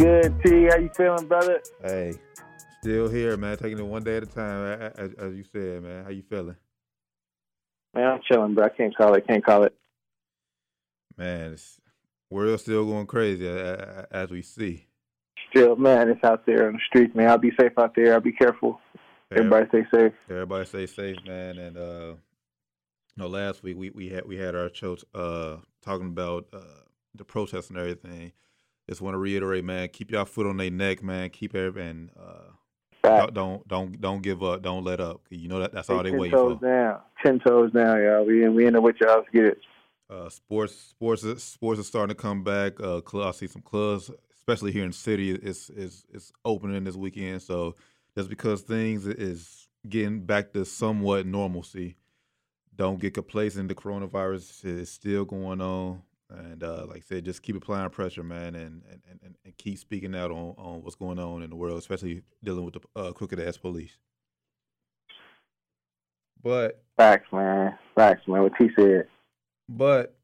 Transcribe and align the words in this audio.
good, 0.00 0.42
T? 0.42 0.64
How 0.64 0.78
you 0.78 0.90
feeling, 0.96 1.26
brother? 1.26 1.60
Hey, 1.82 2.14
still 2.80 3.08
here, 3.08 3.36
man. 3.36 3.58
Taking 3.58 3.78
it 3.78 3.86
one 3.86 4.02
day 4.02 4.16
at 4.16 4.22
a 4.22 4.26
time, 4.26 4.92
as, 4.96 5.12
as 5.12 5.34
you 5.34 5.44
said, 5.44 5.82
man. 5.82 6.04
How 6.04 6.10
you 6.10 6.22
feeling? 6.22 6.56
Man, 7.94 8.06
I'm 8.06 8.20
chilling, 8.26 8.54
bro. 8.54 8.64
I 8.64 8.68
can't 8.70 8.96
call 8.96 9.14
it. 9.14 9.26
Can't 9.26 9.44
call 9.44 9.64
it. 9.64 9.74
Man, 11.18 11.52
it's, 11.52 11.80
world's 12.30 12.62
still 12.62 12.86
going 12.86 13.06
crazy 13.06 13.46
as 14.10 14.30
we 14.30 14.40
see. 14.40 14.86
Still, 15.50 15.76
man, 15.76 16.08
it's 16.08 16.24
out 16.24 16.46
there 16.46 16.68
on 16.68 16.74
the 16.74 16.80
streets, 16.86 17.14
man. 17.14 17.28
I'll 17.28 17.36
be 17.36 17.52
safe 17.60 17.72
out 17.78 17.94
there. 17.94 18.14
I'll 18.14 18.20
be 18.20 18.32
careful. 18.32 18.80
Everybody 19.30 19.66
stay 19.68 19.84
safe. 19.92 20.12
Everybody 20.30 20.64
stay 20.64 20.86
safe, 20.86 21.16
man. 21.26 21.58
And 21.58 21.76
uh, 21.76 22.14
you 22.16 23.16
know, 23.16 23.26
last 23.26 23.62
week 23.62 23.76
we, 23.76 23.90
we 23.90 24.08
had 24.08 24.26
we 24.26 24.36
had 24.36 24.54
our 24.54 24.72
show 24.72 24.96
uh 25.14 25.56
talking 25.84 26.06
about 26.06 26.46
uh 26.52 26.84
the 27.14 27.24
protests 27.24 27.68
and 27.68 27.78
everything. 27.78 28.32
Just 28.90 29.00
want 29.00 29.14
to 29.14 29.18
reiterate, 29.18 29.64
man. 29.64 29.88
Keep 29.88 30.10
y'all 30.10 30.24
foot 30.24 30.48
on 30.48 30.56
their 30.56 30.68
neck, 30.68 31.00
man. 31.00 31.30
Keep 31.30 31.54
everything. 31.54 32.10
and 32.10 32.10
uh, 33.04 33.26
don't 33.30 33.68
don't 33.68 34.00
don't 34.00 34.20
give 34.20 34.42
up. 34.42 34.62
Don't 34.62 34.82
let 34.82 34.98
up. 34.98 35.20
You 35.30 35.46
know 35.46 35.60
that 35.60 35.72
that's 35.72 35.88
all 35.88 36.02
they 36.02 36.10
wait 36.10 36.32
toes 36.32 36.58
for. 36.58 36.66
Down, 36.66 36.98
ten 37.24 37.38
toes 37.38 37.70
down, 37.70 38.02
y'all. 38.02 38.26
We 38.26 38.42
in 38.42 38.52
we 38.52 38.66
in 38.66 38.72
the 38.72 38.80
with 38.80 38.96
y'all. 39.00 39.18
Let's 39.18 39.28
get 39.32 39.44
it. 39.44 39.58
Uh, 40.10 40.28
sports 40.28 40.74
sports 40.74 41.22
sports 41.40 41.78
are 41.78 41.84
starting 41.84 42.16
to 42.16 42.20
come 42.20 42.42
back. 42.42 42.80
Uh, 42.80 43.00
I 43.14 43.30
see 43.30 43.46
some 43.46 43.62
clubs, 43.62 44.10
especially 44.34 44.72
here 44.72 44.82
in 44.82 44.90
the 44.90 44.96
city, 44.96 45.30
is 45.30 45.70
is 45.70 46.04
is 46.12 46.32
opening 46.44 46.82
this 46.82 46.96
weekend. 46.96 47.42
So 47.42 47.76
just 48.16 48.28
because 48.28 48.62
things 48.62 49.06
is 49.06 49.68
getting 49.88 50.22
back 50.22 50.52
to 50.54 50.64
somewhat 50.64 51.26
normalcy, 51.26 51.94
don't 52.74 53.00
get 53.00 53.14
complacent. 53.14 53.68
The 53.68 53.76
coronavirus 53.76 54.64
is 54.64 54.90
still 54.90 55.24
going 55.24 55.60
on. 55.60 56.02
And 56.30 56.62
uh, 56.62 56.86
like 56.86 56.98
I 56.98 57.00
said, 57.00 57.24
just 57.24 57.42
keep 57.42 57.56
applying 57.56 57.90
pressure, 57.90 58.22
man, 58.22 58.54
and, 58.54 58.82
and, 58.90 59.02
and, 59.22 59.36
and 59.44 59.56
keep 59.58 59.78
speaking 59.78 60.14
out 60.14 60.30
on, 60.30 60.54
on 60.56 60.82
what's 60.82 60.94
going 60.94 61.18
on 61.18 61.42
in 61.42 61.50
the 61.50 61.56
world, 61.56 61.78
especially 61.78 62.22
dealing 62.44 62.64
with 62.64 62.74
the 62.74 63.00
uh, 63.00 63.12
crooked 63.12 63.40
ass 63.40 63.56
police. 63.56 63.96
But 66.42 66.82
facts, 66.96 67.26
man, 67.32 67.76
facts, 67.94 68.26
man. 68.26 68.42
What 68.42 68.52
he 68.58 68.70
said. 68.76 69.06
But 69.68 70.16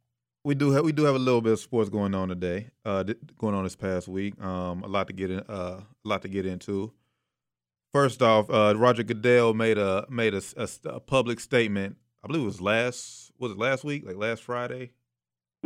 we 0.44 0.54
do 0.54 0.70
have 0.70 0.84
we 0.84 0.92
do 0.92 1.04
have 1.04 1.14
a 1.14 1.18
little 1.18 1.40
bit 1.40 1.52
of 1.52 1.60
sports 1.60 1.90
going 1.90 2.14
on 2.14 2.28
today, 2.28 2.70
uh, 2.84 3.04
going 3.36 3.54
on 3.54 3.64
this 3.64 3.76
past 3.76 4.08
week. 4.08 4.40
Um, 4.42 4.82
a 4.82 4.86
lot 4.86 5.08
to 5.08 5.12
get 5.12 5.30
in, 5.30 5.40
uh, 5.40 5.80
a 5.82 6.08
lot 6.08 6.22
to 6.22 6.28
get 6.28 6.46
into. 6.46 6.92
First 7.92 8.22
off, 8.22 8.48
uh, 8.50 8.74
Roger 8.76 9.02
Goodell 9.02 9.54
made 9.54 9.78
a 9.78 10.06
made 10.08 10.34
a, 10.34 10.42
a, 10.56 10.68
a, 10.84 11.00
public 11.00 11.40
statement. 11.40 11.96
I 12.22 12.28
believe 12.28 12.42
it 12.42 12.46
was 12.46 12.60
last 12.60 13.32
was 13.38 13.52
it 13.52 13.58
last 13.58 13.84
week, 13.84 14.06
like 14.06 14.16
last 14.16 14.42
Friday. 14.42 14.92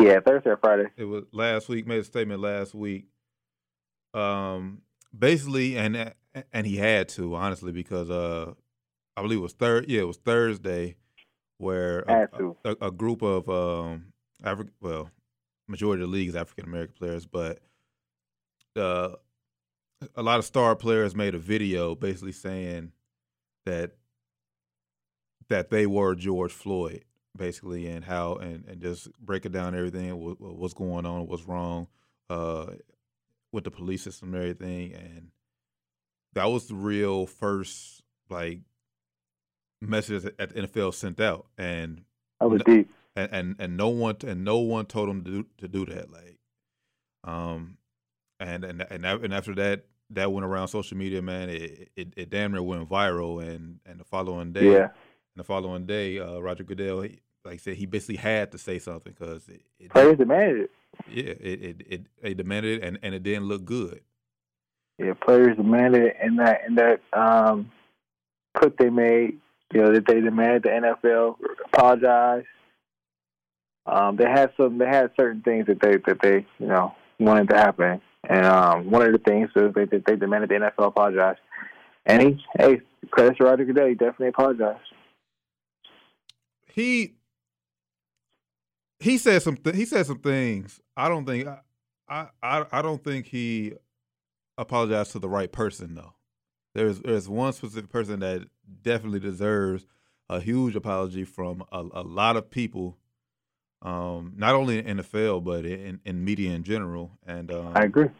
Yeah, 0.00 0.20
Thursday 0.20 0.50
or 0.50 0.56
Friday. 0.56 0.86
It 0.96 1.04
was 1.04 1.24
last 1.32 1.68
week. 1.68 1.86
Made 1.86 2.00
a 2.00 2.04
statement 2.04 2.40
last 2.40 2.74
week. 2.74 3.06
Um, 4.14 4.82
basically, 5.16 5.76
and 5.76 6.14
and 6.52 6.66
he 6.66 6.76
had 6.76 7.08
to 7.10 7.34
honestly 7.34 7.72
because 7.72 8.10
uh, 8.10 8.52
I 9.16 9.22
believe 9.22 9.38
it 9.38 9.42
was 9.42 9.52
third. 9.52 9.88
Yeah, 9.88 10.00
it 10.00 10.06
was 10.06 10.16
Thursday, 10.16 10.96
where 11.58 12.00
a, 12.00 12.28
a, 12.64 12.76
a, 12.86 12.90
group 12.90 13.22
of 13.22 13.48
um, 13.48 14.12
African, 14.42 14.72
well, 14.80 15.10
majority 15.68 16.02
of 16.02 16.08
the 16.08 16.16
league 16.16 16.28
is 16.28 16.36
African 16.36 16.64
American 16.64 16.94
players, 16.98 17.26
but 17.26 17.60
uh, 18.76 19.10
a 20.16 20.22
lot 20.22 20.38
of 20.38 20.44
star 20.44 20.74
players 20.76 21.14
made 21.14 21.34
a 21.34 21.38
video 21.38 21.94
basically 21.94 22.32
saying 22.32 22.92
that 23.66 23.92
that 25.48 25.70
they 25.70 25.86
were 25.86 26.14
George 26.14 26.52
Floyd, 26.52 27.04
basically, 27.40 27.86
and 27.86 28.04
how 28.04 28.34
and, 28.34 28.64
and 28.68 28.80
just 28.80 29.10
breaking 29.18 29.50
down 29.50 29.74
everything 29.74 30.14
what, 30.16 30.38
what's 30.38 30.74
going 30.74 31.06
on, 31.06 31.26
what's 31.26 31.48
wrong 31.48 31.88
uh, 32.28 32.66
with 33.50 33.64
the 33.64 33.70
police 33.70 34.02
system 34.02 34.34
and 34.34 34.42
everything, 34.42 34.92
and 34.92 35.30
that 36.34 36.44
was 36.44 36.68
the 36.68 36.74
real 36.74 37.26
first 37.26 38.02
like 38.28 38.60
message 39.80 40.22
that 40.22 40.36
the 40.36 40.62
NFL 40.62 40.94
sent 40.94 41.18
out, 41.18 41.46
and 41.56 42.02
that 42.40 42.48
was 42.48 42.62
deep, 42.62 42.90
and, 43.16 43.32
and 43.32 43.56
and 43.58 43.76
no 43.76 43.88
one 43.88 44.16
and 44.24 44.44
no 44.44 44.58
one 44.58 44.84
told 44.84 45.08
them 45.08 45.24
to 45.24 45.30
do 45.30 45.46
to 45.58 45.66
do 45.66 45.86
that, 45.86 46.12
like, 46.12 46.38
um, 47.24 47.78
and 48.38 48.64
and 48.64 48.86
and 48.90 49.06
and 49.06 49.32
after 49.32 49.54
that, 49.54 49.86
that 50.10 50.30
went 50.30 50.44
around 50.44 50.68
social 50.68 50.98
media, 50.98 51.22
man. 51.22 51.48
It, 51.48 51.90
it, 51.96 52.12
it 52.18 52.30
damn 52.30 52.52
near 52.52 52.62
went 52.62 52.86
viral, 52.86 53.42
and 53.42 53.80
and 53.86 53.98
the 53.98 54.04
following 54.04 54.52
day, 54.52 54.72
yeah. 54.72 54.88
the 55.36 55.44
following 55.44 55.86
day, 55.86 56.18
uh, 56.18 56.38
Roger 56.38 56.64
Goodell, 56.64 57.00
he, 57.00 57.18
like 57.44 57.54
I 57.54 57.56
said, 57.58 57.76
he 57.76 57.86
basically 57.86 58.16
had 58.16 58.52
to 58.52 58.58
say 58.58 58.78
something 58.78 59.14
because 59.18 59.48
it, 59.48 59.62
it 59.78 59.90
players 59.90 60.18
demanded 60.18 60.62
it. 60.62 60.70
Yeah, 61.08 61.34
it 61.40 61.62
it 61.62 61.86
it 61.88 62.06
they 62.22 62.34
demanded 62.34 62.82
it, 62.82 62.86
and 62.86 62.98
and 63.02 63.14
it 63.14 63.22
didn't 63.22 63.44
look 63.44 63.64
good. 63.64 64.00
Yeah, 64.98 65.14
players 65.14 65.56
demanded 65.56 66.02
it, 66.02 66.16
and 66.20 66.38
that 66.38 66.60
and 66.66 66.78
that 66.78 67.00
um, 67.12 67.70
clip 68.56 68.76
they 68.78 68.90
made, 68.90 69.38
you 69.72 69.80
know, 69.80 69.92
that 69.94 70.06
they 70.06 70.20
demanded 70.20 70.64
the 70.64 70.68
NFL 70.68 71.36
apologize. 71.72 72.44
Um, 73.86 74.16
they 74.16 74.28
had 74.28 74.52
some, 74.56 74.78
they 74.78 74.86
had 74.86 75.10
certain 75.18 75.42
things 75.42 75.66
that 75.66 75.80
they 75.80 75.96
that 76.06 76.20
they 76.22 76.46
you 76.58 76.66
know 76.66 76.94
wanted 77.18 77.48
to 77.48 77.56
happen 77.56 78.00
and 78.28 78.44
um, 78.44 78.90
one 78.90 79.02
of 79.02 79.12
the 79.12 79.18
things 79.18 79.50
was 79.54 79.72
they 79.74 79.84
they 79.86 80.16
demanded 80.16 80.50
the 80.50 80.54
NFL 80.54 80.88
apologize. 80.88 81.36
And 82.06 82.22
he, 82.22 82.44
hey, 82.58 82.80
credit 83.10 83.36
to 83.38 83.44
Roger 83.44 83.64
Goodell, 83.64 83.88
he 83.88 83.94
definitely 83.94 84.28
apologized. 84.28 84.80
He 86.72 87.14
he 89.00 89.18
said 89.18 89.42
some 89.42 89.56
th- 89.56 89.76
he 89.76 89.84
said 89.84 90.06
some 90.06 90.18
things. 90.18 90.80
I 90.96 91.08
don't 91.08 91.26
think 91.26 91.48
I, 92.08 92.28
I 92.42 92.64
I 92.70 92.82
don't 92.82 93.02
think 93.02 93.26
he 93.26 93.72
apologized 94.58 95.12
to 95.12 95.18
the 95.18 95.28
right 95.28 95.50
person 95.50 95.94
though. 95.94 96.14
There's 96.74 97.00
there's 97.00 97.28
one 97.28 97.52
specific 97.52 97.90
person 97.90 98.20
that 98.20 98.46
definitely 98.82 99.20
deserves 99.20 99.86
a 100.28 100.40
huge 100.40 100.76
apology 100.76 101.24
from 101.24 101.64
a, 101.72 101.84
a 101.92 102.02
lot 102.02 102.36
of 102.36 102.50
people 102.50 102.96
um, 103.82 104.34
not 104.36 104.54
only 104.54 104.78
in 104.78 104.98
the 104.98 105.02
NFL 105.02 105.42
but 105.42 105.64
in, 105.64 106.00
in 106.04 106.24
media 106.24 106.52
in 106.52 106.62
general. 106.62 107.18
And 107.26 107.50
um, 107.50 107.72
I 107.74 107.84
agree. 107.84 108.10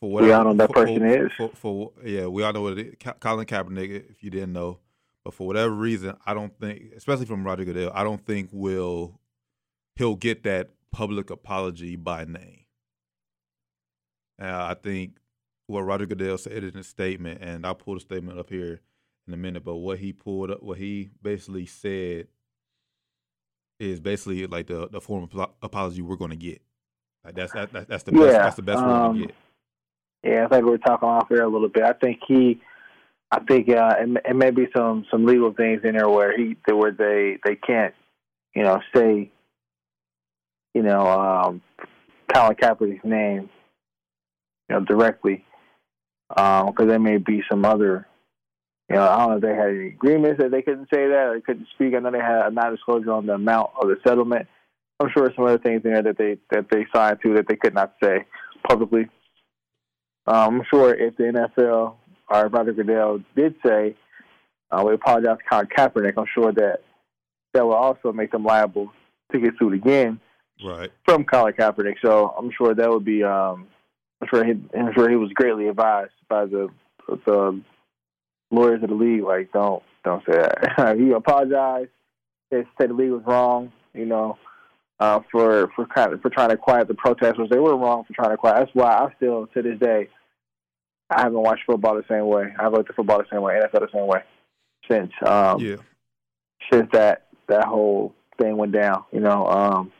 For 0.00 0.10
whatever, 0.10 0.28
we 0.28 0.32
all 0.32 0.44
know 0.44 0.54
that 0.54 0.68
for, 0.68 0.72
person 0.72 0.98
for, 0.98 1.26
is. 1.26 1.32
For, 1.36 1.50
for, 1.54 1.92
yeah, 2.02 2.26
we 2.26 2.42
all 2.42 2.52
know 2.54 2.62
what 2.62 2.78
it 2.78 2.86
is. 2.86 3.12
Colin 3.20 3.44
Kaepernick, 3.44 4.10
if 4.10 4.22
you 4.22 4.30
didn't 4.30 4.54
know, 4.54 4.78
but 5.24 5.34
for 5.34 5.46
whatever 5.46 5.74
reason, 5.74 6.16
I 6.26 6.34
don't 6.34 6.58
think, 6.58 6.92
especially 6.96 7.26
from 7.26 7.44
Roger 7.44 7.64
Goodell, 7.64 7.92
I 7.94 8.04
don't 8.04 8.24
think 8.24 8.50
will 8.52 9.20
he'll 9.96 10.16
get 10.16 10.44
that 10.44 10.70
public 10.92 11.30
apology 11.30 11.96
by 11.96 12.24
name. 12.24 12.64
Uh, 14.40 14.68
I 14.70 14.74
think 14.74 15.18
what 15.66 15.82
Roger 15.82 16.06
Goodell 16.06 16.38
said 16.38 16.64
in 16.64 16.74
his 16.74 16.88
statement, 16.88 17.40
and 17.42 17.66
I'll 17.66 17.74
pull 17.74 17.94
the 17.94 18.00
statement 18.00 18.38
up 18.38 18.48
here 18.48 18.80
in 19.28 19.34
a 19.34 19.36
minute, 19.36 19.64
but 19.64 19.76
what 19.76 19.98
he 19.98 20.12
pulled 20.12 20.50
up, 20.50 20.62
what 20.62 20.78
he 20.78 21.10
basically 21.22 21.66
said 21.66 22.28
is 23.78 24.00
basically 24.00 24.46
like 24.46 24.66
the 24.66 24.88
the 24.88 25.00
form 25.00 25.28
of 25.32 25.50
apology 25.62 26.02
we're 26.02 26.16
going 26.16 26.30
to 26.30 26.36
get. 26.36 26.60
Like 27.24 27.34
that's 27.34 27.52
that, 27.52 27.72
that's 27.72 28.02
the 28.02 28.12
best. 28.12 28.24
Yeah, 28.24 28.38
that's 28.38 28.56
the 28.56 28.62
best 28.62 28.78
um, 28.78 28.86
we're 28.86 28.98
going 28.98 29.14
to 29.14 29.26
get. 29.26 29.34
Yeah, 30.22 30.44
I 30.44 30.48
think 30.48 30.66
we 30.66 30.72
are 30.72 30.78
talking 30.78 31.08
off 31.08 31.30
air 31.30 31.44
a 31.44 31.48
little 31.48 31.68
bit. 31.68 31.82
I 31.82 31.92
think 31.94 32.20
he, 32.26 32.60
I 33.30 33.40
think 33.40 33.68
uh, 33.68 33.94
it, 33.98 34.22
it 34.30 34.36
may 34.36 34.50
be 34.50 34.66
some 34.76 35.06
some 35.10 35.24
legal 35.24 35.52
things 35.52 35.82
in 35.84 35.96
there 35.96 36.08
where 36.08 36.36
he 36.36 36.56
where 36.70 36.92
they 36.92 37.38
they 37.44 37.56
can't, 37.56 37.94
you 38.54 38.62
know, 38.62 38.80
say, 38.94 39.30
you 40.74 40.82
know, 40.82 41.06
um, 41.06 41.62
Colin 42.32 42.56
Kaepernick's 42.56 43.04
name, 43.04 43.48
you 44.68 44.76
know, 44.76 44.80
directly, 44.84 45.44
because 46.28 46.74
um, 46.78 46.88
there 46.88 46.98
may 46.98 47.18
be 47.18 47.42
some 47.48 47.64
other 47.64 48.06
you 48.90 48.96
know, 48.96 49.08
I 49.08 49.18
don't 49.18 49.30
know 49.30 49.36
if 49.36 49.42
they 49.42 49.54
had 49.54 49.68
any 49.68 49.88
agreements 49.88 50.42
that 50.42 50.50
they 50.50 50.62
couldn't 50.62 50.88
say 50.92 51.06
that 51.06 51.26
or 51.28 51.34
they 51.34 51.40
couldn't 51.42 51.68
speak. 51.74 51.94
I 51.94 52.00
know 52.00 52.10
they 52.10 52.18
had 52.18 52.46
a 52.46 52.50
non-disclosure 52.50 53.12
on 53.12 53.26
the 53.26 53.34
amount 53.34 53.70
of 53.80 53.86
the 53.86 53.96
settlement. 54.04 54.48
I'm 54.98 55.08
sure 55.16 55.32
some 55.36 55.44
other 55.44 55.58
things 55.58 55.82
in 55.84 55.92
there 55.92 56.02
that 56.02 56.18
they 56.18 56.38
that 56.50 56.66
they 56.70 56.86
signed 56.92 57.18
to 57.22 57.34
that 57.34 57.46
they 57.48 57.54
could 57.54 57.72
not 57.72 57.94
say 58.02 58.26
publicly. 58.68 59.08
Um, 60.26 60.56
I'm 60.56 60.62
sure 60.68 60.92
if 60.92 61.16
the 61.16 61.22
NFL 61.22 61.94
or 62.30 62.48
Roger 62.48 62.72
Goodell 62.72 63.20
did 63.36 63.56
say 63.64 63.96
uh, 64.70 64.82
we 64.86 64.94
apologize 64.94 65.38
to 65.38 65.44
Colin 65.50 65.66
Kaepernick, 65.66 66.14
I'm 66.16 66.26
sure 66.32 66.52
that 66.52 66.80
that 67.52 67.66
will 67.66 67.74
also 67.74 68.12
make 68.12 68.30
them 68.30 68.44
liable 68.44 68.92
to 69.32 69.40
get 69.40 69.54
sued 69.58 69.74
again 69.74 70.20
right. 70.64 70.90
from 71.04 71.24
Colin 71.24 71.52
Kaepernick. 71.54 71.96
So 72.02 72.28
I'm 72.38 72.50
sure 72.56 72.74
that 72.74 72.88
would 72.88 73.04
be 73.04 73.24
um, 73.24 73.66
I'm 74.20 74.28
sure 74.32 74.44
he 74.44 74.52
I'm 74.78 74.94
sure 74.94 75.10
he 75.10 75.16
was 75.16 75.30
greatly 75.34 75.68
advised 75.68 76.12
by 76.28 76.46
the 76.46 76.68
the 77.26 77.60
lawyers 78.52 78.82
of 78.82 78.90
the 78.90 78.94
league 78.94 79.24
like 79.24 79.52
don't 79.52 79.82
don't 80.04 80.24
say 80.24 80.38
that. 80.38 80.96
he 80.98 81.10
apologized. 81.10 81.90
They 82.50 82.64
said 82.80 82.90
the 82.90 82.94
league 82.94 83.10
was 83.10 83.22
wrong. 83.26 83.72
You 83.92 84.06
know, 84.06 84.38
uh, 85.00 85.20
for 85.32 85.72
for 85.74 85.86
kind 85.86 86.12
of, 86.12 86.20
for 86.20 86.30
trying 86.30 86.50
to 86.50 86.56
quiet 86.56 86.86
the 86.86 86.94
protesters. 86.94 87.48
They 87.50 87.58
were 87.58 87.76
wrong 87.76 88.04
for 88.04 88.12
trying 88.12 88.30
to 88.30 88.36
quiet. 88.36 88.60
That's 88.60 88.74
why 88.74 88.92
I 88.92 89.12
still 89.16 89.48
to 89.48 89.62
this 89.62 89.80
day 89.80 90.08
I 91.10 91.22
haven't 91.22 91.40
watched 91.40 91.64
football 91.66 91.96
the 91.96 92.04
same 92.08 92.26
way. 92.26 92.54
I've 92.58 92.72
looked 92.72 92.90
at 92.90 92.96
football 92.96 93.18
the 93.18 93.26
same 93.30 93.42
way, 93.42 93.58
NFL 93.60 93.80
the 93.80 93.88
same 93.92 94.06
way 94.06 94.22
since 94.90 95.12
um, 95.24 95.60
yeah. 95.60 95.76
since 96.72 96.88
that 96.92 97.26
that 97.48 97.64
whole 97.64 98.14
thing 98.40 98.56
went 98.56 98.72
down. 98.72 99.04
You 99.12 99.20
know, 99.20 99.46
um, 99.46 99.92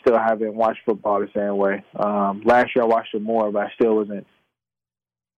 still 0.00 0.18
haven't 0.18 0.54
watched 0.54 0.80
football 0.84 1.20
the 1.20 1.28
same 1.36 1.56
way. 1.56 1.84
Um, 1.96 2.42
last 2.44 2.74
year 2.74 2.84
I 2.84 2.86
watched 2.86 3.14
it 3.14 3.22
more, 3.22 3.50
but 3.50 3.66
I 3.66 3.70
still 3.74 3.96
wasn't. 3.96 4.26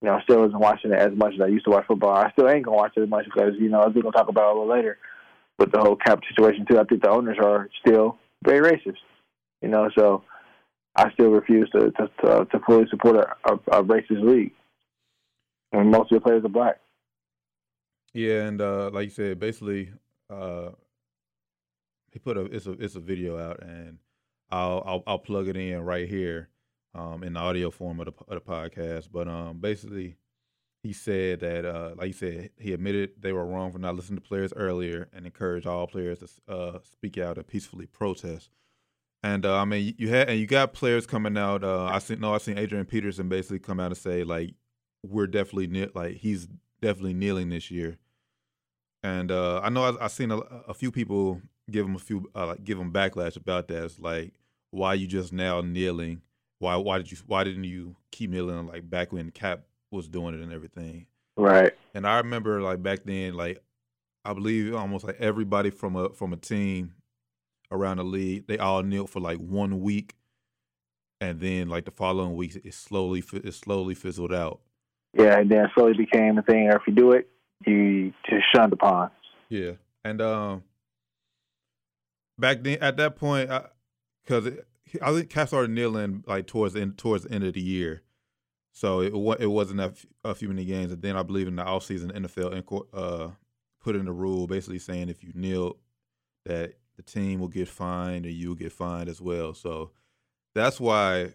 You 0.00 0.08
know, 0.08 0.18
still 0.24 0.40
wasn't 0.40 0.60
watching 0.60 0.90
it 0.90 0.98
as 0.98 1.16
much 1.16 1.34
as 1.34 1.40
I 1.40 1.46
used 1.46 1.64
to 1.66 1.70
watch 1.70 1.86
football. 1.86 2.12
I 2.12 2.32
still 2.32 2.48
ain't 2.48 2.64
gonna 2.64 2.76
watch 2.76 2.94
it 2.96 3.02
as 3.02 3.08
much 3.08 3.24
because 3.24 3.54
you 3.58 3.68
know 3.68 3.82
as 3.82 3.94
we're 3.94 4.02
gonna 4.02 4.12
talk 4.12 4.28
about 4.28 4.50
it 4.50 4.56
a 4.56 4.60
little 4.60 4.74
later 4.74 4.98
with 5.58 5.70
the 5.70 5.80
whole 5.80 5.96
cap 5.96 6.20
situation 6.28 6.66
too. 6.68 6.78
I 6.78 6.84
think 6.84 7.02
the 7.02 7.10
owners 7.10 7.38
are 7.40 7.68
still 7.80 8.18
very 8.44 8.60
racist. 8.60 8.98
You 9.60 9.68
know, 9.68 9.90
so 9.96 10.24
I 10.96 11.12
still 11.12 11.30
refuse 11.30 11.70
to 11.70 11.92
to 11.92 12.10
to, 12.24 12.44
to 12.46 12.58
fully 12.66 12.86
support 12.90 13.16
a, 13.16 13.52
a, 13.52 13.78
a 13.78 13.84
racist 13.84 14.24
league. 14.24 14.52
And 15.72 15.90
most 15.90 16.12
of 16.12 16.16
the 16.16 16.20
players 16.20 16.44
are 16.44 16.48
black. 16.48 16.80
Yeah, 18.12 18.42
and 18.42 18.60
uh, 18.60 18.90
like 18.92 19.04
you 19.04 19.10
said, 19.10 19.40
basically, 19.40 19.90
uh, 20.28 20.70
he 22.10 22.18
put 22.18 22.36
a 22.36 22.42
it's 22.42 22.66
a 22.66 22.72
it's 22.72 22.94
a 22.94 23.00
video 23.00 23.38
out, 23.38 23.62
and 23.62 23.98
I'll 24.50 24.82
I'll, 24.84 25.02
I'll 25.06 25.18
plug 25.18 25.48
it 25.48 25.56
in 25.56 25.80
right 25.80 26.06
here, 26.06 26.50
um, 26.94 27.22
in 27.22 27.32
the 27.32 27.40
audio 27.40 27.70
form 27.70 28.00
of 28.00 28.06
the 28.06 28.12
of 28.28 28.44
the 28.44 28.50
podcast. 28.50 29.08
But 29.10 29.28
um, 29.28 29.60
basically, 29.60 30.16
he 30.82 30.92
said 30.92 31.40
that 31.40 31.64
uh, 31.64 31.94
like 31.96 32.08
you 32.08 32.12
said, 32.12 32.50
he 32.58 32.74
admitted 32.74 33.12
they 33.18 33.32
were 33.32 33.46
wrong 33.46 33.72
for 33.72 33.78
not 33.78 33.96
listening 33.96 34.20
to 34.20 34.28
players 34.28 34.52
earlier, 34.54 35.08
and 35.14 35.24
encouraged 35.24 35.66
all 35.66 35.86
players 35.86 36.18
to 36.18 36.52
uh, 36.52 36.78
speak 36.82 37.16
out 37.16 37.38
and 37.38 37.46
peacefully 37.46 37.86
protest. 37.86 38.50
And 39.22 39.46
uh, 39.46 39.56
I 39.56 39.64
mean, 39.64 39.94
you 39.96 40.10
had 40.10 40.28
and 40.28 40.38
you 40.38 40.46
got 40.46 40.74
players 40.74 41.06
coming 41.06 41.38
out. 41.38 41.64
Uh, 41.64 41.84
I 41.84 41.98
seen 41.98 42.20
no, 42.20 42.34
I 42.34 42.38
seen 42.38 42.58
Adrian 42.58 42.84
Peterson 42.84 43.30
basically 43.30 43.60
come 43.60 43.80
out 43.80 43.86
and 43.86 43.96
say 43.96 44.22
like 44.22 44.54
we're 45.02 45.26
definitely 45.26 45.66
ne- 45.66 45.90
like 45.94 46.16
he's 46.16 46.48
definitely 46.80 47.14
kneeling 47.14 47.48
this 47.48 47.70
year. 47.70 47.98
And 49.02 49.32
uh, 49.32 49.60
I 49.62 49.68
know 49.68 49.84
I, 49.84 50.04
I 50.04 50.08
seen 50.08 50.30
a, 50.30 50.38
a, 50.38 50.74
few 50.74 50.92
people 50.92 51.40
give 51.70 51.84
him 51.84 51.96
a 51.96 51.98
few 51.98 52.30
uh, 52.34 52.48
like 52.48 52.64
give 52.64 52.78
him 52.78 52.92
backlash 52.92 53.36
about 53.36 53.68
that. 53.68 53.84
It's 53.84 53.98
like 53.98 54.32
why 54.70 54.94
you 54.94 55.06
just 55.06 55.32
now 55.32 55.60
kneeling? 55.60 56.22
Why 56.58 56.76
why 56.76 56.98
did 56.98 57.10
you 57.10 57.18
why 57.26 57.44
didn't 57.44 57.64
you 57.64 57.96
keep 58.10 58.30
kneeling 58.30 58.66
like 58.66 58.88
back 58.88 59.12
when 59.12 59.30
Cap 59.30 59.62
was 59.90 60.08
doing 60.08 60.34
it 60.34 60.40
and 60.40 60.52
everything? 60.52 61.06
Right. 61.36 61.72
And 61.94 62.06
I 62.06 62.18
remember 62.18 62.60
like 62.60 62.82
back 62.82 63.00
then, 63.04 63.34
like 63.34 63.62
I 64.24 64.32
believe 64.32 64.74
almost 64.74 65.04
like 65.04 65.16
everybody 65.18 65.70
from 65.70 65.96
a 65.96 66.10
from 66.10 66.32
a 66.32 66.36
team 66.36 66.94
around 67.72 67.96
the 67.96 68.04
league, 68.04 68.46
they 68.46 68.58
all 68.58 68.82
knelt 68.82 69.10
for 69.10 69.20
like 69.20 69.38
one 69.38 69.80
week, 69.80 70.14
and 71.20 71.40
then 71.40 71.68
like 71.68 71.86
the 71.86 71.90
following 71.90 72.36
weeks, 72.36 72.56
it 72.56 72.74
slowly 72.74 73.24
it 73.32 73.54
slowly 73.54 73.94
fizzled 73.94 74.32
out. 74.32 74.60
Yeah, 75.14 75.38
and 75.38 75.50
then 75.50 75.68
slowly 75.74 75.94
became 75.94 76.38
a 76.38 76.42
thing. 76.42 76.68
Or 76.68 76.76
if 76.76 76.82
you 76.86 76.94
do 76.94 77.12
it, 77.12 77.28
you 77.66 78.12
just 78.28 78.44
shunned 78.54 78.72
upon. 78.72 79.10
Yeah, 79.48 79.72
and 80.04 80.20
um, 80.20 80.62
back 82.38 82.62
then 82.62 82.78
at 82.80 82.96
that 82.96 83.16
point, 83.16 83.50
because 84.24 84.48
I, 85.02 85.10
I, 85.10 85.12
think 85.12 85.30
Cap 85.30 85.48
started 85.48 85.70
kneeling 85.70 86.24
like 86.26 86.46
towards 86.46 86.74
the 86.74 86.80
end, 86.80 86.98
towards 86.98 87.24
the 87.24 87.32
end 87.32 87.44
of 87.44 87.54
the 87.54 87.60
year, 87.60 88.02
so 88.72 89.00
it 89.00 89.12
it 89.40 89.46
wasn't 89.46 89.80
a, 89.80 89.92
a 90.24 90.34
few 90.34 90.48
many 90.48 90.64
games. 90.64 90.92
And 90.92 91.02
then 91.02 91.16
I 91.16 91.22
believe 91.22 91.48
in 91.48 91.56
the 91.56 91.64
offseason, 91.64 92.12
NFL 92.12 92.84
uh, 92.94 93.28
put 93.82 93.96
in 93.96 94.08
a 94.08 94.12
rule 94.12 94.46
basically 94.46 94.78
saying 94.78 95.08
if 95.08 95.22
you 95.22 95.32
kneel, 95.34 95.76
that 96.46 96.74
the 96.96 97.02
team 97.02 97.40
will 97.40 97.48
get 97.48 97.68
fined 97.68 98.26
and 98.26 98.34
you'll 98.34 98.54
get 98.54 98.72
fined 98.72 99.08
as 99.08 99.20
well. 99.20 99.54
So 99.54 99.90
that's 100.54 100.80
why 100.80 101.32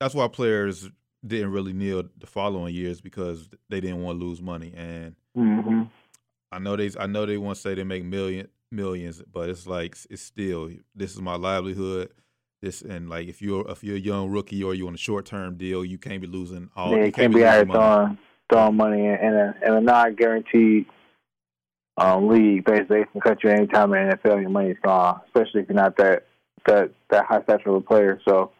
that's 0.00 0.14
why 0.14 0.28
players 0.28 0.90
didn't 1.26 1.52
really 1.52 1.72
kneel 1.72 2.04
the 2.18 2.26
following 2.26 2.74
years 2.74 3.00
because 3.00 3.48
they 3.68 3.80
didn't 3.80 4.02
want 4.02 4.18
to 4.18 4.24
lose 4.24 4.42
money. 4.42 4.72
And 4.76 5.14
mm-hmm. 5.36 5.82
I 6.50 6.58
know 6.58 6.76
they 6.76 6.90
I 6.98 7.06
know 7.06 7.26
they 7.26 7.38
want 7.38 7.56
to 7.56 7.62
say 7.62 7.74
they 7.74 7.84
make 7.84 8.04
million 8.04 8.48
millions, 8.70 9.22
but 9.32 9.48
it's 9.48 9.66
like 9.66 9.96
it's 10.10 10.22
still 10.22 10.70
this 10.94 11.12
is 11.14 11.20
my 11.20 11.36
livelihood. 11.36 12.10
This 12.60 12.82
and 12.82 13.08
like 13.08 13.28
if 13.28 13.42
you're 13.42 13.68
if 13.70 13.82
you're 13.82 13.96
a 13.96 14.00
young 14.00 14.30
rookie 14.30 14.62
or 14.62 14.74
you're 14.74 14.88
on 14.88 14.94
a 14.94 14.98
short 14.98 15.26
term 15.26 15.56
deal, 15.56 15.84
you 15.84 15.98
can't 15.98 16.20
be 16.20 16.26
losing 16.26 16.70
all. 16.76 16.90
The 16.90 16.96
money. 16.96 17.00
Yeah, 17.00 17.06
you 17.06 17.12
can't, 17.12 17.32
can't 17.32 17.34
be 17.34 17.44
out 17.44 17.66
throwing 17.68 18.18
throwing 18.50 18.76
money 18.76 19.06
in, 19.06 19.14
in 19.14 19.34
a 19.34 19.54
in 19.66 19.72
a 19.74 19.80
non 19.80 20.14
guaranteed 20.14 20.86
um, 21.96 22.28
league. 22.28 22.64
Basically, 22.64 23.00
they 23.00 23.04
can 23.10 23.20
cut 23.20 23.42
you 23.42 23.50
anytime 23.50 23.92
in 23.94 24.08
the 24.08 24.16
NFL. 24.16 24.40
Your 24.40 24.50
money's 24.50 24.76
gone, 24.82 25.20
especially 25.26 25.62
if 25.62 25.68
you're 25.68 25.76
not 25.76 25.96
that 25.96 26.26
that 26.66 26.92
that 27.10 27.24
high 27.26 27.42
stature 27.42 27.70
of 27.70 27.76
a 27.76 27.80
player. 27.80 28.20
So, 28.28 28.52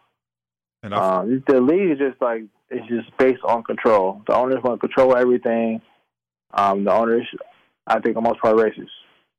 and 0.81 0.93
um, 0.93 1.43
the 1.47 1.61
league 1.61 1.91
is 1.91 1.99
just 1.99 2.21
like 2.21 2.43
it's 2.69 2.87
just 2.87 3.15
based 3.17 3.43
on 3.43 3.63
control. 3.63 4.21
The 4.27 4.35
owners 4.35 4.63
want 4.63 4.81
to 4.81 4.87
control 4.87 5.15
everything. 5.15 5.81
Um, 6.53 6.83
the 6.83 6.91
owners, 6.91 7.27
I 7.87 7.99
think, 7.99 8.15
are 8.17 8.21
most 8.21 8.41
part 8.41 8.55
racist. 8.55 8.89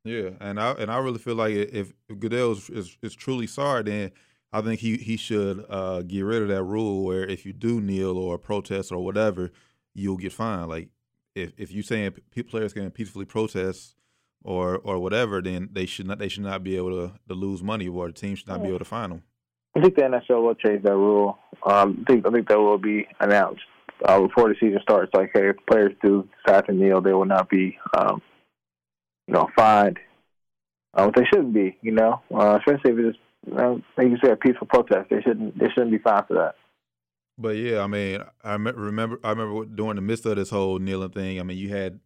Yeah, 0.05 0.31
and 0.41 0.61
I 0.61 0.73
and 0.73 0.91
I 0.91 0.99
really 0.99 1.19
feel 1.19 1.35
like 1.35 1.55
if, 1.55 1.93
if 2.09 2.19
Goodell 2.19 2.53
is, 2.53 2.69
is, 2.69 2.99
is 3.03 3.15
truly 3.15 3.47
sorry, 3.47 3.83
then 3.85 4.11
I 4.53 4.61
think 4.61 4.81
he 4.81 4.97
he 4.99 5.17
should 5.17 5.65
uh, 5.69 6.03
get 6.03 6.23
rid 6.23 6.43
of 6.43 6.49
that 6.49 6.63
rule 6.63 7.05
where 7.05 7.25
if 7.25 7.47
you 7.47 7.53
do 7.53 7.81
kneel 7.81 8.19
or 8.19 8.39
protest 8.39 8.93
or 8.93 9.03
whatever, 9.03 9.51
you'll 9.95 10.19
get 10.19 10.33
fined. 10.33 10.69
Like 10.69 10.91
if 11.35 11.53
if 11.57 11.73
you 11.73 11.83
saying 11.83 12.15
players 12.49 12.73
can 12.73 12.91
peacefully 12.91 13.25
protest 13.25 13.97
or 14.45 14.79
or 14.79 14.99
whatever, 14.99 15.41
then 15.41 15.71
they 15.73 15.87
should 15.87 16.07
not 16.07 16.19
they 16.19 16.29
should 16.29 16.45
not 16.45 16.63
be 16.63 16.77
able 16.77 16.91
to, 16.91 17.15
to 17.29 17.35
lose 17.35 17.63
money 17.63 17.89
or 17.89 18.07
the 18.07 18.13
team 18.13 18.35
should 18.35 18.49
not 18.49 18.63
be 18.63 18.69
able 18.69 18.79
to 18.79 18.85
fine 18.85 19.11
them. 19.11 19.23
I 19.77 19.81
think 19.81 19.97
the 19.97 20.03
NFL 20.03 20.43
will 20.43 20.55
change 20.55 20.83
that 20.85 20.95
rule. 20.95 21.39
Um, 21.65 22.05
I 22.07 22.13
think 22.13 22.27
I 22.27 22.31
think 22.31 22.49
that 22.49 22.59
will 22.59 22.79
be 22.79 23.07
announced 23.21 23.63
uh, 24.05 24.21
before 24.21 24.49
the 24.49 24.55
season 24.61 24.79
starts. 24.83 25.13
Like, 25.15 25.31
hey, 25.35 25.49
if 25.49 25.57
players 25.69 25.93
do 26.03 26.29
decide 26.45 26.67
to 26.67 26.73
kneel, 26.73 27.01
they 27.01 27.13
will 27.13 27.25
not 27.25 27.49
be, 27.49 27.77
um, 27.97 28.23
you 29.27 29.35
know, 29.35 29.49
fined. 29.57 29.99
Uh, 30.95 31.11
they 31.15 31.25
shouldn't 31.25 31.53
be, 31.53 31.77
you 31.83 31.91
know, 31.91 32.23
uh, 32.33 32.59
especially 32.59 32.93
if 32.93 32.99
it's 32.99 33.19
uh, 33.59 33.75
like 33.97 34.09
you 34.09 34.31
a 34.31 34.37
peaceful 34.37 34.69
protest. 34.69 35.11
They 35.11 35.21
shouldn't 35.23 35.59
they 35.59 35.69
shouldn't 35.71 35.91
be 35.91 35.99
fined 35.99 36.27
for 36.29 36.35
that. 36.35 36.55
But 37.37 37.57
yeah, 37.57 37.81
I 37.81 37.89
mean, 37.89 38.23
I 38.45 38.55
remember 38.55 39.19
I 39.25 39.31
remember 39.31 39.65
during 39.65 39.97
the 39.97 40.03
midst 40.03 40.25
of 40.27 40.37
this 40.37 40.51
whole 40.51 40.79
kneeling 40.79 41.11
thing. 41.11 41.41
I 41.41 41.43
mean, 41.43 41.59
you 41.59 41.71
had 41.71 41.99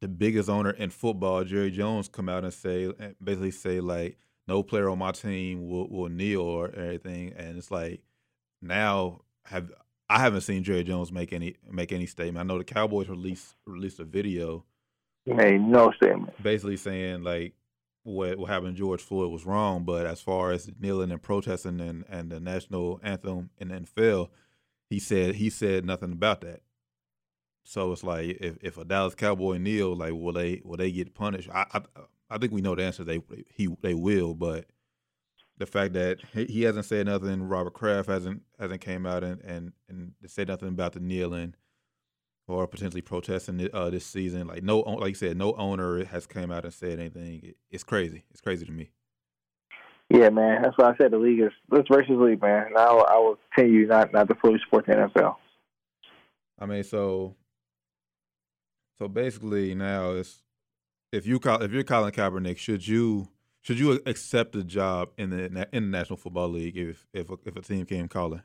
the 0.00 0.08
biggest 0.08 0.48
owner 0.48 0.70
in 0.70 0.90
football, 0.90 1.44
Jerry 1.44 1.70
Jones, 1.70 2.08
come 2.08 2.28
out 2.28 2.42
and 2.42 2.52
say 2.52 2.92
basically 3.22 3.52
say 3.52 3.80
like 3.80 4.18
no 4.50 4.64
player 4.64 4.90
on 4.90 4.98
my 4.98 5.12
team 5.12 5.68
will, 5.68 5.88
will 5.88 6.08
kneel 6.08 6.40
or 6.40 6.74
anything. 6.74 7.32
And 7.36 7.56
it's 7.56 7.70
like 7.70 8.02
now 8.60 9.20
have 9.44 9.70
I 10.10 10.18
haven't 10.18 10.40
seen 10.40 10.64
Jerry 10.64 10.82
Jones 10.82 11.12
make 11.12 11.32
any 11.32 11.54
make 11.70 11.92
any 11.92 12.06
statement. 12.06 12.44
I 12.44 12.46
know 12.46 12.58
the 12.58 12.64
Cowboys 12.64 13.08
released 13.08 13.54
released 13.64 14.00
a 14.00 14.04
video. 14.04 14.64
He 15.24 15.32
made 15.32 15.60
no 15.60 15.92
statement. 15.92 16.30
Basically 16.42 16.76
saying 16.76 17.22
like 17.22 17.54
what 18.02 18.38
what 18.38 18.50
happened 18.50 18.74
to 18.76 18.82
George 18.82 19.00
Floyd 19.00 19.30
was 19.30 19.46
wrong, 19.46 19.84
but 19.84 20.04
as 20.04 20.20
far 20.20 20.50
as 20.50 20.68
kneeling 20.80 21.12
and 21.12 21.22
protesting 21.22 21.80
and, 21.80 22.04
and 22.08 22.32
the 22.32 22.40
national 22.40 23.00
anthem 23.04 23.50
in 23.58 23.68
the 23.68 23.74
NFL, 23.74 24.30
he 24.88 24.98
said 24.98 25.36
he 25.36 25.48
said 25.48 25.84
nothing 25.84 26.10
about 26.10 26.40
that. 26.40 26.62
So 27.62 27.92
it's 27.92 28.02
like 28.02 28.38
if, 28.40 28.58
if 28.62 28.78
a 28.78 28.84
Dallas 28.84 29.14
Cowboy 29.14 29.58
kneel, 29.58 29.94
like 29.94 30.12
will 30.12 30.32
they 30.32 30.60
will 30.64 30.76
they 30.76 30.90
get 30.90 31.14
punished? 31.14 31.48
I, 31.54 31.66
I 31.72 31.82
I 32.30 32.38
think 32.38 32.52
we 32.52 32.60
know 32.60 32.74
the 32.74 32.84
answer. 32.84 33.04
They 33.04 33.20
he 33.52 33.68
they 33.82 33.94
will, 33.94 34.34
but 34.34 34.66
the 35.58 35.66
fact 35.66 35.92
that 35.92 36.18
he 36.32 36.62
hasn't 36.62 36.86
said 36.86 37.06
nothing, 37.06 37.42
Robert 37.42 37.74
Kraft 37.74 38.08
hasn't 38.08 38.42
hasn't 38.58 38.80
came 38.80 39.04
out 39.04 39.22
and 39.22 39.40
and 39.42 39.72
and 39.88 40.12
said 40.26 40.48
nothing 40.48 40.68
about 40.68 40.92
the 40.92 41.00
kneeling 41.00 41.54
or 42.48 42.66
potentially 42.66 43.02
protesting 43.02 43.68
uh, 43.72 43.90
this 43.90 44.06
season. 44.06 44.46
Like 44.46 44.62
no, 44.62 44.80
like 44.80 45.10
you 45.10 45.14
said, 45.14 45.36
no 45.36 45.54
owner 45.54 46.04
has 46.04 46.26
come 46.26 46.50
out 46.50 46.64
and 46.64 46.72
said 46.74 46.98
anything. 46.98 47.54
It's 47.70 47.84
crazy. 47.84 48.24
It's 48.30 48.40
crazy 48.40 48.64
to 48.66 48.72
me. 48.72 48.90
Yeah, 50.08 50.28
man. 50.30 50.62
That's 50.62 50.76
why 50.76 50.90
I 50.90 50.96
said 50.96 51.12
the 51.12 51.18
league 51.18 51.40
is 51.40 51.52
let's 51.70 51.88
versus 51.88 52.16
league, 52.16 52.42
man. 52.42 52.72
Now 52.74 53.00
I 53.00 53.16
will 53.18 53.38
continue 53.54 53.86
not 53.86 54.12
not 54.12 54.28
to 54.28 54.34
fully 54.36 54.58
support 54.64 54.86
the 54.86 54.92
NFL. 54.92 55.36
I 56.58 56.66
mean, 56.66 56.82
so 56.84 57.36
so 58.98 59.08
basically 59.08 59.74
now 59.74 60.12
it's 60.12 60.42
if 61.12 61.26
you 61.26 61.40
if 61.44 61.72
you're 61.72 61.84
Colin 61.84 62.12
Kaepernick, 62.12 62.58
should 62.58 62.86
you 62.86 63.28
should 63.62 63.78
you 63.78 64.00
accept 64.06 64.56
a 64.56 64.64
job 64.64 65.10
in 65.18 65.30
the 65.30 65.68
in 65.72 65.90
the 65.90 65.98
National 65.98 66.16
Football 66.16 66.50
League 66.50 66.76
if 66.76 67.06
if 67.12 67.30
a, 67.30 67.38
if 67.44 67.56
a 67.56 67.62
team 67.62 67.84
came 67.84 68.08
calling? 68.08 68.42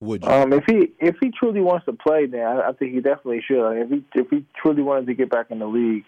Would 0.00 0.24
you? 0.24 0.30
Um, 0.30 0.52
if 0.52 0.64
he 0.66 0.92
if 0.98 1.16
he 1.20 1.30
truly 1.30 1.60
wants 1.60 1.86
to 1.86 1.92
play, 1.92 2.26
then 2.26 2.40
I, 2.40 2.68
I 2.68 2.72
think 2.72 2.94
he 2.94 3.00
definitely 3.00 3.42
should. 3.46 3.72
If 3.72 3.90
he 3.90 4.04
if 4.14 4.30
he 4.30 4.44
truly 4.60 4.82
wanted 4.82 5.06
to 5.06 5.14
get 5.14 5.30
back 5.30 5.50
in 5.50 5.58
the 5.58 5.66
league, 5.66 6.04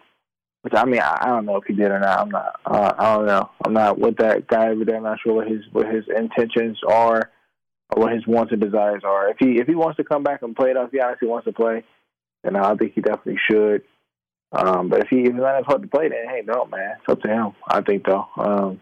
which 0.63 0.75
I 0.75 0.85
mean 0.85 1.01
I, 1.01 1.19
I 1.21 1.27
don't 1.27 1.47
know 1.47 1.57
if 1.57 1.65
he 1.67 1.75
did 1.75 1.91
or 1.91 2.01
not. 2.01 2.21
I'm 2.21 2.31
not. 2.31 2.61
Uh, 2.65 2.93
I 2.99 3.17
don't 3.17 3.27
know. 3.27 3.51
I'm 3.65 3.75
not 3.75 3.99
with 3.99 4.17
that 4.17 4.47
guy 4.49 4.69
over 4.69 4.85
there. 4.85 4.97
I'm 4.97 5.03
not 5.03 5.19
sure 5.21 5.35
what 5.35 5.49
his 5.49 5.61
what 5.73 5.87
his 5.87 6.05
intentions 6.15 6.79
are 6.89 7.31
or 7.91 8.03
what 8.03 8.13
his 8.13 8.27
wants 8.27 8.53
and 8.53 8.61
desires 8.61 9.03
are. 9.05 9.31
If 9.31 9.37
he 9.39 9.61
if 9.61 9.67
he 9.67 9.75
wants 9.75 9.99
to 9.99 10.05
come 10.05 10.23
back 10.23 10.43
and 10.43 10.57
play 10.57 10.71
it, 10.71 10.77
if 10.77 10.91
he 10.91 11.01
honestly 11.01 11.29
wants 11.29 11.45
to 11.45 11.53
play, 11.53 11.85
then 12.43 12.57
I 12.57 12.75
think 12.75 12.95
he 12.95 13.03
definitely 13.03 13.39
should. 13.51 13.83
Um, 14.53 14.89
but 14.89 15.01
if 15.01 15.09
he 15.09 15.23
if 15.23 15.35
not 15.35 15.65
hard 15.65 15.83
to 15.83 15.89
play, 15.89 16.09
then 16.09 16.29
hey, 16.29 16.43
no, 16.47 16.67
man, 16.67 16.97
it's 16.99 17.09
up 17.09 17.21
to 17.23 17.29
him. 17.29 17.53
I 17.67 17.81
think 17.81 18.05
though. 18.05 18.27
Um, 18.37 18.81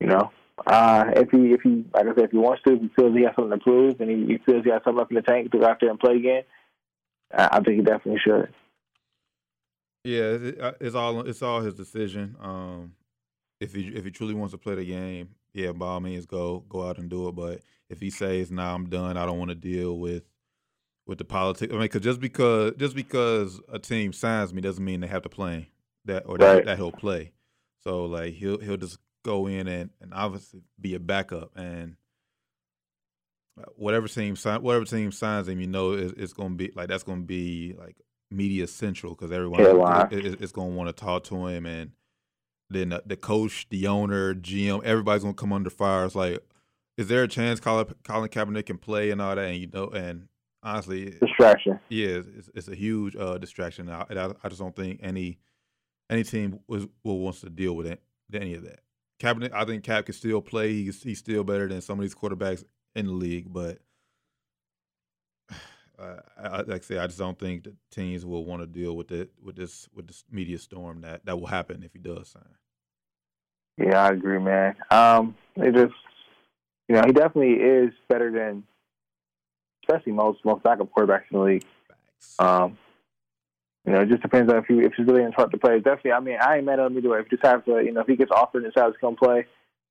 you 0.00 0.06
know, 0.06 0.30
Uh, 0.66 1.04
if 1.16 1.30
he, 1.30 1.52
if 1.52 1.60
he, 1.62 1.84
like 1.94 2.06
I 2.06 2.14
said, 2.14 2.24
if 2.24 2.30
he 2.30 2.38
wants 2.38 2.62
to, 2.64 2.74
if 2.74 2.80
he 2.80 2.88
feels 2.96 3.16
he 3.16 3.22
has 3.24 3.34
something 3.36 3.58
to 3.58 3.62
prove, 3.62 4.00
and 4.00 4.10
he, 4.10 4.32
he 4.32 4.38
feels 4.38 4.64
he 4.64 4.70
has 4.70 4.82
something 4.84 5.00
up 5.00 5.10
in 5.10 5.16
the 5.16 5.22
tank 5.22 5.50
to 5.52 5.58
go 5.58 5.66
out 5.66 5.78
there 5.80 5.90
and 5.90 6.00
play 6.00 6.16
again, 6.16 6.42
I, 7.32 7.48
I 7.52 7.60
think 7.60 7.76
he 7.76 7.82
definitely 7.82 8.20
should. 8.24 8.52
Yeah, 10.04 10.38
uh, 10.60 10.72
it's 10.80 10.94
all 10.94 11.20
it's 11.26 11.42
all 11.42 11.60
his 11.60 11.74
decision. 11.74 12.36
Um, 12.40 12.94
if 13.60 13.74
he 13.74 13.88
if 13.88 14.04
he 14.04 14.10
truly 14.10 14.34
wants 14.34 14.52
to 14.52 14.58
play 14.58 14.74
the 14.74 14.84
game, 14.84 15.30
yeah, 15.52 15.72
by 15.72 15.86
all 15.86 16.00
means, 16.00 16.26
go 16.26 16.64
go 16.68 16.88
out 16.88 16.98
and 16.98 17.10
do 17.10 17.28
it. 17.28 17.32
But 17.34 17.60
if 17.90 18.00
he 18.00 18.10
says, 18.10 18.50
"Nah, 18.50 18.74
I'm 18.74 18.88
done. 18.88 19.16
I 19.16 19.26
don't 19.26 19.38
want 19.38 19.50
to 19.50 19.54
deal 19.54 19.98
with 19.98 20.22
with 21.08 21.18
the 21.18 21.24
politics," 21.24 21.72
I 21.74 21.76
mean, 21.78 21.88
cause 21.88 22.02
just 22.02 22.20
because 22.20 22.74
just 22.76 22.94
because 22.94 23.60
a 23.72 23.80
team 23.80 24.12
signs 24.12 24.54
me 24.54 24.60
doesn't 24.60 24.84
mean 24.84 25.00
they 25.00 25.08
have 25.08 25.22
to 25.22 25.28
play 25.28 25.70
that 26.04 26.22
or 26.26 26.38
that, 26.38 26.54
Right. 26.54 26.64
that 26.64 26.76
he'll 26.76 26.92
play. 26.92 27.32
So 27.82 28.04
like 28.04 28.34
he'll 28.34 28.58
he'll 28.60 28.76
just 28.76 28.98
go 29.24 29.46
in 29.48 29.66
and, 29.66 29.90
and 30.00 30.14
obviously 30.14 30.62
be 30.80 30.94
a 30.94 31.00
backup 31.00 31.50
and 31.56 31.96
uh, 33.60 33.64
whatever 33.76 34.06
team 34.06 34.36
sign 34.36 34.62
whatever 34.62 34.84
team 34.84 35.10
signs 35.10 35.48
him, 35.48 35.60
you 35.60 35.66
know, 35.66 35.92
it's, 35.92 36.12
it's 36.16 36.32
going 36.32 36.50
to 36.50 36.54
be 36.56 36.72
like 36.76 36.88
that's 36.88 37.02
going 37.02 37.20
to 37.22 37.26
be 37.26 37.74
like 37.78 37.96
media 38.30 38.66
central 38.66 39.14
because 39.14 39.32
everyone 39.32 39.60
is, 40.12 40.34
is 40.36 40.52
going 40.52 40.70
to 40.70 40.76
want 40.76 40.88
to 40.88 40.92
talk 40.92 41.24
to 41.24 41.46
him 41.46 41.66
and 41.66 41.92
then 42.70 42.90
the, 42.90 43.02
the 43.06 43.16
coach, 43.16 43.66
the 43.70 43.86
owner, 43.86 44.34
GM, 44.34 44.84
everybody's 44.84 45.22
going 45.22 45.34
to 45.34 45.40
come 45.40 45.54
under 45.54 45.70
fire. 45.70 46.04
It's 46.04 46.14
like, 46.14 46.38
is 46.98 47.08
there 47.08 47.22
a 47.22 47.28
chance 47.28 47.60
Colin, 47.60 47.86
Colin 48.04 48.28
Kaepernick 48.28 48.66
can 48.66 48.76
play 48.76 49.10
and 49.10 49.22
all 49.22 49.34
that? 49.34 49.46
And 49.46 49.56
you 49.56 49.70
know, 49.72 49.88
and 49.88 50.28
honestly, 50.62 51.10
Distraction. 51.20 51.78
yeah, 51.88 52.20
it's, 52.36 52.50
it's 52.54 52.68
a 52.68 52.74
huge 52.74 53.16
uh, 53.16 53.38
distraction. 53.38 53.88
I, 53.88 54.04
I, 54.10 54.30
I 54.42 54.48
just 54.48 54.60
don't 54.60 54.74
think 54.74 55.00
any 55.02 55.38
any 56.10 56.24
team 56.24 56.60
was 56.66 56.86
will 57.04 57.18
wants 57.18 57.40
to 57.40 57.50
deal 57.50 57.74
with 57.74 57.86
it, 57.86 58.00
any 58.32 58.54
of 58.54 58.64
that. 58.64 58.80
Kaepernick, 59.20 59.52
I 59.52 59.64
think 59.64 59.84
Cap 59.84 60.06
can 60.06 60.14
still 60.14 60.40
play. 60.40 60.72
He's 60.72 61.02
he's 61.02 61.18
still 61.18 61.44
better 61.44 61.68
than 61.68 61.80
some 61.80 61.98
of 61.98 62.02
these 62.02 62.14
quarterbacks 62.14 62.64
in 62.94 63.06
the 63.06 63.12
league, 63.12 63.52
but 63.52 63.78
uh, 65.98 66.16
I, 66.40 66.62
like 66.62 66.82
I 66.82 66.84
say, 66.84 66.98
I 66.98 67.06
just 67.06 67.18
don't 67.18 67.38
think 67.38 67.64
that 67.64 67.74
teams 67.90 68.24
will 68.24 68.44
want 68.44 68.62
to 68.62 68.66
deal 68.66 68.96
with 68.96 69.10
it 69.12 69.30
with 69.42 69.56
this 69.56 69.88
with 69.94 70.06
this 70.06 70.24
media 70.30 70.58
storm 70.58 71.00
that 71.02 71.26
that 71.26 71.38
will 71.38 71.48
happen 71.48 71.82
if 71.82 71.92
he 71.92 71.98
does 71.98 72.28
sign. 72.28 72.42
Yeah, 73.76 74.02
I 74.02 74.08
agree, 74.08 74.40
man. 74.40 74.74
Um, 74.90 75.36
it 75.54 75.72
just, 75.72 75.94
you 76.88 76.96
know, 76.96 77.02
he 77.06 77.12
definitely 77.12 77.62
is 77.62 77.92
better 78.08 78.32
than, 78.32 78.64
especially 79.88 80.12
most 80.12 80.44
most 80.44 80.62
backup 80.62 80.88
quarterbacks 80.92 81.24
in 81.30 81.38
the 81.38 81.44
league. 81.44 81.64
Um, 82.38 82.76
you 83.86 83.92
know, 83.92 84.02
it 84.02 84.08
just 84.08 84.22
depends 84.22 84.52
on 84.52 84.58
if 84.58 84.66
he 84.66 84.80
if 84.80 84.92
he's 84.94 85.06
really 85.06 85.22
interested 85.24 85.52
to 85.52 85.58
play. 85.58 85.78
Definitely, 85.78 86.12
I 86.12 86.20
mean, 86.20 86.36
I 86.40 86.56
ain't 86.56 86.66
mad 86.66 86.78
at 86.78 86.86
him 86.86 86.98
either 86.98 87.08
way. 87.10 87.20
If 87.20 87.28
he 87.30 87.36
decides 87.36 87.64
to, 87.64 87.82
you 87.82 87.92
know, 87.92 88.02
if 88.02 88.06
he 88.06 88.16
gets 88.16 88.30
offered 88.30 88.64
and 88.64 88.72
decides 88.72 88.94
to 88.94 89.00
come 89.00 89.16
play, 89.16 89.46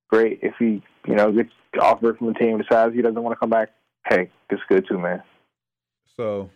great. 0.09 0.39
If 0.43 0.55
he, 0.59 0.83
you 1.07 1.15
know, 1.15 1.31
gets 1.31 1.49
offered 1.81 2.17
from 2.17 2.27
the 2.27 2.33
team 2.33 2.57
decides 2.59 2.93
he 2.93 3.01
doesn't 3.01 3.21
want 3.21 3.35
to 3.35 3.39
come 3.39 3.49
back, 3.49 3.69
hey, 4.07 4.29
it's 4.49 4.61
good 4.69 4.85
too, 4.87 4.99
man. 4.99 5.23
So 6.15 6.49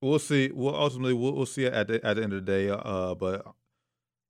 we'll 0.00 0.18
see. 0.18 0.50
We'll 0.52 0.74
ultimately 0.74 1.14
we'll, 1.14 1.32
we'll 1.34 1.46
see 1.46 1.66
at 1.66 1.88
the 1.88 2.04
at 2.04 2.16
the 2.16 2.22
end 2.22 2.32
of 2.32 2.44
the 2.44 2.52
day. 2.52 2.68
Uh, 2.70 3.14
but 3.14 3.46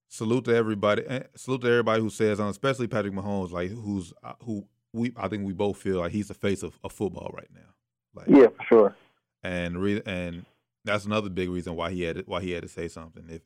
salute 0.09 0.45
to 0.47 0.55
everybody. 0.55 1.05
eh, 1.07 1.23
Salute 1.37 1.63
to 1.63 1.69
everybody 1.69 2.03
who 2.03 2.11
says, 2.11 2.39
um, 2.41 2.49
especially 2.49 2.87
Patrick 2.87 3.15
Mahomes, 3.15 3.51
like 3.51 3.71
who's 3.71 4.13
uh, 4.23 4.35
who 4.43 4.67
we 4.93 5.13
I 5.17 5.29
think 5.29 5.47
we 5.47 5.53
both 5.53 5.79
feel 5.79 6.01
like 6.01 6.13
he's 6.13 6.29
the 6.29 6.35
face 6.35 6.63
of, 6.63 6.79
of 6.85 6.93
football 6.93 7.31
right 7.35 7.49
now. 7.55 7.61
Like 8.19 8.29
Yeah, 8.29 8.49
for 8.49 8.65
sure. 8.69 8.97
and 9.43 9.81
re- 9.81 10.03
and 10.07 10.45
that's 10.85 11.05
another 11.05 11.29
big 11.31 11.49
reason 11.51 11.77
why 11.77 11.91
he 11.91 12.03
had 12.03 12.17
to, 12.17 12.23
why 12.27 12.41
he 12.41 12.51
had 12.53 12.63
to 12.63 12.69
say 12.69 12.89
something. 12.89 13.25
If 13.29 13.43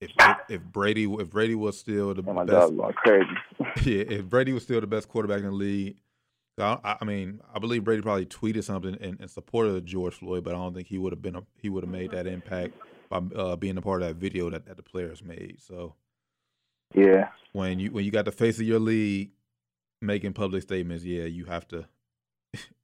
if 0.00 0.10
if, 0.18 0.36
if 0.48 0.62
Brady 0.62 1.04
if 1.04 1.30
Brady 1.30 1.54
was 1.54 1.78
still 1.78 2.14
the 2.14 2.22
Oh 2.26 2.32
my 2.32 2.44
best 2.44 2.76
going 2.76 2.92
crazy. 2.94 3.28
yeah, 3.84 4.04
if 4.18 4.24
Brady 4.26 4.52
was 4.52 4.62
still 4.62 4.80
the 4.80 4.86
best 4.86 5.08
quarterback 5.08 5.38
in 5.38 5.44
the 5.46 5.50
league, 5.52 5.96
I, 6.58 6.78
I 6.82 6.96
I 7.00 7.04
mean, 7.04 7.40
I 7.54 7.58
believe 7.58 7.84
Brady 7.84 8.02
probably 8.02 8.26
tweeted 8.26 8.64
something 8.64 8.94
in, 8.94 9.18
in 9.20 9.28
support 9.28 9.66
of 9.66 9.84
George 9.84 10.14
Floyd, 10.14 10.44
but 10.44 10.54
I 10.54 10.58
don't 10.58 10.74
think 10.74 10.88
he 10.88 10.98
would 10.98 11.12
have 11.12 11.22
been 11.22 11.36
a, 11.36 11.42
he 11.60 11.68
would 11.68 11.84
have 11.84 11.90
made 11.92 12.10
that 12.12 12.26
impact 12.26 12.74
by 13.10 13.18
uh, 13.36 13.56
being 13.56 13.76
a 13.76 13.82
part 13.82 14.02
of 14.02 14.08
that 14.08 14.16
video 14.16 14.48
that, 14.50 14.66
that 14.66 14.76
the 14.76 14.82
players 14.82 15.22
made. 15.22 15.56
So 15.60 15.94
Yeah, 16.94 17.28
when 17.52 17.78
you 17.78 17.90
when 17.92 18.04
you 18.04 18.10
got 18.10 18.24
the 18.24 18.32
face 18.32 18.58
of 18.58 18.66
your 18.66 18.80
league 18.80 19.32
making 20.00 20.32
public 20.32 20.62
statements, 20.62 21.04
yeah, 21.04 21.24
you 21.24 21.44
have 21.44 21.68
to 21.68 21.86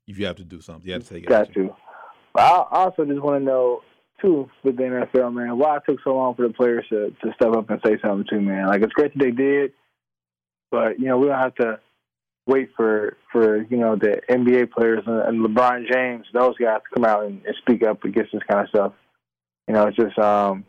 you 0.07 0.27
have 0.27 0.37
to 0.37 0.45
do 0.45 0.61
something. 0.61 0.87
You 0.87 0.95
have 0.95 1.05
to 1.05 1.15
take 1.15 1.27
got 1.27 1.49
action. 1.49 1.69
to. 1.69 1.77
But 2.33 2.43
I 2.43 2.67
also 2.71 3.05
just 3.05 3.21
want 3.21 3.41
to 3.41 3.45
know 3.45 3.83
too 4.21 4.49
with 4.63 4.77
the 4.77 4.83
NFL, 4.83 5.35
man, 5.35 5.59
why 5.59 5.77
it 5.77 5.83
took 5.87 5.99
so 6.03 6.15
long 6.15 6.35
for 6.35 6.47
the 6.47 6.55
players 6.55 6.87
to 6.91 7.11
to 7.23 7.33
step 7.35 7.55
up 7.55 7.69
and 7.71 7.81
say 7.85 7.99
something 8.01 8.27
too, 8.29 8.41
man. 8.41 8.67
Like 8.67 8.83
it's 8.83 8.93
great 8.93 9.13
that 9.15 9.25
they 9.25 9.31
did, 9.31 9.73
but 10.71 10.99
you 10.99 11.07
know 11.07 11.19
we 11.19 11.27
don't 11.27 11.39
have 11.39 11.55
to 11.57 11.81
wait 12.47 12.71
for 12.77 13.17
for 13.33 13.63
you 13.65 13.77
know 13.77 13.97
the 13.97 14.21
NBA 14.31 14.71
players 14.71 15.03
and, 15.07 15.45
LeBron 15.45 15.91
James, 15.91 16.27
those 16.33 16.57
guys 16.59 16.81
to 16.83 16.95
come 16.95 17.05
out 17.05 17.25
and, 17.25 17.45
and 17.45 17.57
speak 17.61 17.83
up 17.87 18.05
against 18.05 18.33
this 18.33 18.43
kind 18.49 18.61
of 18.61 18.69
stuff. 18.69 18.93
You 19.69 19.75
know, 19.75 19.87
it's 19.89 19.97
just 19.97 20.19
um, 20.19 20.65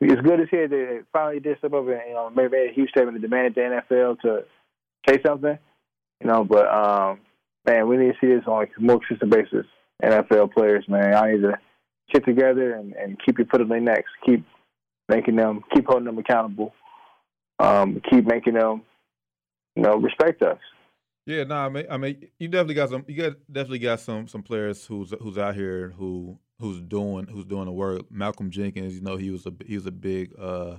it's 0.00 0.20
good 0.20 0.36
to 0.36 0.46
see 0.50 0.58
that 0.58 0.68
they 0.70 1.00
finally 1.12 1.40
did 1.40 1.58
step 1.58 1.72
up 1.72 1.86
and 1.88 2.00
you 2.08 2.14
know 2.14 2.30
maybe 2.30 2.50
made 2.50 2.70
a 2.70 2.74
huge 2.74 2.90
statement 2.90 3.16
and 3.16 3.22
demanded 3.22 3.54
the 3.54 3.82
NFL 3.92 4.20
to 4.20 4.44
say 5.08 5.20
something. 5.26 5.58
You 6.20 6.26
know, 6.26 6.44
but 6.44 6.66
um, 6.66 7.20
man, 7.66 7.88
we 7.88 7.96
need 7.96 8.12
to 8.12 8.18
see 8.20 8.34
this 8.34 8.44
on 8.46 8.64
a 8.64 8.80
more 8.80 9.00
consistent 9.00 9.30
basis. 9.30 9.66
NFL 10.02 10.52
players, 10.52 10.84
man, 10.88 11.14
I 11.14 11.32
need 11.32 11.42
to 11.42 11.58
get 12.12 12.24
together 12.24 12.74
and, 12.74 12.92
and 12.94 13.18
keep 13.24 13.38
your 13.38 13.46
foot 13.48 13.60
on 13.60 13.68
their 13.68 13.80
necks. 13.80 14.10
Keep 14.24 14.44
making 15.08 15.36
them, 15.36 15.62
keep 15.74 15.86
holding 15.86 16.04
them 16.04 16.18
accountable. 16.18 16.72
Um, 17.58 18.00
keep 18.08 18.24
making 18.24 18.54
them, 18.54 18.82
you 19.74 19.82
know, 19.82 19.96
respect 19.96 20.42
us. 20.42 20.58
Yeah, 21.26 21.44
no, 21.44 21.56
I 21.56 21.68
mean, 21.68 21.86
I 21.90 21.96
mean, 21.98 22.28
you 22.38 22.48
definitely 22.48 22.74
got 22.76 22.88
some. 22.88 23.04
You 23.06 23.16
got 23.22 23.32
definitely 23.52 23.80
got 23.80 24.00
some 24.00 24.28
some 24.28 24.42
players 24.42 24.86
who's 24.86 25.12
who's 25.20 25.36
out 25.36 25.54
here 25.56 25.90
who 25.98 26.38
who's 26.58 26.80
doing 26.80 27.26
who's 27.26 27.44
doing 27.44 27.66
the 27.66 27.72
work. 27.72 28.10
Malcolm 28.10 28.50
Jenkins, 28.50 28.94
you 28.94 29.02
know, 29.02 29.16
he 29.16 29.30
was 29.30 29.44
a 29.44 29.52
he 29.66 29.74
was 29.74 29.84
a 29.84 29.90
big 29.90 30.32
uh 30.38 30.76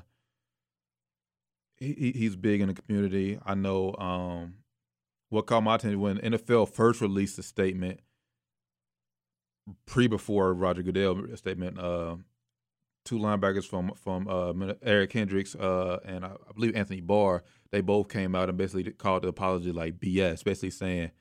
he- 1.77 2.13
he's 2.15 2.35
big 2.35 2.61
in 2.61 2.69
the 2.69 2.73
community. 2.73 3.39
I 3.45 3.55
know. 3.55 3.95
Um, 3.95 4.55
what 5.29 5.45
caught 5.47 5.63
my 5.63 5.75
attention 5.75 5.99
when 5.99 6.17
NFL 6.17 6.69
first 6.69 7.01
released 7.01 7.37
a 7.39 7.43
statement 7.43 7.99
pre 9.85 10.07
before 10.07 10.53
Roger 10.53 10.83
Goodell 10.83 11.35
statement. 11.35 11.79
Uh, 11.79 12.15
two 13.05 13.17
linebackers 13.17 13.65
from 13.65 13.91
from 13.95 14.27
uh, 14.27 14.73
Eric 14.83 15.11
Kendricks 15.11 15.55
uh, 15.55 15.99
and 16.05 16.25
I, 16.25 16.29
I 16.29 16.51
believe 16.53 16.75
Anthony 16.75 17.01
Barr. 17.01 17.43
They 17.71 17.81
both 17.81 18.09
came 18.09 18.35
out 18.35 18.49
and 18.49 18.57
basically 18.57 18.91
called 18.91 19.23
the 19.23 19.27
apology 19.29 19.71
like 19.71 19.99
BS, 19.99 20.43
basically 20.43 20.71
saying 20.71 21.11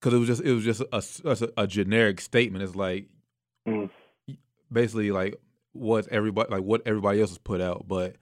because 0.00 0.14
it 0.14 0.18
was 0.18 0.28
just 0.28 0.42
it 0.42 0.52
was 0.52 0.64
just 0.64 1.44
a 1.56 1.66
generic 1.66 2.20
statement. 2.20 2.62
It's 2.64 2.76
like 2.76 3.08
Mm. 3.68 3.90
basically 4.72 5.12
like 5.12 5.36
what 5.72 6.08
everybody 6.08 6.50
like 6.50 6.64
what 6.64 6.82
everybody 6.84 7.20
else 7.20 7.30
has 7.30 7.38
put 7.38 7.60
out, 7.60 7.86
but 7.86 8.16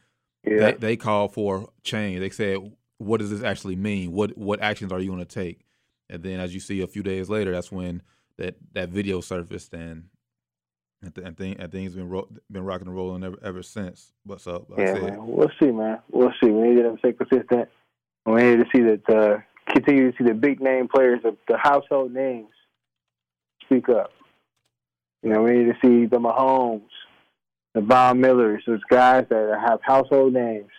Yeah, 0.45 0.73
they, 0.73 0.77
they 0.79 0.97
called 0.97 1.33
for 1.33 1.71
change. 1.83 2.21
They 2.21 2.29
said, 2.29 2.59
"What 3.00 3.21
does 3.21 3.30
this 3.30 3.42
actually 3.42 3.76
mean? 3.76 4.12
What 4.12 4.37
what 4.37 4.61
actions 4.61 4.92
are 4.92 5.00
you 5.00 5.11
going 5.11 5.25
to 5.25 5.25
take?" 5.25 5.64
And 6.09 6.23
then, 6.23 6.40
as 6.40 6.52
you 6.52 6.61
see, 6.61 6.83
a 6.83 6.87
few 6.87 7.02
days 7.02 7.28
later, 7.28 7.52
that's 7.52 7.73
when 7.73 8.02
that 8.38 8.57
that 8.73 8.90
video 8.90 9.21
surfaced, 9.21 9.73
and 9.75 10.04
and, 11.02 11.14
th- 11.14 11.26
and, 11.26 11.37
thing, 11.37 11.57
and 11.59 11.73
things 11.73 11.95
been 11.95 12.09
ro- 12.09 12.28
been 12.50 12.64
rocking 12.64 12.88
and 12.88 12.97
rolling 12.97 13.25
ever 13.25 13.38
ever 13.42 13.62
since. 13.62 14.12
But 14.26 14.40
so, 14.40 14.66
like 14.69 14.80
I 14.80 14.83
yeah, 14.83 14.95
said, 14.95 15.02
man. 15.02 15.26
We'll 15.26 15.50
see, 15.61 15.71
man. 15.71 15.99
We'll 16.11 16.33
see. 16.42 16.50
We 16.50 16.69
need 16.69 16.85
them 16.85 16.97
to 16.97 16.99
stay 16.99 17.12
consistent. 17.12 17.69
We 18.26 18.42
need 18.42 18.59
to 18.59 18.66
see 18.75 18.83
that 18.83 19.09
uh, 19.09 19.38
continue 19.73 20.11
to 20.11 20.19
see 20.19 20.25
the 20.25 20.35
big 20.35 20.61
name 20.61 20.88
players, 20.88 21.21
the, 21.23 21.37
the 21.49 21.57
household 21.57 22.12
names, 22.12 22.50
speak 23.64 23.88
up. 23.88 24.12
You 25.23 25.30
know, 25.30 25.42
we 25.42 25.52
need 25.52 25.73
to 25.73 25.78
see 25.83 26.07
the 26.07 26.19
Mahomes, 26.19 26.83
the 27.75 27.80
Von 27.80 28.21
Millers, 28.21 28.62
those 28.66 28.85
guys 28.90 29.26
that 29.30 29.59
have 29.66 29.80
household 29.83 30.33
names, 30.33 30.71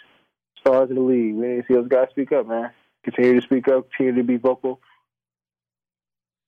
stars 0.62 0.90
of 0.90 0.96
the 0.96 1.02
league. 1.02 1.36
We 1.36 1.48
need 1.48 1.62
to 1.62 1.64
see 1.68 1.74
those 1.74 1.88
guys 1.88 2.08
speak 2.12 2.32
up, 2.32 2.48
man. 2.48 2.72
Continue 3.04 3.40
to 3.40 3.46
speak 3.46 3.68
up. 3.68 3.90
Continue 3.92 4.22
to 4.22 4.28
be 4.28 4.38
vocal. 4.38 4.80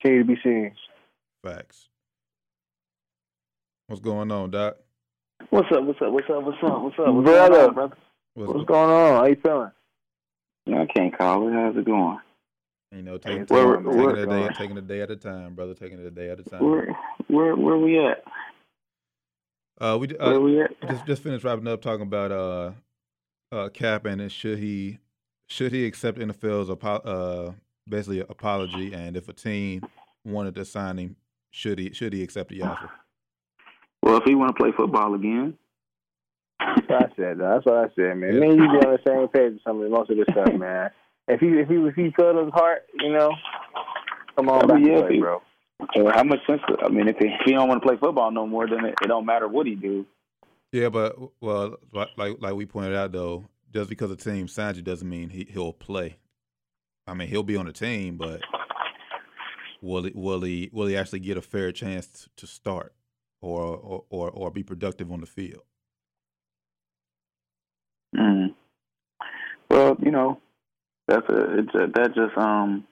Continue 0.01 0.23
to 0.23 0.27
be 0.27 0.39
seen. 0.43 0.71
facts. 1.43 1.89
What's 3.87 4.01
going 4.01 4.31
on, 4.31 4.51
Doc? 4.51 4.77
What's 5.49 5.67
up? 5.71 5.83
What's 5.83 6.01
up? 6.01 6.11
What's 6.13 6.29
up? 6.29 6.43
What's 6.43 6.57
up? 6.63 6.81
What's 6.81 6.99
up? 6.99 7.13
What's 7.13 7.25
Brother. 7.25 7.49
going 7.49 7.67
on, 7.67 7.73
brother? 7.73 7.95
What's, 8.35 8.53
What's 8.53 8.65
going 8.65 8.89
on? 8.89 9.13
How 9.15 9.25
you 9.25 9.35
feeling? 9.35 9.71
No, 10.65 10.81
I 10.81 10.85
can't 10.85 11.17
call 11.17 11.47
it. 11.47 11.53
How's 11.53 11.75
it 11.77 11.85
going? 11.85 12.17
you 12.95 13.01
know, 13.01 13.17
taking, 13.17 13.45
Where- 13.47 13.77
taking, 13.77 13.85
where- 13.85 14.15
taking 14.15 14.29
where- 14.29 14.39
it 14.39 14.45
a 14.45 14.47
day, 14.47 14.53
taking 14.57 14.77
it 14.77 14.83
a 14.83 14.87
day 14.87 15.01
at 15.01 15.11
a 15.11 15.15
time, 15.15 15.55
brother. 15.55 15.73
Taking 15.73 15.99
it 15.99 16.05
a 16.05 16.11
day 16.11 16.29
at 16.29 16.39
a 16.39 16.43
time. 16.43 16.63
Where 16.63 16.95
where 17.27 17.55
where 17.55 17.77
we 17.77 17.99
at? 17.99 18.23
Uh, 19.81 19.97
we 19.99 20.07
Where 20.07 20.21
uh, 20.35 20.39
we 20.39 20.61
at? 20.61 20.71
just 20.89 21.05
just 21.07 21.23
finished 21.23 21.43
wrapping 21.43 21.67
up 21.67 21.81
talking 21.81 22.03
about 22.03 22.31
uh 22.31 22.71
uh 23.53 23.69
Cap 23.69 24.05
and 24.05 24.31
should 24.31 24.59
he 24.59 24.97
should 25.47 25.71
he 25.71 25.85
accept 25.85 26.17
NFL's 26.17 26.69
apo- 26.69 26.87
uh 27.07 27.51
basically 27.87 28.19
apology 28.21 28.93
and 28.93 29.15
if 29.15 29.29
a 29.29 29.33
team 29.33 29.81
wanted 30.25 30.55
to 30.55 30.65
sign 30.65 30.97
him 30.97 31.15
should 31.51 31.77
he 31.79 31.93
should 31.93 32.13
he 32.13 32.23
accept 32.23 32.49
the 32.49 32.61
offer? 32.63 32.89
Well, 34.01 34.17
if 34.17 34.23
he 34.25 34.35
want 34.35 34.55
to 34.55 34.61
play 34.61 34.71
football 34.75 35.13
again, 35.13 35.57
That's 36.59 36.87
what 36.89 37.03
I 37.03 37.15
said. 37.15 37.37
though. 37.37 37.49
That's 37.53 37.65
what 37.65 37.75
I 37.75 37.87
said, 37.95 38.17
man. 38.17 38.33
Yeah. 38.33 38.39
Me 38.41 38.49
and 38.49 38.57
you 38.57 38.69
be 38.71 38.85
on 38.87 38.97
the 38.97 38.99
same 39.07 39.27
page 39.29 39.53
with 39.53 39.61
some 39.63 39.81
of 39.81 39.89
most 39.91 40.09
of 40.09 40.17
this 40.17 40.25
stuff, 40.31 40.53
man. 40.53 40.89
if 41.27 41.39
he 41.39 41.47
if 41.47 41.67
he 41.69 41.75
if 41.75 41.95
he 41.95 42.11
filled 42.17 42.43
his 42.43 42.53
heart, 42.53 42.83
you 42.99 43.11
know, 43.13 43.31
come 44.35 44.49
on 44.49 44.67
back 44.67 44.79
yeah, 44.83 45.01
play, 45.01 45.13
he- 45.15 45.19
bro. 45.19 45.41
So 45.95 46.09
how 46.09 46.23
much 46.23 46.39
sense? 46.47 46.61
I 46.83 46.87
mean, 46.89 47.07
if 47.09 47.17
he, 47.17 47.25
if 47.27 47.41
he 47.45 47.51
don't 47.51 47.67
want 47.67 47.81
to 47.81 47.87
play 47.87 47.97
football 47.97 48.31
no 48.31 48.47
more, 48.47 48.67
then 48.67 48.85
it, 48.85 48.95
it 49.01 49.07
don't 49.07 49.25
matter 49.25 49.47
what 49.49 49.67
he 49.67 49.75
do. 49.75 50.05
Yeah, 50.73 50.89
but 50.89 51.15
well, 51.39 51.77
like 51.93 52.09
like 52.17 52.37
like 52.39 52.55
we 52.55 52.65
pointed 52.65 52.95
out 52.95 53.11
though, 53.11 53.45
just 53.71 53.91
because 53.91 54.09
a 54.09 54.15
team 54.15 54.47
signs 54.47 54.75
you 54.75 54.81
doesn't 54.81 55.07
mean 55.07 55.29
he 55.29 55.47
he'll 55.47 55.71
play. 55.71 56.17
I 57.05 57.13
mean, 57.13 57.27
he'll 57.27 57.43
be 57.43 57.55
on 57.55 57.67
the 57.67 57.71
team, 57.71 58.17
but 58.17 58.41
will 59.83 60.05
he 60.05 60.11
will 60.15 60.41
he 60.41 60.71
will 60.73 60.87
he 60.87 60.97
actually 60.97 61.19
get 61.19 61.37
a 61.37 61.43
fair 61.43 61.71
chance 61.71 62.27
to 62.37 62.47
start 62.47 62.95
or 63.39 63.61
or 63.61 64.03
or, 64.09 64.31
or 64.31 64.49
be 64.49 64.63
productive 64.63 65.11
on 65.11 65.19
the 65.19 65.27
field? 65.27 65.61
Mm. 68.17 68.55
Well, 69.69 69.95
you 70.03 70.09
know, 70.09 70.39
that's 71.07 71.29
a, 71.29 71.59
it's 71.59 71.75
a 71.75 71.87
that 71.93 72.15
just 72.15 72.35
um 72.35 72.83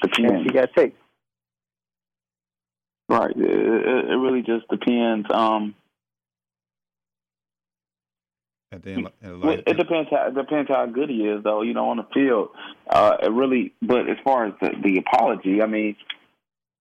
depends. 0.00 0.44
he 0.44 0.50
got 0.50 0.72
to 0.72 0.80
take. 0.80 0.94
Right. 3.08 3.36
It, 3.36 3.50
it, 3.50 4.10
it 4.10 4.16
really 4.16 4.42
just 4.42 4.68
depends. 4.68 5.26
Um, 5.28 5.74
And 8.72 8.82
then 8.82 9.04
like- 9.04 9.14
and 9.22 9.42
well, 9.42 9.52
it 9.52 9.76
depends 9.76 10.10
how 10.10 10.26
it 10.26 10.34
depends 10.34 10.68
how 10.68 10.86
good 10.86 11.08
he 11.08 11.26
is, 11.26 11.42
though. 11.44 11.62
You 11.62 11.72
know, 11.72 11.90
on 11.90 11.98
the 11.98 12.06
field, 12.12 12.50
uh, 12.90 13.16
it 13.22 13.30
really. 13.30 13.72
But 13.80 14.08
as 14.08 14.16
far 14.24 14.46
as 14.46 14.54
the, 14.60 14.70
the 14.82 14.98
apology, 14.98 15.62
I 15.62 15.66
mean, 15.66 15.96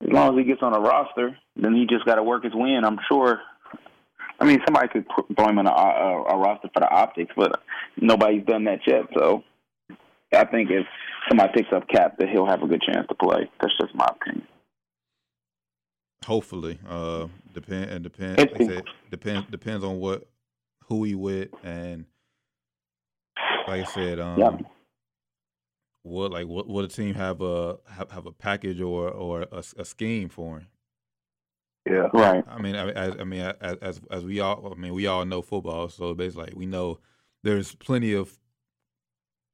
as 0.01 0.09
long 0.09 0.33
as 0.33 0.43
he 0.43 0.49
gets 0.49 0.63
on 0.63 0.75
a 0.75 0.79
roster, 0.79 1.37
then 1.55 1.75
he 1.75 1.85
just 1.85 2.05
got 2.05 2.15
to 2.15 2.23
work 2.23 2.43
his 2.43 2.53
win. 2.55 2.83
I'm 2.83 2.99
sure. 3.07 3.39
I 4.39 4.45
mean, 4.45 4.59
somebody 4.65 4.89
could 4.89 5.05
throw 5.37 5.47
him 5.47 5.59
on 5.59 5.67
a, 5.67 5.71
a, 5.71 6.23
a 6.23 6.37
roster 6.37 6.69
for 6.73 6.81
the 6.81 6.89
optics, 6.89 7.31
but 7.37 7.61
nobody's 8.01 8.45
done 8.45 8.65
that 8.65 8.79
yet. 8.85 9.03
So, 9.17 9.43
I 10.33 10.43
think 10.43 10.71
if 10.71 10.85
somebody 11.29 11.53
picks 11.53 11.71
up 11.71 11.87
Cap, 11.87 12.17
that 12.17 12.29
he'll 12.29 12.45
have 12.45 12.61
a 12.61 12.67
good 12.67 12.81
chance 12.81 13.07
to 13.07 13.15
play. 13.15 13.49
That's 13.61 13.73
just 13.79 13.95
my 13.95 14.07
opinion. 14.09 14.45
hopefully, 16.25 16.79
uh, 16.89 17.27
depend 17.53 17.91
and 17.91 18.03
depend. 18.03 18.37
Like 18.39 18.57
said, 18.57 18.83
depends 19.09 19.49
depends 19.49 19.83
on 19.85 19.99
what 19.99 20.27
who 20.87 21.03
he 21.03 21.15
with 21.15 21.49
and 21.63 22.05
like 23.67 23.81
I 23.81 23.83
said, 23.85 24.19
um, 24.19 24.39
Yeah. 24.39 24.57
what 26.03 26.31
like 26.31 26.47
what 26.47 26.67
will 26.67 26.83
the 26.83 26.87
team 26.87 27.15
have 27.15 27.41
a 27.41 27.77
have, 27.89 28.11
have 28.11 28.25
a 28.25 28.31
package 28.31 28.81
or 28.81 29.09
or 29.09 29.41
a, 29.51 29.63
a 29.77 29.85
scheme 29.85 30.29
for 30.29 30.59
him? 30.59 30.67
Yeah. 31.87 32.07
Right. 32.13 32.43
I 32.47 32.59
mean, 32.61 32.75
I, 32.75 32.89
as, 32.91 33.15
I 33.19 33.23
mean, 33.23 33.41
as, 33.41 33.77
as 33.81 34.01
as 34.11 34.23
we 34.25 34.39
all, 34.39 34.71
I 34.71 34.79
mean, 34.79 34.93
we 34.93 35.05
all 35.07 35.23
know 35.25 35.41
football, 35.41 35.89
so 35.89 36.13
basically, 36.13 36.45
like, 36.45 36.55
we 36.55 36.65
know 36.65 36.99
there's 37.43 37.75
plenty 37.75 38.13
of 38.13 38.37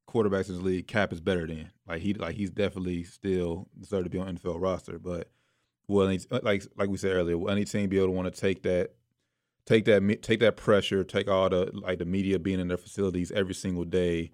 quarterbacks 0.09 0.49
in 0.49 0.55
the 0.55 0.61
league. 0.61 0.87
Cap 0.87 1.11
is 1.13 1.21
better 1.21 1.45
than 1.47 1.71
like 1.87 2.01
he, 2.01 2.13
like 2.13 2.35
he's 2.35 2.49
definitely 2.49 3.03
still 3.03 3.67
deserve 3.79 4.03
to 4.05 4.09
be 4.09 4.17
on 4.19 4.37
NFL 4.37 4.61
roster. 4.61 4.97
But 4.99 5.29
will 5.87 6.07
any, 6.07 6.19
like 6.29 6.63
like 6.77 6.89
we 6.89 6.97
said 6.97 7.13
earlier, 7.13 7.37
will 7.37 7.49
any 7.51 7.65
team 7.65 7.89
be 7.89 7.97
able 7.97 8.07
to 8.07 8.11
want 8.13 8.33
to 8.33 8.39
take 8.41 8.63
that, 8.63 8.91
take 9.65 9.85
that, 9.85 10.21
take 10.21 10.39
that 10.41 10.57
pressure, 10.57 11.03
take 11.03 11.27
all 11.27 11.49
the 11.49 11.71
like 11.73 11.99
the 11.99 12.05
media 12.05 12.39
being 12.39 12.59
in 12.59 12.67
their 12.67 12.77
facilities 12.77 13.31
every 13.31 13.53
single 13.53 13.85
day, 13.85 14.31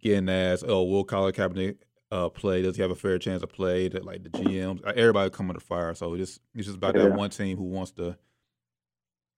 getting 0.00 0.28
asked, 0.28 0.64
oh, 0.66 0.84
will 0.84 1.04
Colin 1.04 1.32
Kaepernick 1.32 1.78
uh, 2.10 2.28
play? 2.28 2.62
Does 2.62 2.76
he 2.76 2.82
have 2.82 2.90
a 2.90 2.94
fair 2.96 3.18
chance 3.18 3.40
to 3.42 3.46
play? 3.46 3.88
That 3.88 4.04
like 4.04 4.22
the 4.22 4.30
GMs, 4.30 4.82
everybody 4.96 5.30
come 5.30 5.50
under 5.50 5.60
fire. 5.60 5.94
So 5.94 6.14
it's 6.14 6.40
it's 6.54 6.66
just 6.66 6.76
about 6.78 6.94
Yeah. 6.96 7.02
that 7.04 7.14
one 7.14 7.30
team 7.30 7.56
who 7.56 7.64
wants 7.64 7.92
to 7.92 8.16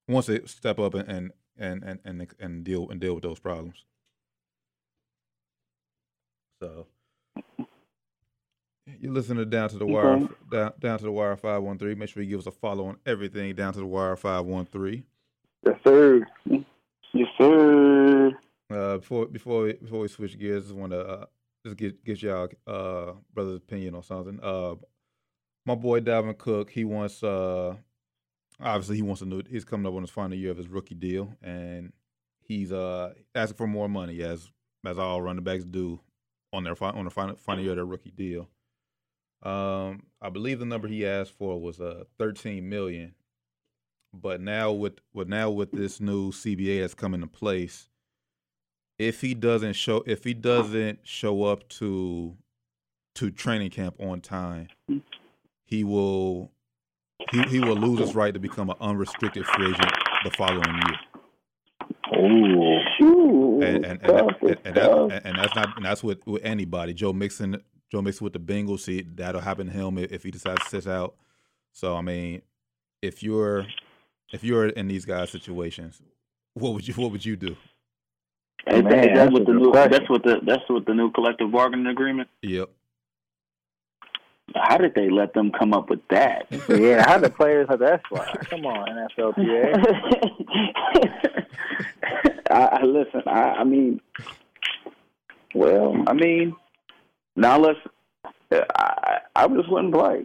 wants 0.09 0.27
to 0.27 0.47
step 0.47 0.79
up 0.79 0.95
and 0.95 1.09
and 1.09 1.33
and 1.59 1.83
and 1.85 2.01
and, 2.05 2.35
and 2.39 2.65
deal 2.65 2.89
and 2.91 3.01
deal 3.01 3.15
with 3.15 3.23
those 3.23 3.39
problems. 3.41 3.85
So 6.61 6.87
you 9.01 9.13
listen 9.13 9.37
to 9.37 9.45
down 9.45 9.69
to 9.71 9.79
the 9.79 9.87
wire 9.87 10.15
Okay. 10.15 10.35
down, 10.51 10.73
down 10.79 10.99
to 10.99 11.05
the 11.05 11.13
wire 11.13 11.37
five 11.37 11.63
one 11.63 11.79
three. 11.79 11.95
Make 11.95 12.09
sure 12.09 12.23
you 12.23 12.31
give 12.31 12.41
us 12.41 12.47
a 12.47 12.51
follow 12.53 12.87
on 12.87 12.99
everything 13.07 13.55
down 13.55 13.73
to 13.75 13.81
the 13.81 13.87
wire 13.87 14.17
five 14.17 14.45
one 14.45 14.67
three. 14.67 15.05
Yes, 15.65 15.77
sir. 15.85 16.27
Yes, 17.13 17.29
sir. 17.39 18.31
Uh, 18.71 18.99
before 18.99 19.27
before 19.27 19.63
we, 19.65 19.73
before 19.75 20.01
we 20.01 20.09
switch 20.09 20.39
gears, 20.39 20.65
just 20.65 20.75
want 20.75 20.93
to 20.93 21.01
uh, 21.01 21.27
just 21.65 21.77
get 21.77 22.05
get 22.05 22.23
y'all 22.23 22.49
uh 22.67 23.13
brother's 23.35 23.59
opinion 23.59 23.95
on 23.95 24.03
something. 24.03 24.39
Uh, 24.43 24.75
my 25.65 25.75
boy 25.75 26.01
Dalvin 26.01 26.37
Cook, 26.39 26.71
he 26.71 26.85
wants 26.85 27.23
uh 27.23 27.75
obviously 28.61 28.97
he 28.97 29.03
wants 29.03 29.23
a 29.23 29.27
new. 29.27 29.43
He's 29.49 29.65
coming 29.65 29.87
up 29.87 29.95
on 29.95 30.03
his 30.03 30.11
final 30.11 30.37
year 30.37 30.51
of 30.51 30.57
his 30.57 30.69
rookie 30.69 30.95
deal, 30.95 31.33
and 31.43 31.93
he's 32.41 32.73
uh 32.73 33.15
asking 33.35 33.57
for 33.57 33.67
more 33.67 33.89
money 33.89 34.23
as 34.23 34.51
as 34.85 34.99
all 34.99 35.21
running 35.23 35.43
backs 35.45 35.65
do 35.65 36.01
on 36.53 36.63
their 36.63 36.77
on 36.81 37.05
the 37.05 37.11
final 37.11 37.35
final 37.37 37.63
year 37.63 37.73
of 37.73 37.77
their 37.77 37.85
rookie 37.85 38.13
deal. 38.13 38.49
Um, 39.47 40.03
I 40.21 40.29
believe 40.29 40.59
the 40.59 40.67
number 40.67 40.89
he 40.89 41.07
asked 41.07 41.31
for 41.39 41.61
was 41.61 41.81
uh 41.81 42.03
thirteen 42.19 42.69
million, 42.69 43.15
but 44.13 44.41
now 44.41 44.73
with 44.73 44.95
with 45.15 45.29
now 45.29 45.51
with 45.51 45.71
this 45.71 46.01
new 46.01 46.33
CBA 46.33 46.81
that's 46.81 46.95
coming 46.95 47.23
into 47.23 47.33
place, 47.33 47.89
if 48.99 49.21
he 49.21 49.35
doesn't 49.35 49.75
show 49.75 50.03
if 50.05 50.25
he 50.25 50.35
doesn't 50.35 50.99
show 51.05 51.45
up 51.45 51.69
to 51.69 52.37
to 53.15 53.31
training 53.31 53.71
camp 53.71 53.95
on 54.01 54.21
time, 54.21 54.67
he 55.65 55.85
will 55.85 56.51
he 57.31 57.43
he 57.43 57.61
will 57.61 57.77
lose 57.77 58.01
his 58.01 58.17
right 58.17 58.35
to 58.35 58.41
become 58.41 58.69
an 58.69 58.77
unrestricted 58.81 59.47
free 59.47 59.69
agent 59.69 59.93
the 60.25 60.31
following 60.33 60.75
year. 60.75 60.99
Ooh, 62.19 63.63
And 63.63 63.87
and 63.87 64.03
and, 64.03 64.59
and, 64.65 64.75
that, 64.75 65.23
and 65.25 65.39
that's 65.39 65.55
not 65.55 65.69
that's 65.81 66.03
with, 66.03 66.27
with 66.27 66.45
anybody. 66.45 66.95
Joe 66.95 67.13
Mixon 67.13 67.63
Joe 67.91 68.03
Mixon 68.03 68.25
with 68.25 68.33
the 68.33 68.39
Bengals, 68.41 68.81
see 68.81 69.03
that'll 69.15 69.41
happen 69.41 69.67
to 69.69 69.73
him 69.73 69.99
if, 69.99 70.11
if 70.13 70.23
he 70.25 70.31
decides 70.31 70.63
to 70.65 70.69
sit 70.83 70.91
out. 70.91 71.15
So 71.73 71.97
I 71.97 72.01
mean, 72.01 72.43
if 73.03 73.23
you're 73.23 73.67
if 74.33 74.43
you're 74.43 74.67
in 74.69 74.89
these 74.89 75.05
guys' 75.05 75.31
situations, 75.31 76.01
what 76.55 76.75
would 76.75 76.87
you 76.89 76.95
what 76.95 77.13
would 77.13 77.25
you 77.25 77.37
do? 77.37 77.57
Is 78.67 78.83
Man, 78.83 78.85
that- 78.85 78.99
is 78.99 79.05
that 79.07 79.15
that's 79.15 79.33
what 79.33 79.47
the 79.47 79.53
new 79.53 79.71
question. 79.71 79.91
that's 79.93 80.11
what 80.11 80.23
the 80.25 80.41
that's 80.45 80.63
what 80.69 80.87
the 80.87 80.95
new 80.95 81.11
collective 81.13 81.53
bargaining 81.53 81.87
agreement. 81.87 82.29
Yep. 82.43 82.71
How 84.55 84.77
did 84.79 84.95
they 84.95 85.11
let 85.11 85.35
them 85.35 85.51
come 85.51 85.75
up 85.75 85.91
with 85.91 86.01
that? 86.11 86.47
Yeah, 86.69 87.05
how 87.09 87.19
the 87.19 87.29
players 87.31 87.67
have 87.69 87.81
that 87.81 88.01
fly? 88.09 88.33
Come 88.49 88.65
on, 88.65 88.89
NFLPA. 88.89 89.75
I, 92.51 92.61
I 92.61 92.83
listen. 92.85 93.23
I, 93.27 93.41
I 93.61 93.65
mean, 93.65 94.01
well, 95.55 95.97
I 96.07 96.13
mean, 96.13 96.55
now 97.37 97.59
let's. 97.59 97.79
I, 98.51 98.65
I 98.77 99.19
I 99.37 99.49
just 99.49 99.71
wouldn't 99.71 99.93
play. 99.95 100.25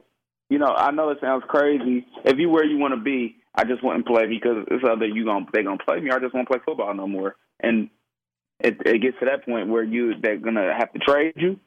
You 0.49 0.59
know, 0.59 0.73
I 0.75 0.91
know 0.91 1.09
it 1.09 1.17
sounds 1.21 1.43
crazy. 1.47 2.05
If 2.25 2.37
you 2.37 2.49
where 2.49 2.65
you 2.65 2.77
want 2.77 2.93
to 2.93 2.99
be, 2.99 3.37
I 3.55 3.63
just 3.63 3.83
wouldn't 3.83 4.05
play 4.07 4.27
because 4.27 4.65
it's 4.69 4.83
either 4.83 5.05
you 5.07 5.25
gonna 5.25 5.45
they 5.53 5.63
gonna 5.63 5.77
play 5.85 5.99
me 5.99 6.09
or 6.11 6.17
I 6.17 6.19
just 6.19 6.33
won't 6.33 6.47
play 6.47 6.59
football 6.65 6.93
no 6.93 7.07
more. 7.07 7.35
And 7.59 7.89
it 8.59 8.77
it 8.85 9.01
gets 9.01 9.17
to 9.19 9.25
that 9.25 9.45
point 9.45 9.69
where 9.69 9.83
you 9.83 10.13
they're 10.21 10.37
gonna 10.37 10.73
have 10.77 10.91
to 10.93 10.99
trade 10.99 11.33
you 11.37 11.59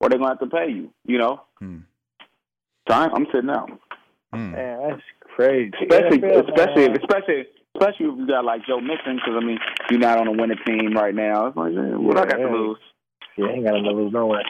or 0.00 0.08
they're 0.08 0.18
gonna 0.18 0.30
have 0.30 0.40
to 0.40 0.46
pay 0.46 0.70
you. 0.70 0.90
You 1.04 1.18
know, 1.18 1.42
Hmm. 1.58 1.78
so 2.88 2.94
I'm, 2.94 3.14
I'm 3.14 3.26
sitting 3.32 3.50
out. 3.50 3.70
Hmm. 4.32 4.52
Man, 4.52 4.88
that's 4.90 5.02
crazy. 5.36 5.72
especially 5.82 6.18
NFL, 6.18 6.48
especially 6.48 6.88
man. 6.88 6.96
especially 6.98 7.44
especially 7.76 8.06
if 8.06 8.18
you 8.18 8.26
got 8.26 8.44
like 8.44 8.64
Joe 8.66 8.80
Mixon 8.80 9.16
because 9.16 9.34
I 9.40 9.44
mean 9.44 9.58
you're 9.90 10.00
not 10.00 10.18
on 10.18 10.28
a 10.28 10.32
winning 10.32 10.58
team 10.66 10.92
right 10.94 11.14
now. 11.14 11.46
It's 11.48 11.56
like 11.56 11.72
yeah, 11.72 11.96
what 11.96 12.16
I 12.18 12.26
got 12.26 12.38
Yeah. 12.40 12.46
to 12.46 12.56
lose. 12.56 12.78
Yeah, 13.36 13.46
I 13.46 13.50
ain't 13.54 13.64
got 13.64 13.72
to 13.72 13.78
lose 13.90 14.12
nowhere. 14.12 14.44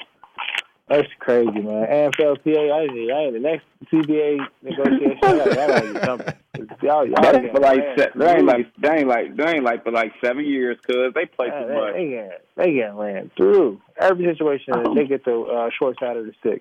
That's 0.88 1.08
crazy, 1.18 1.50
man. 1.50 1.86
NFLPA, 1.86 2.72
I 2.72 2.86
need, 2.92 3.10
I 3.10 3.24
need 3.24 3.34
the 3.34 3.38
next 3.40 3.64
CBA 3.90 4.38
negotiation. 4.62 5.18
I 5.22 5.36
gotta, 5.36 5.50
I 5.50 5.66
gotta 5.66 5.92
get 5.92 6.04
something. 6.04 6.34
Y'all, 6.82 7.06
y'all 7.06 7.22
That 7.22 7.34
ain't 7.36 7.44
getting 7.44 7.50
for 7.54 7.60
like 7.60 7.78
ran 7.78 7.98
se- 7.98 8.10
that 8.16 8.36
ain't 8.36 8.46
like 8.46 8.76
that 8.82 8.98
ain't 8.98 9.08
like 9.08 9.36
that 9.36 9.54
ain't 9.54 9.64
like 9.64 9.84
for 9.84 9.92
like 9.92 10.12
seven 10.22 10.44
years 10.44 10.76
because 10.80 11.14
they 11.14 11.24
play 11.24 11.48
Man, 11.48 11.62
too 11.62 11.68
they, 11.68 11.74
much. 11.74 11.94
they 11.94 12.08
get 12.08 12.44
they 12.56 12.72
get 12.74 12.94
ran 12.94 13.30
through 13.36 13.80
every 13.98 14.26
situation. 14.26 14.74
They 14.94 15.06
get 15.06 15.24
the 15.24 15.40
uh, 15.40 15.70
short 15.76 15.98
side 15.98 16.18
of 16.18 16.26
the 16.26 16.32
stick. 16.40 16.60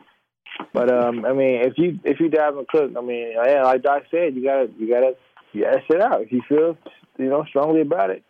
But 0.74 0.92
um, 0.92 1.26
I 1.26 1.34
mean, 1.34 1.62
if 1.66 1.74
you 1.78 2.00
if 2.04 2.20
you 2.20 2.30
Dalvin 2.30 2.68
Cook, 2.68 2.94
I 2.98 3.02
mean, 3.02 3.34
yeah, 3.34 3.64
like 3.64 3.82
Doc 3.84 4.04
said, 4.10 4.36
you 4.36 4.44
gotta 4.44 4.70
you 4.78 4.88
gotta 4.90 5.16
you 5.52 5.64
gotta 5.66 5.82
sit 5.92 6.02
out. 6.02 6.22
If 6.22 6.32
you 6.32 6.42
feel 6.48 6.78
you 7.18 7.30
know 7.30 7.44
strongly 7.50 7.82
about 7.82 8.10
it, 8.10 8.24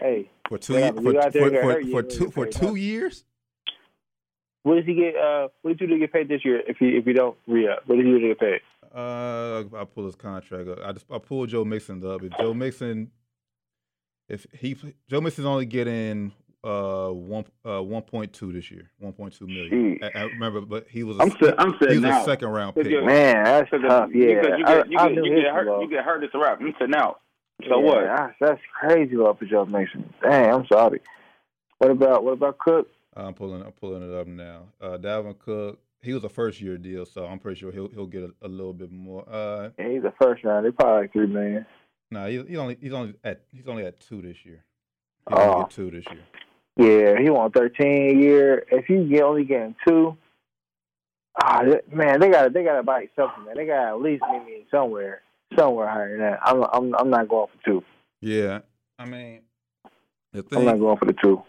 hey, 0.00 0.28
For 0.48 0.58
two 0.58 0.74
Yeah, 0.74 0.90
for, 0.90 1.12
you 1.12 1.20
out 1.20 1.32
there 1.32 1.62
for, 1.62 1.80
for, 1.80 1.90
for 1.90 2.02
two 2.02 2.30
for 2.30 2.46
two 2.46 2.74
years. 2.74 3.24
What 4.66 4.74
does 4.74 4.84
he 4.84 4.94
get? 4.94 5.14
Uh, 5.14 5.46
what 5.62 5.78
did 5.78 5.80
you 5.80 5.86
do 5.86 5.92
to 5.94 6.00
get 6.00 6.12
paid 6.12 6.26
this 6.28 6.44
year? 6.44 6.60
If 6.66 6.80
you 6.80 6.88
if 6.98 7.06
you 7.06 7.12
don't 7.12 7.36
re 7.46 7.68
up, 7.68 7.84
what 7.86 7.98
does 7.98 8.04
he 8.04 8.18
get 8.18 8.40
paid? 8.40 8.60
Uh, 8.92 9.62
I 9.76 9.84
pull 9.84 10.06
his 10.06 10.16
contract 10.16 10.68
up. 10.68 10.80
I 10.84 10.90
just 10.90 11.06
I 11.08 11.18
pulled 11.18 11.50
Joe 11.50 11.64
Mixon 11.64 12.04
up. 12.04 12.24
If 12.24 12.36
Joe 12.36 12.52
Mixon, 12.52 13.12
if 14.28 14.44
he 14.52 14.76
Joe 15.08 15.20
Mixon's 15.20 15.46
only 15.46 15.66
getting 15.66 16.32
uh 16.64 17.10
one 17.10 17.44
uh 17.64 17.80
one 17.80 18.02
point 18.02 18.32
two 18.32 18.52
this 18.52 18.68
year, 18.72 18.90
one 18.98 19.12
point 19.12 19.34
two 19.38 19.46
million. 19.46 20.00
I, 20.02 20.10
I 20.18 20.22
remember, 20.24 20.62
but 20.62 20.88
he 20.90 21.04
was 21.04 21.16
a, 21.18 21.22
I'm 21.22 21.30
sit- 21.40 21.54
I'm 21.58 21.72
he 21.74 21.78
sitting 21.86 22.02
was 22.02 22.22
a 22.22 22.24
second 22.24 22.48
round 22.48 22.74
pick. 22.74 22.86
you're- 22.86 23.06
Man, 23.06 23.44
that's 23.44 23.70
Because 23.70 23.86
tough. 23.88 24.10
you 24.12 24.28
Yeah, 24.28 24.42
get 24.42 24.58
you 24.58 24.64
I, 24.66 24.74
get 24.78 24.90
you 24.90 24.98
I 24.98 25.08
get, 25.10 25.24
you 25.24 25.34
get 25.42 25.54
hurt 25.54 25.80
you 25.82 25.88
get 25.90 26.04
hurt. 26.04 26.24
It's 26.24 26.34
a 26.34 26.38
wrap. 26.38 26.60
I'm 26.60 26.74
sitting 26.76 26.96
out. 26.96 27.20
So 27.68 27.78
yeah, 27.78 27.84
what? 27.86 28.04
That's, 28.04 28.32
that's 28.40 28.60
crazy 28.80 29.14
low 29.14 29.32
for 29.34 29.44
Joe 29.44 29.64
Mixon. 29.64 30.12
Dang, 30.22 30.52
I'm 30.52 30.66
sorry. 30.66 31.00
What 31.78 31.92
about 31.92 32.24
what 32.24 32.32
about 32.32 32.58
Cook? 32.58 32.88
I'm 33.16 33.34
pulling 33.34 33.62
I'm 33.62 33.72
pulling 33.72 34.02
it 34.02 34.14
up 34.14 34.26
now. 34.26 34.64
Uh, 34.80 34.98
Dalvin 34.98 35.38
Cook, 35.38 35.78
he 36.02 36.12
was 36.12 36.24
a 36.24 36.28
first 36.28 36.60
year 36.60 36.76
deal, 36.76 37.06
so 37.06 37.24
I'm 37.26 37.38
pretty 37.38 37.58
sure 37.60 37.72
he'll 37.72 37.88
he'll 37.88 38.06
get 38.06 38.22
a, 38.22 38.32
a 38.42 38.48
little 38.48 38.72
bit 38.74 38.90
more. 38.92 39.24
Uh, 39.28 39.70
Yeah, 39.78 39.88
he's 39.88 40.04
a 40.04 40.12
first 40.20 40.44
round. 40.44 40.66
They 40.66 40.70
probably 40.70 41.02
like 41.02 41.12
three 41.12 41.26
million. 41.26 41.66
nah, 42.10 42.26
he's, 42.26 42.42
he's 42.46 42.58
only 42.58 42.76
he's 42.80 42.92
only 42.92 43.14
at 43.24 43.42
he's 43.52 43.66
only 43.66 43.84
at 43.86 43.98
two 44.00 44.20
this 44.22 44.44
year. 44.44 44.64
He'll 45.28 45.38
only 45.38 45.54
Oh. 45.54 45.62
get 45.62 45.70
two 45.70 45.90
this 45.90 46.04
year. 46.12 46.22
Yeah, 46.78 47.20
he 47.22 47.30
want 47.30 47.54
thirteen 47.54 48.16
a 48.18 48.20
year. 48.22 48.66
If 48.70 48.90
you 48.90 49.04
get 49.08 49.22
only 49.22 49.44
getting 49.44 49.74
two, 49.88 50.16
ah 51.42 51.62
man, 51.92 52.20
they 52.20 52.28
got 52.30 52.52
they 52.52 52.64
got 52.64 52.76
to 52.76 52.82
buy 52.82 53.08
something. 53.16 53.44
Man, 53.46 53.56
they 53.56 53.66
got 53.66 53.80
to 53.82 53.88
at 53.88 54.00
least 54.00 54.22
meet 54.30 54.44
me 54.44 54.66
somewhere 54.70 55.22
somewhere 55.58 55.88
higher 55.88 56.10
than 56.10 56.20
that. 56.20 56.40
I'm 56.42 56.62
I'm 56.64 56.94
I'm 56.96 57.10
not 57.10 57.28
going 57.28 57.46
for 57.48 57.64
two. 57.64 57.82
Yeah, 58.20 58.60
I 58.98 59.06
mean, 59.06 59.40
the 60.32 60.44
I'm 60.52 60.64
not 60.66 60.78
going 60.78 60.98
for 60.98 61.06
the 61.06 61.14
two. 61.14 61.42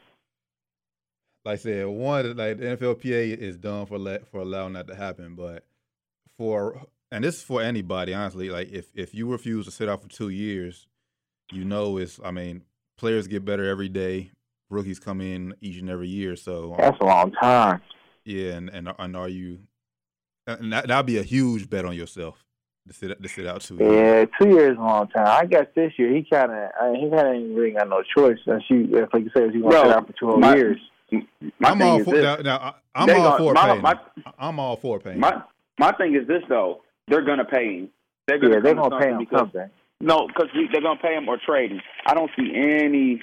Like 1.47 1.53
I 1.53 1.63
said, 1.63 1.87
one 1.87 2.35
like 2.35 2.57
the 2.57 2.65
NFLPA 2.75 3.37
is 3.37 3.55
done 3.55 3.85
for 3.85 3.97
let 3.97 4.27
for 4.27 4.41
allowing 4.41 4.73
that 4.73 4.87
to 4.87 4.95
happen, 4.95 5.33
but 5.33 5.63
for 6.37 6.85
and 7.09 7.23
this 7.23 7.37
is 7.37 7.41
for 7.43 7.61
anybody 7.61 8.13
honestly. 8.13 8.49
Like 8.49 8.69
if 8.69 8.87
if 8.93 9.15
you 9.15 9.31
refuse 9.31 9.65
to 9.65 9.71
sit 9.71 9.87
out 9.87 10.01
for 10.01 10.09
two 10.09 10.27
years, 10.27 10.87
you 11.53 11.63
know 11.63 11.97
it's. 11.97 12.19
I 12.21 12.31
mean, 12.31 12.63
players 12.97 13.27
get 13.27 13.45
better 13.45 13.63
every 13.65 13.87
day. 13.87 14.31
Rookies 14.69 14.99
come 14.99 15.21
in 15.21 15.55
each 15.61 15.77
and 15.79 15.89
every 15.89 16.09
year, 16.09 16.35
so 16.35 16.73
um, 16.73 16.79
That's 16.79 16.99
a 16.99 17.05
long 17.05 17.31
time. 17.31 17.81
yeah. 18.25 18.55
And 18.55 18.69
and, 18.69 18.93
and 18.99 19.15
are 19.15 19.29
you? 19.29 19.59
And 20.47 20.73
that 20.73 20.89
that'd 20.89 21.05
be 21.05 21.17
a 21.17 21.23
huge 21.23 21.69
bet 21.69 21.85
on 21.85 21.95
yourself 21.95 22.43
to 22.89 22.93
sit 22.93 23.23
to 23.23 23.29
sit 23.29 23.47
out 23.47 23.61
two 23.61 23.75
years. 23.77 23.93
Yeah, 23.93 24.25
two 24.37 24.49
years 24.53 24.73
is 24.73 24.77
a 24.77 24.81
long 24.81 25.07
time. 25.07 25.27
I 25.27 25.45
guess 25.45 25.67
this 25.75 25.93
year 25.97 26.13
he 26.13 26.27
kind 26.29 26.51
of 26.51 26.71
he 26.93 27.09
kind 27.09 27.41
of 27.49 27.55
really 27.57 27.71
got 27.71 27.87
no 27.87 28.03
choice. 28.03 28.37
Unless 28.45 28.63
you, 28.69 28.89
if 28.97 29.13
like 29.13 29.23
you 29.23 29.31
said, 29.33 29.43
if 29.43 29.55
you 29.55 29.63
want 29.63 29.75
to 29.75 29.81
sit 29.83 29.91
out 29.91 30.07
for 30.07 30.13
two 30.19 30.27
whole 30.27 30.39
my- 30.39 30.53
years. 30.53 30.77
My 31.11 31.69
I'm 31.69 31.77
thing 31.77 31.87
all 31.87 31.99
is 31.99 32.05
for 32.05 32.15
this. 32.15 32.23
now. 32.23 32.35
now 32.43 32.57
I- 32.57 32.73
I'm 32.95 33.09
all 33.09 33.15
gonna- 33.23 33.37
for 33.37 33.53
my- 33.53 33.67
paying. 33.69 33.81
my- 33.81 33.91
him. 33.91 34.33
I'm 34.39 34.59
all 34.59 34.75
for 34.75 34.99
paying. 34.99 35.19
My 35.19 35.41
my 35.79 35.91
thing 35.93 36.15
is 36.15 36.27
this 36.27 36.43
though. 36.49 36.81
They're 37.07 37.21
gonna 37.21 37.45
pay 37.45 37.77
him. 37.79 37.89
They're 38.27 38.37
gonna 38.39 38.55
Yeah, 38.55 38.59
they're 38.61 38.73
gonna 38.75 38.89
pay 38.97 39.03
something 39.05 39.11
him 39.13 39.17
because 39.19 39.39
something. 39.39 39.69
no, 40.01 40.27
because 40.27 40.47
they're 40.71 40.81
gonna 40.81 40.99
pay 40.99 41.15
him 41.15 41.29
or 41.29 41.37
trade 41.37 41.71
him. 41.71 41.81
I 42.05 42.13
don't 42.13 42.31
see 42.37 42.51
any 42.55 43.21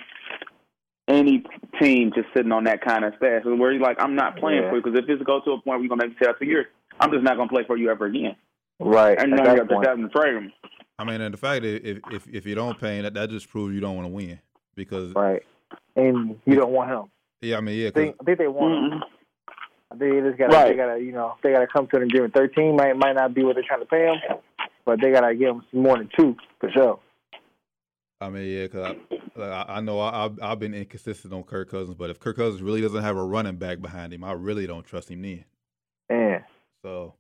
any 1.08 1.44
team 1.80 2.12
just 2.14 2.28
sitting 2.34 2.52
on 2.52 2.64
that 2.64 2.80
kind 2.80 3.04
of 3.04 3.12
stash 3.18 3.44
where 3.44 3.72
you're 3.72 3.80
like, 3.82 4.02
I'm 4.02 4.14
not 4.14 4.36
playing 4.38 4.62
Yeah. 4.62 4.70
for 4.70 4.76
you 4.76 4.82
because 4.82 4.98
if 4.98 5.06
this 5.06 5.20
goes 5.26 5.44
to 5.44 5.50
a 5.50 5.54
point 5.56 5.66
where 5.66 5.78
you're 5.80 5.88
gonna 5.88 6.04
make 6.04 6.12
me 6.12 6.16
sit 6.18 6.28
out 6.28 6.38
two 6.38 6.46
years, 6.46 6.66
I'm 6.98 7.10
just 7.12 7.22
not 7.22 7.36
gonna 7.36 7.50
play 7.50 7.64
for 7.66 7.76
you 7.76 7.90
ever 7.90 8.06
again. 8.06 8.36
Right. 8.80 9.18
And 9.20 9.32
now 9.32 9.42
you 9.52 9.58
have 9.58 9.68
to 9.68 9.74
point. 9.74 9.86
have 9.86 9.98
them 9.98 10.08
trade 10.10 10.34
him. 10.34 10.52
I 10.98 11.04
mean, 11.04 11.20
and 11.20 11.34
the 11.34 11.38
fact 11.38 11.62
that 11.62 11.86
if 11.86 11.98
if 12.10 12.26
if 12.34 12.46
you 12.46 12.54
don't 12.54 12.78
pay 12.80 12.96
him, 12.96 13.02
that 13.02 13.12
that 13.14 13.28
just 13.28 13.50
proves 13.50 13.74
you 13.74 13.80
don't 13.80 13.96
want 13.96 14.08
to 14.08 14.12
win 14.14 14.38
because 14.74 15.12
Right. 15.14 15.42
And 15.96 16.40
you 16.46 16.54
don't 16.56 16.72
want 16.72 16.90
him. 16.90 17.02
Yeah, 17.44 17.58
I 17.58 17.60
mean 17.60 17.78
yeah, 17.78 17.88
I 17.88 17.90
'cause- 17.90 18.02
think, 18.02 18.16
I 18.20 18.24
think 18.24 18.38
they 18.38 18.48
want 18.48 18.74
him. 18.92 18.98
Mhm. 19.00 19.02
I 19.90 19.96
think 19.96 20.14
they 20.14 20.20
just 20.28 20.38
gotta, 20.38 20.52
Right. 20.56 20.68
they 20.70 20.76
gotta, 20.76 21.00
you 21.00 21.12
know, 21.12 21.34
they 21.42 21.52
gotta 21.52 21.66
come 21.66 21.86
to 21.88 21.96
an 21.96 22.02
agreement. 22.04 22.34
Thirteen 22.34 22.74
might 22.76 22.96
might 22.96 23.14
not 23.14 23.34
be 23.34 23.44
what 23.44 23.54
they're 23.54 23.64
trying 23.66 23.80
to 23.80 23.86
pay 23.86 24.06
him, 24.06 24.38
but 24.84 25.00
they 25.00 25.10
gotta 25.12 25.34
give 25.34 25.50
him 25.56 25.62
some 25.70 25.82
more 25.82 25.98
than 25.98 26.08
two 26.16 26.36
for 26.58 26.70
sure. 26.70 26.98
I 28.20 28.30
mean 28.30 28.46
yeah, 28.50 28.62
because 28.64 28.96
I, 29.10 29.14
like, 29.38 29.50
I 29.68 29.76
I 29.76 29.80
know 29.80 30.00
I, 30.00 30.24
I've 30.24 30.38
I've 30.42 30.58
been 30.58 30.74
inconsistent 30.74 31.32
on 31.34 31.42
Kirk 31.44 31.68
Cousins, 31.70 31.94
but 31.96 32.10
if 32.10 32.18
Kirk 32.18 32.36
Cousins 32.36 32.62
really 32.62 32.80
doesn't 32.80 33.02
have 33.02 33.16
a 33.16 33.22
running 33.24 33.56
back 33.56 33.80
behind 33.80 34.12
him, 34.14 34.24
I 34.24 34.32
really 34.32 34.66
don't 34.66 34.84
trust 34.86 35.10
him 35.10 35.22
then. 35.22 35.44
Man, 36.10 36.44
So, 36.82 37.14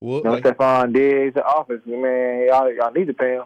well, 0.00 0.18
you 0.18 0.24
know, 0.24 0.30
like, 0.32 0.44
Stefon 0.44 0.92
Diggs, 0.92 1.34
the 1.34 1.44
office, 1.44 1.80
man, 1.86 2.46
y'all, 2.46 2.72
y'all 2.72 2.92
need 2.92 3.06
to 3.08 3.14
pay 3.14 3.32
him. 3.34 3.44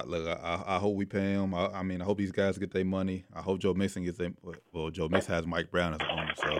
I, 0.00 0.04
look, 0.06 0.26
I, 0.26 0.32
I 0.42 0.76
I 0.76 0.78
hope 0.78 0.94
we 0.96 1.04
pay 1.04 1.32
him. 1.32 1.54
I, 1.54 1.66
I 1.68 1.82
mean, 1.82 2.00
I 2.00 2.04
hope 2.04 2.18
these 2.18 2.32
guys 2.32 2.58
get 2.58 2.72
their 2.72 2.84
money. 2.84 3.24
I 3.34 3.40
hope 3.42 3.60
Joe 3.60 3.74
Mixon 3.74 4.04
gets 4.04 4.18
their. 4.18 4.32
Well, 4.72 4.90
Joe 4.90 5.08
Mixon 5.08 5.34
has 5.34 5.46
Mike 5.46 5.70
Brown 5.70 5.94
as 5.94 6.00
owner, 6.10 6.32
so 6.36 6.58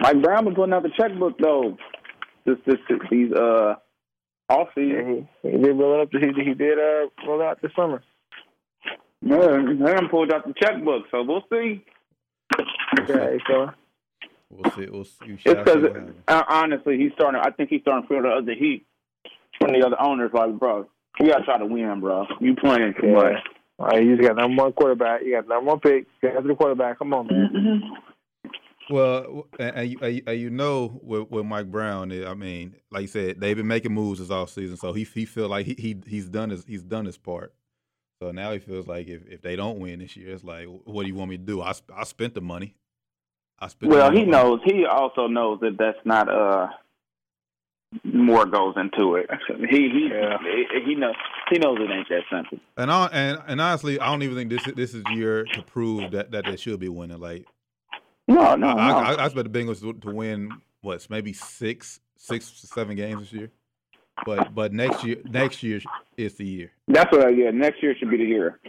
Mike 0.00 0.22
Brown 0.22 0.44
been 0.44 0.54
putting 0.54 0.72
out 0.72 0.82
the 0.82 0.90
checkbook 0.96 1.38
though. 1.38 1.76
This 2.44 2.56
this 2.66 2.76
these 3.10 3.32
uh 3.32 3.74
off 4.48 4.68
Yeah, 4.76 4.82
season. 4.82 5.28
he, 5.42 5.50
he 5.50 5.58
did 5.58 5.78
roll 5.78 6.00
it 6.00 6.02
up. 6.02 6.08
He, 6.12 6.42
he 6.42 6.54
did 6.54 6.78
uh, 6.78 7.08
roll 7.26 7.42
out 7.42 7.60
this 7.60 7.72
summer. 7.76 8.02
Yeah, 9.20 9.36
they 9.38 9.92
done 9.92 10.08
pulled 10.08 10.32
out 10.32 10.46
the 10.46 10.54
checkbook, 10.54 11.04
so 11.10 11.22
we'll 11.24 11.42
see. 11.52 11.84
Yeah, 13.08 13.36
so 13.46 13.70
we'll 14.48 14.70
see. 14.72 14.86
We'll 14.90 15.04
see. 15.04 15.26
We 15.26 15.32
It's 15.34 15.42
because 15.44 15.82
what 15.82 15.94
happens. 15.96 16.44
honestly, 16.48 16.98
he's 16.98 17.12
starting. 17.14 17.40
I 17.44 17.50
think 17.50 17.68
he's 17.70 17.82
starting 17.82 18.04
to 18.04 18.08
feel 18.08 18.22
the 18.22 18.28
other 18.28 18.54
heat 18.54 18.86
from 19.60 19.72
the 19.72 19.84
other 19.84 20.00
owners. 20.00 20.30
Like, 20.32 20.58
bro, 20.58 20.88
you 21.20 21.28
gotta 21.30 21.44
try 21.44 21.58
to 21.58 21.66
win, 21.66 22.00
bro. 22.00 22.26
You 22.40 22.54
playing 22.56 22.94
too 23.00 23.08
Yeah. 23.08 23.12
much. 23.14 23.34
all 23.78 23.86
right, 23.86 24.02
you 24.04 24.16
just 24.16 24.26
got 24.26 24.36
number 24.36 24.62
one 24.64 24.72
quarterback. 24.72 25.22
You 25.24 25.32
got 25.36 25.48
number 25.48 25.66
one 25.70 25.80
pick. 25.80 26.06
You 26.22 26.32
got 26.32 26.46
the 26.46 26.54
quarterback. 26.54 26.98
Come 26.98 27.14
on, 27.14 27.26
man. 27.26 27.82
Well, 28.90 29.46
and, 29.58 29.76
and, 29.76 29.90
you, 29.90 29.98
and 30.00 30.14
you- 30.16 30.22
and 30.26 30.40
you 30.40 30.48
know, 30.50 30.98
with, 31.02 31.30
with 31.30 31.44
Mike 31.44 31.70
Brown, 31.70 32.10
I 32.26 32.32
mean, 32.32 32.74
like 32.90 33.02
you 33.02 33.06
said, 33.08 33.38
they've 33.38 33.54
been 33.56 33.66
making 33.66 33.92
moves 33.92 34.18
this 34.18 34.30
off 34.30 34.48
season, 34.48 34.78
so 34.78 34.94
he 34.94 35.04
he 35.04 35.26
feel 35.26 35.46
like 35.48 35.66
he, 35.66 35.74
he 35.78 35.96
he's 36.06 36.26
done 36.28 36.48
his 36.48 36.64
he's 36.64 36.82
done 36.84 37.04
his 37.04 37.18
part. 37.18 37.52
So 38.22 38.30
now 38.32 38.50
he 38.52 38.58
feels 38.58 38.86
like 38.86 39.06
if, 39.06 39.26
if 39.26 39.42
they 39.42 39.56
don't 39.56 39.78
win 39.78 39.98
this 39.98 40.16
year, 40.16 40.32
it's 40.32 40.42
like, 40.42 40.66
what 40.84 41.02
do 41.02 41.08
you 41.08 41.14
want 41.14 41.28
me 41.30 41.36
to 41.36 41.42
do? 41.42 41.60
I 41.60 41.74
I 41.94 42.04
spent 42.04 42.32
the 42.32 42.40
money. 42.40 42.76
I 43.58 43.68
spent. 43.68 43.90
the 43.92 43.96
Well, 43.98 44.06
money 44.06 44.20
he 44.20 44.24
on- 44.24 44.30
knows. 44.30 44.60
He 44.64 44.86
also 44.86 45.26
knows 45.26 45.60
that 45.60 45.76
that's 45.78 45.98
not 46.06 46.30
uh 46.30 46.68
more 48.04 48.44
goes 48.46 48.74
into 48.76 49.14
it. 49.14 49.28
He 49.70 49.88
he 49.88 50.08
Yeah. 50.12 50.38
he, 50.42 50.84
he 50.84 50.94
knows 50.94 51.14
he 51.50 51.58
knows 51.58 51.78
it 51.80 51.90
ain't 51.90 52.08
that 52.10 52.22
simple. 52.30 52.58
And 52.76 52.90
I, 52.90 53.06
and 53.06 53.38
and 53.46 53.60
honestly, 53.60 53.98
I 53.98 54.10
don't 54.10 54.22
even 54.22 54.36
think 54.36 54.50
this 54.50 54.66
is, 54.66 54.74
this 54.74 54.94
is 54.94 55.02
year 55.14 55.44
to 55.54 55.62
prove 55.62 56.10
that, 56.12 56.30
that 56.32 56.44
they 56.44 56.56
should 56.56 56.80
be 56.80 56.88
winning. 56.88 57.18
Like 57.18 57.46
No, 58.26 58.54
no, 58.56 58.68
I, 58.68 58.88
no. 58.88 58.96
I, 58.98 59.12
I 59.14 59.24
expect 59.26 59.50
the 59.52 59.58
Bengals 59.58 59.80
to, 59.80 59.92
to 59.94 60.14
win 60.14 60.50
what's 60.82 61.08
maybe 61.08 61.32
six 61.32 62.00
six 62.16 62.46
seven 62.72 62.94
games 62.96 63.20
this 63.22 63.32
year. 63.32 63.50
But 64.26 64.54
but 64.54 64.72
next 64.72 65.04
year 65.04 65.16
next 65.24 65.62
year 65.62 65.80
is 66.16 66.34
the 66.34 66.44
year 66.46 66.72
that's 66.88 67.10
what. 67.12 67.26
I, 67.26 67.30
yeah, 67.30 67.50
next 67.50 67.82
year 67.82 67.94
should 67.98 68.10
be 68.10 68.16
the 68.18 68.24
year. 68.24 68.60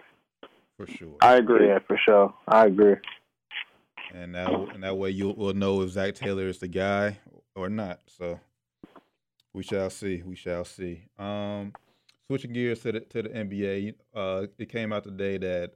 for 0.77 0.87
sure. 0.87 1.15
I 1.21 1.35
agree. 1.35 1.67
Yeah, 1.67 1.79
for 1.87 1.97
sure. 2.07 2.33
I 2.47 2.67
agree. 2.67 2.95
and 4.13 4.33
that 4.35 4.49
and 4.49 4.83
that 4.83 4.97
way 4.97 5.09
you 5.09 5.29
will 5.31 5.53
know 5.53 5.81
if 5.81 5.89
Zac 5.91 6.15
Taylor 6.15 6.47
is 6.47 6.59
the 6.59 6.67
guy 6.67 7.19
or 7.55 7.67
not. 7.67 7.99
So 8.07 8.39
we 9.53 9.63
shall 9.63 9.89
see. 9.89 10.21
We 10.23 10.35
shall 10.35 10.65
see. 10.65 11.03
Um, 11.17 11.73
switching 12.27 12.53
gears 12.53 12.81
to 12.81 12.91
the 12.91 12.99
to 13.01 13.23
the 13.23 13.29
NBA, 13.29 13.95
uh, 14.15 14.47
it 14.57 14.69
came 14.69 14.93
out 14.93 15.03
today 15.03 15.37
that 15.37 15.71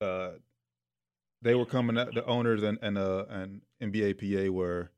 uh, 0.00 0.30
they 1.42 1.54
were 1.54 1.66
coming 1.66 1.98
out. 1.98 2.14
The 2.14 2.24
owners 2.26 2.62
and 2.62 2.78
and 2.82 2.98
uh 2.98 3.24
and 3.28 3.62
NBA 3.82 4.18
PA 4.18 4.52
were 4.52 4.90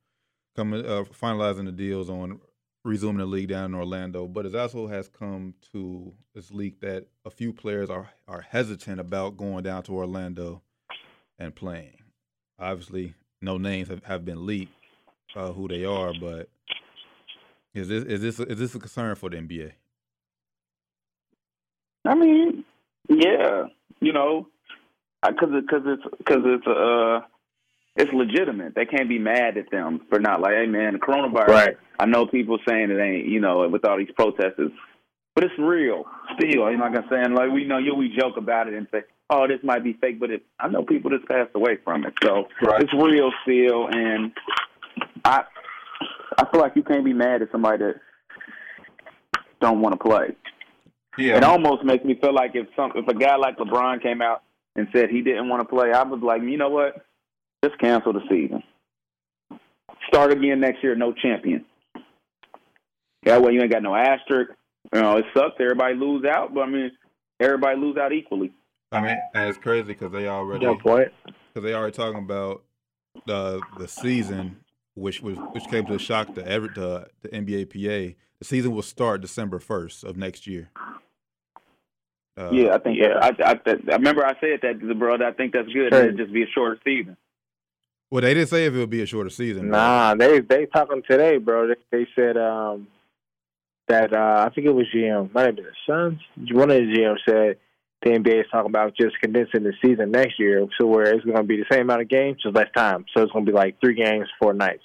coming 0.57 0.85
uh, 0.85 1.05
finalizing 1.21 1.67
the 1.67 1.73
deals 1.73 2.11
on 2.11 2.41
resuming 2.85 3.19
the 3.19 3.27
league 3.27 3.49
down 3.49 3.67
in 3.67 3.75
Orlando. 3.75 4.27
But 4.27 4.47
it 4.47 4.55
also 4.57 4.89
has 4.89 5.09
come 5.09 5.55
to 5.73 6.13
this 6.35 6.51
leak 6.51 6.81
that 6.81 7.07
a 7.25 7.31
few 7.31 7.53
players 7.53 7.91
are 7.91 8.11
are 8.27 8.43
hesitant 8.43 9.01
about 9.01 9.37
going 9.37 9.63
down 9.63 9.83
to 9.85 9.93
Orlando 9.93 10.63
and 11.39 11.55
playing. 11.55 11.97
Obviously, 12.59 13.15
no 13.41 13.59
names 13.59 13.89
have, 13.89 14.05
have 14.05 14.25
been 14.25 14.47
leaked 14.47 14.73
uh, 15.35 15.53
who 15.53 15.69
they 15.69 15.85
are, 15.85 16.13
but 16.21 16.49
is 17.75 17.89
this 17.89 18.05
is 18.05 18.21
this 18.21 18.41
is 18.41 18.59
this 18.59 18.75
a 18.75 18.79
concern 18.79 19.15
for 19.17 19.31
the 19.31 19.37
NBA? 19.37 19.73
I 22.05 22.15
mean, 22.15 22.65
yeah, 23.09 23.65
you 24.01 24.13
know, 24.13 24.49
because 25.27 25.51
because 25.53 25.83
it's 25.87 26.03
because 26.19 26.43
it's 26.45 26.67
uh 26.67 27.21
it's 27.97 28.13
legitimate. 28.13 28.75
They 28.75 28.87
can't 28.87 29.09
be 29.09 29.19
mad 29.19 29.57
at 29.57 29.71
them 29.71 30.01
for 30.09 30.19
not 30.19 30.41
like, 30.41 30.55
hey 30.55 30.67
man, 30.67 30.95
the 30.95 30.99
coronavirus. 30.99 31.49
Right. 31.49 31.77
I 31.99 32.07
know 32.07 32.27
people 32.27 32.59
saying 32.67 32.91
it 32.91 32.99
ain't, 32.99 33.27
you 33.29 33.41
know, 33.41 33.69
with 33.69 33.85
all 33.85 33.99
these 33.99 34.11
protesters, 34.17 34.73
but 35.35 35.45
it's 35.45 35.55
real 35.59 36.05
still. 36.35 36.71
You 36.71 36.77
know, 36.79 36.85
like 36.85 36.97
I'm 36.97 37.05
saying, 37.11 37.35
like 37.35 37.51
we 37.53 37.65
know 37.65 37.79
you, 37.79 37.95
we 37.95 38.15
joke 38.19 38.37
about 38.37 38.67
it 38.69 38.75
and 38.75 38.87
say, 38.91 39.03
oh, 39.31 39.47
this 39.47 39.61
might 39.63 39.85
be 39.85 39.93
fake, 40.01 40.19
but 40.19 40.31
it, 40.31 40.43
I 40.59 40.69
know 40.69 40.83
people 40.83 41.11
that's 41.11 41.25
passed 41.27 41.51
away 41.55 41.79
from 41.85 42.05
it, 42.05 42.15
so 42.23 42.49
Right. 42.63 42.83
it's 42.83 42.93
real 42.95 43.31
still. 43.43 43.89
And 43.89 44.33
I, 45.25 45.45
I 46.43 46.51
feel 46.51 46.61
like 46.61 46.75
you 46.75 46.83
can't 46.83 47.05
be 47.05 47.13
mad 47.13 47.41
at 47.43 47.53
somebody 47.53 47.79
that 47.79 47.95
don't 49.61 49.81
want 49.81 49.93
to 49.93 49.99
play. 49.99 50.37
Yeah, 51.17 51.37
It 51.37 51.45
almost 51.45 51.85
makes 51.85 52.05
me 52.05 52.19
feel 52.21 52.35
like 52.35 52.53
if 52.55 52.67
some 52.75 52.93
if 52.97 53.07
a 53.07 53.15
guy 53.15 53.37
like 53.37 53.59
LeBron 53.59 54.03
came 54.03 54.23
out 54.23 54.43
and 54.75 54.89
said 54.93 55.11
he 55.11 55.21
didn't 55.21 55.49
want 55.49 55.61
to 55.61 55.69
play, 55.69 55.93
I 55.93 56.03
was 56.03 56.21
like, 56.23 56.43
you 56.43 56.57
know 56.57 56.71
what? 56.71 57.05
Just 57.63 57.79
cancel 57.79 58.13
the 58.13 58.23
season. 58.29 58.63
Start 60.09 60.33
again 60.33 60.59
next 60.61 60.83
year, 60.83 60.97
no 60.97 61.13
champion. 61.13 61.65
That 63.25 63.41
way 63.41 63.53
you 63.53 63.61
ain't 63.61 63.71
got 63.71 63.83
no 63.83 63.95
asterisk. 63.95 64.53
You 64.93 65.01
know, 65.01 65.17
it 65.19 65.27
sucks. 65.33 65.55
Everybody 65.61 65.95
lose 65.95 66.25
out, 66.25 66.53
but 66.55 66.63
I 66.63 66.67
mean, 66.67 66.91
everybody 67.39 67.79
lose 67.79 67.97
out 67.97 68.13
equally. 68.13 68.53
I 68.91 69.01
mean, 69.01 69.17
and 69.35 69.49
it's 69.49 69.59
crazy 69.59 69.89
because 69.89 70.11
they 70.13 70.27
already 70.27 70.67
because 70.67 71.63
they 71.63 71.73
already 71.75 71.93
talking 71.93 72.19
about 72.19 72.63
the 73.27 73.61
the 73.79 73.87
season, 73.87 74.57
which 74.95 75.21
was 75.23 75.37
which 75.53 75.65
came 75.69 75.87
to 75.87 75.95
a 75.95 75.99
shock 75.99 76.35
to 76.35 76.47
every 76.47 76.69
to 76.75 77.07
the 77.23 77.29
NBA 77.29 77.71
PA. 77.71 78.15
The 78.39 78.45
season 78.45 78.73
will 78.73 78.83
start 78.83 79.21
December 79.21 79.59
first 79.59 80.03
of 80.05 80.17
next 80.17 80.47
year. 80.47 80.71
Uh, 82.37 82.51
yeah, 82.51 82.75
I 82.75 82.79
think. 82.79 82.99
yeah. 82.99 83.19
I, 83.21 83.29
I, 83.45 83.53
I, 83.53 83.71
I 83.93 83.97
remember 83.97 84.25
I 84.25 84.33
said 84.41 84.61
that 84.63 84.81
to 84.81 84.87
the 84.87 84.95
brother. 84.95 85.25
I 85.27 85.33
think 85.33 85.53
that's 85.53 85.69
good. 85.69 85.93
Sure. 85.93 86.05
It'd 86.05 86.17
just 86.17 86.33
be 86.33 86.43
a 86.43 86.47
shorter 86.55 86.79
season. 86.83 87.17
Well, 88.11 88.23
they 88.23 88.35
didn't 88.35 88.49
say 88.49 88.67
if 88.67 88.75
it 88.75 88.79
would 88.79 88.91
be 88.91 89.03
a 89.03 89.07
shorter 89.07 89.31
season. 89.31 89.71
but- 89.71 89.77
Nah, 89.77 90.15
they 90.15 90.41
they 90.41 90.67
talking 90.67 91.03
today, 91.09 91.37
bro. 91.39 91.69
They, 91.69 91.75
they 91.91 92.07
said 92.15 92.37
um 92.37 92.89
that 93.89 94.13
uh 94.13 94.47
I 94.47 94.55
think 94.55 94.67
it 94.67 94.71
was 94.75 94.87
GM, 94.95 95.33
might 95.35 95.47
have 95.47 95.57
been 95.57 95.65
the 95.67 95.71
Suns. 95.87 96.21
One 96.53 96.71
of 96.71 96.77
the 96.79 96.83
GM 96.85 97.17
said 97.29 97.59
the 98.03 98.11
NBA 98.11 98.41
is 98.41 98.47
talking 98.51 98.71
about 98.71 98.95
just 98.97 99.19
condensing 99.21 99.63
the 99.63 99.73
season 99.85 100.11
next 100.11 100.39
year, 100.39 100.67
so 100.81 100.87
where 100.87 101.13
it's 101.15 101.25
going 101.25 101.37
to 101.37 101.43
be 101.45 101.57
the 101.57 101.67
same 101.71 101.83
amount 101.83 102.03
of 102.03 102.09
games, 102.09 102.43
just 102.43 102.55
less 102.55 102.69
time. 102.77 103.05
So 103.15 103.23
it's 103.23 103.33
going 103.33 103.47
to 103.47 103.51
be 103.53 103.57
like 103.57 103.77
three 103.81 103.95
games, 103.95 104.29
four 104.41 104.53
nights. 104.53 104.83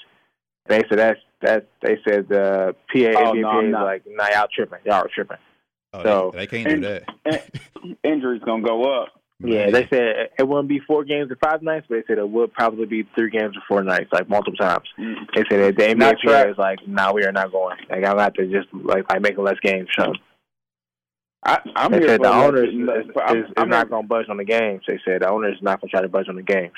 They 0.67 0.81
said 0.89 0.99
that's 0.99 1.19
that. 1.41 1.67
They 1.81 1.97
said 2.07 2.27
the 2.29 2.75
PA 2.91 2.99
Oh, 2.99 3.33
NBA 3.33 3.41
no, 3.41 3.61
is 3.65 3.71
not. 3.71 3.83
like, 3.85 4.03
nah, 4.07 4.27
y'all 4.33 4.47
tripping, 4.53 4.79
y'all 4.85 4.95
are 5.05 5.09
tripping. 5.13 5.37
Oh, 5.93 6.03
So- 6.03 6.31
they, 6.33 6.45
they 6.45 6.47
can't 6.63 6.81
do 6.81 7.01
that. 7.25 7.51
Injuries 8.03 8.41
gonna 8.45 8.63
go 8.63 8.83
up. 9.01 9.09
Yeah, 9.39 9.69
they 9.69 9.87
said 9.87 10.29
it 10.39 10.47
wouldn't 10.47 10.67
be 10.67 10.79
four 10.79 11.03
games 11.03 11.29
or 11.31 11.35
five 11.35 11.61
nights, 11.61 11.85
but 11.87 11.95
they 11.97 12.03
said 12.07 12.17
it 12.17 12.27
would 12.27 12.51
probably 12.53 12.87
be 12.87 13.07
three 13.15 13.29
games 13.29 13.55
or 13.55 13.61
four 13.67 13.83
nights, 13.83 14.09
like 14.11 14.27
multiple 14.27 14.57
times. 14.57 14.87
Mm. 14.99 15.13
They 15.35 15.43
said 15.49 15.59
that 15.61 15.77
the 15.77 15.83
NBA 15.93 15.97
Not 15.97 16.19
player 16.19 16.41
track- 16.43 16.51
is 16.53 16.57
like, 16.57 16.79
nah, 16.87 17.13
we 17.13 17.23
are 17.23 17.31
not 17.31 17.51
going. 17.51 17.77
Like 17.87 18.03
I'm 18.03 18.17
have 18.17 18.33
to 18.33 18.47
just 18.47 18.67
like 18.73 19.05
like 19.11 19.21
making 19.21 19.43
less 19.43 19.59
games. 19.61 19.89
So 19.97 20.11
I, 21.47 21.59
I'm 21.77 21.91
they 21.91 21.99
here 21.99 22.09
said 22.09 22.17
for 22.17 22.23
the 22.27 22.33
owners 22.33 22.69
is, 22.69 22.75
is, 22.75 23.11
I'm, 23.25 23.37
is 23.37 23.45
I'm 23.55 23.69
not 23.69 23.89
going 23.89 24.03
to 24.03 24.07
budge 24.07 24.25
on 24.29 24.35
the 24.37 24.43
games. 24.43 24.83
They 24.87 24.99
said 25.05 25.21
the 25.21 25.29
owners 25.29 25.55
is 25.55 25.63
not 25.63 25.79
going 25.81 25.89
to 25.89 25.91
try 25.95 26.01
to 26.01 26.09
budge 26.09 26.27
on 26.27 26.35
the 26.35 26.43
games. 26.43 26.75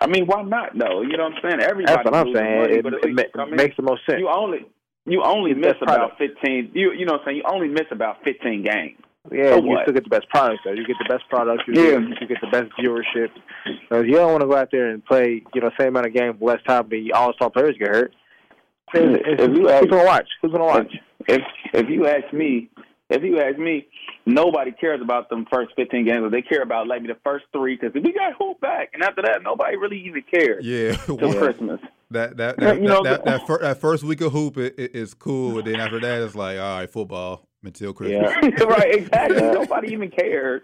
I 0.00 0.06
mean, 0.06 0.26
why 0.26 0.42
not 0.42 0.76
though? 0.78 1.02
You 1.02 1.16
know 1.16 1.24
what 1.28 1.34
I'm 1.44 1.50
saying? 1.50 1.60
Everybody. 1.60 1.94
That's 1.96 2.04
what 2.04 2.14
I'm 2.14 2.34
saying. 2.34 2.60
Money, 2.60 2.74
It, 2.74 2.86
it 2.86 3.34
ma- 3.36 3.44
you 3.46 3.56
makes 3.56 3.76
the 3.76 3.82
most 3.82 4.02
sense. 4.06 4.18
You 4.20 4.28
only 4.28 4.66
you 5.06 5.22
only 5.24 5.54
miss 5.54 5.72
best 5.72 5.82
about 5.82 6.16
product. 6.18 6.40
15. 6.42 6.70
You 6.74 6.92
you 6.92 7.06
know 7.06 7.14
what 7.14 7.20
I'm 7.22 7.26
saying? 7.26 7.36
You 7.38 7.42
only 7.50 7.68
miss 7.68 7.86
about 7.90 8.22
15 8.24 8.62
games. 8.64 8.98
Yeah, 9.32 9.50
So 9.54 9.56
you 9.62 9.68
what? 9.68 9.82
still 9.82 9.94
get 9.94 10.04
the 10.04 10.10
best 10.10 10.28
product 10.30 10.60
though. 10.64 10.72
You 10.72 10.86
get 10.86 10.96
the 10.98 11.12
best 11.12 11.28
product. 11.28 11.62
You, 11.66 11.74
Yeah. 11.74 11.98
get, 12.00 12.20
you 12.22 12.26
get 12.28 12.40
the 12.40 12.46
best 12.46 12.70
viewership. 12.78 13.28
So 13.88 14.00
you 14.02 14.14
don't 14.14 14.30
want 14.32 14.42
to 14.42 14.46
go 14.48 14.56
out 14.56 14.68
there 14.70 14.88
and 14.90 15.04
play, 15.04 15.42
you 15.54 15.60
know, 15.60 15.70
same 15.78 15.88
amount 15.88 16.06
of 16.06 16.14
games, 16.14 16.36
less 16.40 16.62
time, 16.66 16.88
but 16.88 16.98
all 17.14 17.32
star 17.34 17.50
players 17.50 17.76
get 17.78 17.88
hurt. 17.88 18.14
It's, 18.94 19.22
it's, 19.26 19.42
If 19.42 19.50
you 19.56 19.68
who's 19.68 19.86
gonna 19.90 20.04
watch? 20.04 20.28
Who's 20.40 20.52
gonna 20.52 20.64
watch? 20.64 20.92
If 21.26 21.42
if 21.74 21.88
you 21.90 22.06
ask 22.06 22.32
me, 22.32 22.70
if 23.10 23.22
you 23.22 23.40
ask 23.40 23.58
me, 23.58 23.88
nobody 24.26 24.70
cares 24.72 25.00
about 25.02 25.28
them 25.30 25.46
first 25.50 25.70
15 25.76 26.04
games. 26.06 26.30
They 26.30 26.42
care 26.42 26.62
about 26.62 26.86
like 26.86 27.02
the 27.02 27.16
first 27.24 27.46
three 27.52 27.76
because 27.76 27.94
we 27.94 28.12
got 28.12 28.34
hoop 28.38 28.60
back, 28.60 28.90
and 28.94 29.02
after 29.02 29.22
that, 29.22 29.42
nobody 29.42 29.76
really 29.76 30.00
even 30.06 30.22
cares 30.32 30.64
Yeah, 30.64 30.92
till 31.06 31.16
Christmas. 31.34 31.80
that 32.10 32.36
that 32.36 32.56
that, 32.60 32.76
you 32.80 32.88
know, 32.88 33.02
that, 33.02 33.24
the- 33.24 33.30
that, 33.30 33.40
fir- 33.46 33.60
that 33.60 33.78
first 33.80 34.04
week 34.04 34.20
of 34.20 34.32
hoop 34.32 34.58
it, 34.58 34.74
it, 34.78 34.94
is 34.94 35.14
cool, 35.14 35.58
and 35.58 35.66
then 35.66 35.76
after 35.80 36.00
that 36.00 36.22
it's 36.22 36.34
like 36.34 36.58
all 36.58 36.78
right, 36.80 36.90
football 36.90 37.46
until 37.64 37.92
Christmas. 37.92 38.32
Yeah. 38.42 38.64
right, 38.64 38.94
exactly. 38.94 39.36
Yeah. 39.38 39.50
Nobody 39.52 39.92
even 39.92 40.10
cares. 40.10 40.62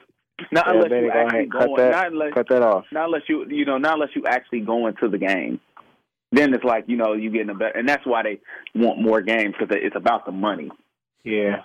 Not 0.53 0.67
Yeah, 0.67 0.73
unless 0.75 0.89
baby, 0.91 1.07
you 1.07 1.13
go 1.13 1.19
actually 1.19 1.39
ahead, 1.39 1.53
cut 1.53 1.67
going. 1.67 1.77
that- 1.77 1.91
Not 1.93 2.07
unless 2.13 2.33
Cut 2.35 2.49
that 2.49 2.63
off. 2.63 2.85
not 2.93 3.05
unless 3.07 3.23
you 3.29 3.47
you 3.49 3.65
know 3.65 3.79
not 3.79 3.95
unless 3.95 4.11
you 4.15 4.25
actually 4.27 4.61
go 4.61 4.87
into 4.87 5.09
the 5.09 5.19
game. 5.19 5.61
Then 6.33 6.53
it's 6.53 6.65
like 6.65 6.85
you 6.89 6.97
know 6.97 7.13
you 7.15 7.31
getting 7.31 7.51
a 7.51 7.55
better, 7.55 7.79
and 7.79 7.89
that's 7.89 8.05
why 8.05 8.23
they 8.25 8.41
want 8.75 9.01
more 9.01 9.23
games 9.23 9.55
because 9.59 9.75
it's 9.81 9.95
about 9.97 10.27
the 10.27 10.33
money. 10.33 10.71
Yeah. 11.23 11.63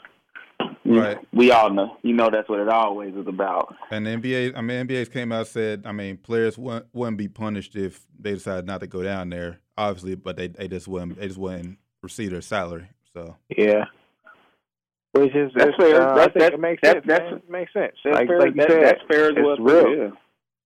Right. 0.85 1.17
We 1.33 1.51
all 1.51 1.69
know, 1.69 1.97
you 2.01 2.13
know, 2.13 2.29
that's 2.31 2.49
what 2.49 2.59
it 2.59 2.67
always 2.69 3.13
is 3.13 3.27
about. 3.27 3.75
And 3.91 4.05
the 4.07 4.11
NBA, 4.11 4.53
I 4.57 4.61
mean, 4.61 4.87
NBA's 4.87 5.07
came 5.07 5.31
out 5.31 5.39
and 5.39 5.47
said, 5.47 5.83
I 5.85 5.91
mean, 5.91 6.17
players 6.17 6.57
wouldn't, 6.57 6.87
wouldn't 6.93 7.17
be 7.17 7.27
punished 7.27 7.75
if 7.75 8.05
they 8.19 8.33
decided 8.33 8.65
not 8.65 8.79
to 8.81 8.87
go 8.87 9.03
down 9.03 9.29
there, 9.29 9.59
obviously, 9.77 10.15
but 10.15 10.35
they, 10.35 10.47
they 10.47 10.67
just 10.67 10.87
wouldn't 10.87 11.19
they 11.19 11.27
just 11.27 11.37
wouldn't 11.39 11.77
receive 12.01 12.31
their 12.31 12.41
salary. 12.41 12.87
So 13.13 13.35
Yeah. 13.55 13.85
Which 15.11 15.35
is 15.35 15.51
That's 15.55 15.69
it's, 15.69 15.77
fair. 15.77 16.01
Uh, 16.01 16.11
I 16.13 16.15
That's- 16.15 16.25
think 16.25 16.33
that's- 16.33 16.53
it 16.53 16.59
makes 16.59 16.81
that's- 16.81 17.03
sense. 17.03 17.07
that's- 17.07 17.31
man. 17.31 17.41
Makes 17.61 17.73
sense. 17.73 17.95
That's 18.03 18.15
like 18.15 18.27
fair. 18.27 18.39
like 18.39 18.49
you 18.49 18.61
that, 18.61 18.69
said, 18.69 18.83
that's 18.85 19.01
fair 19.07 19.25
as 19.25 19.31
it's 19.37 19.39
well. 19.41 19.57
real. 19.57 19.97
Yeah. 19.97 20.09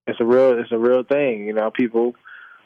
it's 0.08 0.20
a 0.22 0.26
real 0.26 0.60
it's 0.60 0.72
a 0.72 0.78
real 0.78 1.04
thing. 1.04 1.46
You 1.48 1.54
know, 1.54 1.70
people 1.72 2.14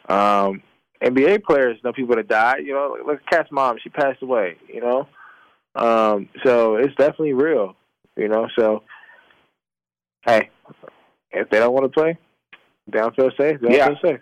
um 0.09 0.61
NBA 1.03 1.43
players 1.43 1.77
know 1.83 1.93
people 1.93 2.15
that 2.15 2.27
died. 2.27 2.65
You 2.65 2.73
know, 2.73 2.97
look 3.05 3.19
at 3.21 3.29
KAT's 3.29 3.51
mom, 3.51 3.77
she 3.81 3.89
passed 3.89 4.21
away, 4.21 4.57
you 4.71 4.81
know. 4.81 5.07
Um, 5.77 6.29
so 6.43 6.75
it's 6.77 6.95
definitely 6.95 7.33
real, 7.33 7.75
you 8.15 8.27
know, 8.27 8.47
so 8.57 8.83
hey, 10.25 10.49
if 11.31 11.49
they 11.49 11.59
don't 11.59 11.73
want 11.73 11.85
to 11.85 11.89
play, 11.99 12.17
downfield 12.91 13.15
don't 13.15 13.15
feel 13.15 13.31
safe, 13.39 13.61
they 13.61 13.77
don't 13.77 13.97
Yeah. 14.03 14.09
safe. 14.11 14.19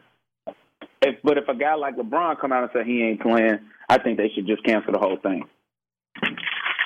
If, 1.02 1.16
but 1.24 1.38
if 1.38 1.48
a 1.48 1.56
guy 1.56 1.76
like 1.76 1.96
LeBron 1.96 2.40
come 2.40 2.52
out 2.52 2.64
and 2.64 2.72
say 2.74 2.84
he 2.84 3.04
ain't 3.04 3.22
playing, 3.22 3.60
I 3.90 3.98
think 4.00 4.18
they 4.18 4.30
should 4.34 4.48
just 4.48 4.64
cancel 4.64 4.92
the 4.94 5.00
whole 5.00 5.18
thing. 5.18 5.44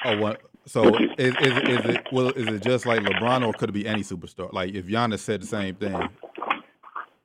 oh, 0.06 0.14
what? 0.14 0.42
So 0.66 0.98
is, 1.18 1.36
is 1.38 1.58
is 1.58 1.86
it 1.86 2.02
well? 2.12 2.32
Is 2.34 2.50
it 2.50 2.60
just 2.60 2.86
like 2.86 3.02
LeBron, 3.02 3.44
or 3.46 3.54
could 3.54 3.70
it 3.70 3.74
be 3.74 3.88
any 3.88 4.04
superstar? 4.04 4.54
Like 4.54 4.74
if 4.76 4.86
Giannis 4.86 5.20
said 5.20 5.42
the 5.42 5.48
same 5.48 5.76
thing, 5.76 6.10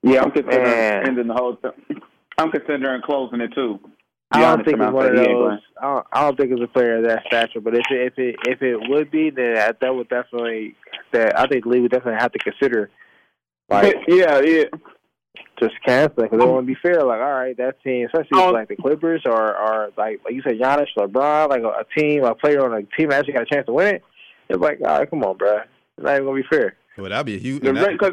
Yeah, 0.02 0.22
I'm 0.22 0.30
considering 0.30 0.62
Man. 0.62 1.07
ending 1.09 1.26
the 1.26 1.35
whole 1.35 1.57
thing. 1.57 2.00
I'm 2.38 2.50
considering 2.50 3.02
closing 3.02 3.40
it 3.40 3.52
too. 3.54 3.80
I 4.30 4.40
don't 4.40 4.64
think 4.64 4.80
it's 4.80 4.92
one 4.92 5.06
of 5.06 5.16
say 5.16 5.22
he 5.24 5.30
ain't 5.30 5.38
those. 5.38 5.58
I 5.80 5.87
don't, 5.94 6.06
I 6.12 6.20
don't 6.22 6.37
think 6.37 6.50
it's 6.52 6.62
a 6.62 6.66
player 6.66 6.96
of 6.98 7.04
that 7.04 7.22
stature. 7.26 7.60
But 7.60 7.74
if 7.74 7.82
it 7.90 8.12
if 8.12 8.18
it 8.18 8.37
if 8.48 8.62
it 8.62 8.88
would 8.88 9.10
be, 9.10 9.30
then 9.30 9.54
that, 9.54 9.80
that 9.80 9.94
would 9.94 10.08
definitely 10.08 10.74
that 11.12 11.38
I 11.38 11.46
think 11.46 11.64
the 11.64 11.70
league 11.70 11.82
would 11.82 11.92
definitely 11.92 12.20
have 12.20 12.32
to 12.32 12.38
consider 12.38 12.90
like 13.68 13.94
yeah, 14.08 14.40
yeah. 14.40 14.64
just 15.60 15.74
canceling 15.87 16.28
because 16.30 16.42
it 16.44 16.48
wouldn't 16.48 16.66
be 16.66 16.74
fair. 16.82 17.02
Like, 17.04 17.20
all 17.20 17.32
right, 17.32 17.56
that 17.58 17.82
team, 17.84 18.06
especially 18.06 18.40
Oh. 18.40 18.50
like 18.50 18.68
the 18.68 18.76
Clippers 18.76 19.22
or 19.24 19.56
or 19.56 19.90
like 19.96 20.20
like 20.24 20.34
you 20.34 20.42
said, 20.42 20.58
Giannis, 20.58 20.87
LeBron, 20.98 21.48
like 21.50 21.62
a, 21.62 21.68
a 21.68 21.84
team, 21.96 22.24
a 22.24 22.34
player 22.34 22.64
on 22.64 22.72
a 22.72 22.82
team 22.96 23.10
that 23.10 23.20
actually 23.20 23.34
got 23.34 23.42
a 23.42 23.54
chance 23.54 23.66
to 23.66 23.72
win 23.72 23.96
it. 23.96 24.04
It's 24.48 24.58
like, 24.60 24.80
all 24.84 24.98
right, 24.98 25.08
come 25.08 25.22
on, 25.22 25.37
bro. 25.37 25.58
It's 25.96 26.04
not 26.04 26.14
even 26.14 26.24
gonna 26.26 26.42
be 26.42 26.46
fair. 26.50 26.76
well, 26.98 27.08
that'd 27.10 27.26
be 27.26 27.37
a 27.37 27.38
huge. 27.38 27.62
The 27.62 27.72
that- 27.72 27.87
re- 27.88 27.98
cause, 27.98 28.12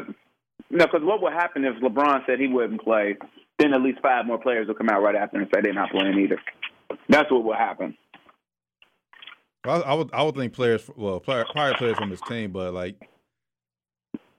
no, 0.70 0.86
because 0.86 1.02
what 1.02 1.20
would 1.22 1.32
happen 1.32 1.64
if 1.64 1.74
LeBron 1.82 2.24
said 2.26 2.38
he 2.38 2.46
wouldn't 2.46 2.82
play? 2.82 3.16
Then 3.62 3.74
at 3.74 3.80
least 3.80 4.00
five 4.02 4.26
more 4.26 4.38
players 4.38 4.66
will 4.66 4.74
come 4.74 4.88
out 4.88 5.02
right 5.02 5.14
after 5.14 5.38
and 5.38 5.48
say 5.54 5.60
they're 5.62 5.72
not 5.72 5.90
playing 5.90 6.18
either. 6.18 6.38
That's 7.08 7.30
what 7.30 7.44
will 7.44 7.54
happen. 7.54 7.96
I, 9.64 9.76
I 9.76 9.94
would 9.94 10.10
I 10.12 10.22
would 10.24 10.34
think 10.34 10.52
players, 10.52 10.90
well, 10.96 11.20
player, 11.20 11.44
probably 11.52 11.74
players 11.76 11.96
from 11.96 12.10
his 12.10 12.20
team, 12.22 12.50
but 12.50 12.74
like, 12.74 12.96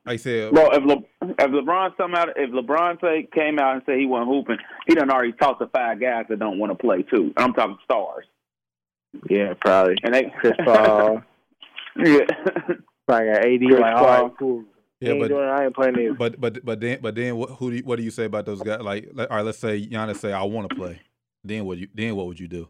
like 0.05 0.13
I 0.13 0.17
said, 0.17 0.51
Well, 0.51 0.71
if 0.73 0.83
Le, 0.83 0.97
if 1.21 1.37
LeBron 1.51 1.95
come 1.95 2.13
out, 2.15 2.27
if 2.35 2.49
LeBron 2.51 2.99
say 2.99 3.29
came 3.33 3.57
out 3.59 3.75
and 3.75 3.83
said 3.85 3.97
he 3.97 4.05
wasn't 4.05 4.27
hooping, 4.27 4.57
he 4.85 4.95
done 4.95 5.09
already 5.09 5.31
talked 5.31 5.61
to 5.61 5.67
five 5.67 6.01
guys 6.01 6.25
that 6.27 6.39
don't 6.39 6.59
want 6.59 6.73
to 6.73 6.77
play 6.77 7.03
too. 7.03 7.31
I'm 7.37 7.53
talking 7.53 7.77
stars, 7.85 8.25
Yeah, 9.29 9.53
probably. 9.61 9.95
and 10.03 10.13
they 10.13 10.23
Chris 10.41 10.53
Paul, 10.65 11.21
yeah. 11.97 12.25
probably 13.07 13.27
got 13.27 13.45
AD. 13.45 13.61
Chris 13.61 13.79
like, 13.79 13.95
Paul. 13.95 14.23
right, 14.23 14.31
cool. 14.37 14.63
Yeah, 15.03 15.19
but- 15.19 15.27
doing 15.27 15.47
I 15.47 15.65
ain't 15.65 15.75
playing 15.75 15.99
either. 15.99 16.13
But 16.13 16.39
but 16.39 16.63
but 16.65 16.79
then 16.79 16.99
but 17.01 17.15
then 17.15 17.35
what 17.35 17.51
who 17.51 17.71
do 17.71 17.77
you, 17.77 17.83
what 17.83 17.97
do 17.97 18.03
you 18.03 18.11
say 18.11 18.25
about 18.25 18.45
those 18.45 18.61
guys? 18.61 18.81
Like, 18.81 19.09
like 19.13 19.29
all 19.29 19.37
right, 19.37 19.45
let's 19.45 19.59
say 19.59 19.85
Giannis 19.85 20.17
say 20.17 20.33
I 20.33 20.43
want 20.43 20.69
to 20.69 20.75
play. 20.75 21.01
Then 21.43 21.65
what 21.65 21.77
you 21.77 21.87
then 21.93 22.15
what 22.15 22.27
would 22.27 22.39
you 22.39 22.47
do? 22.47 22.69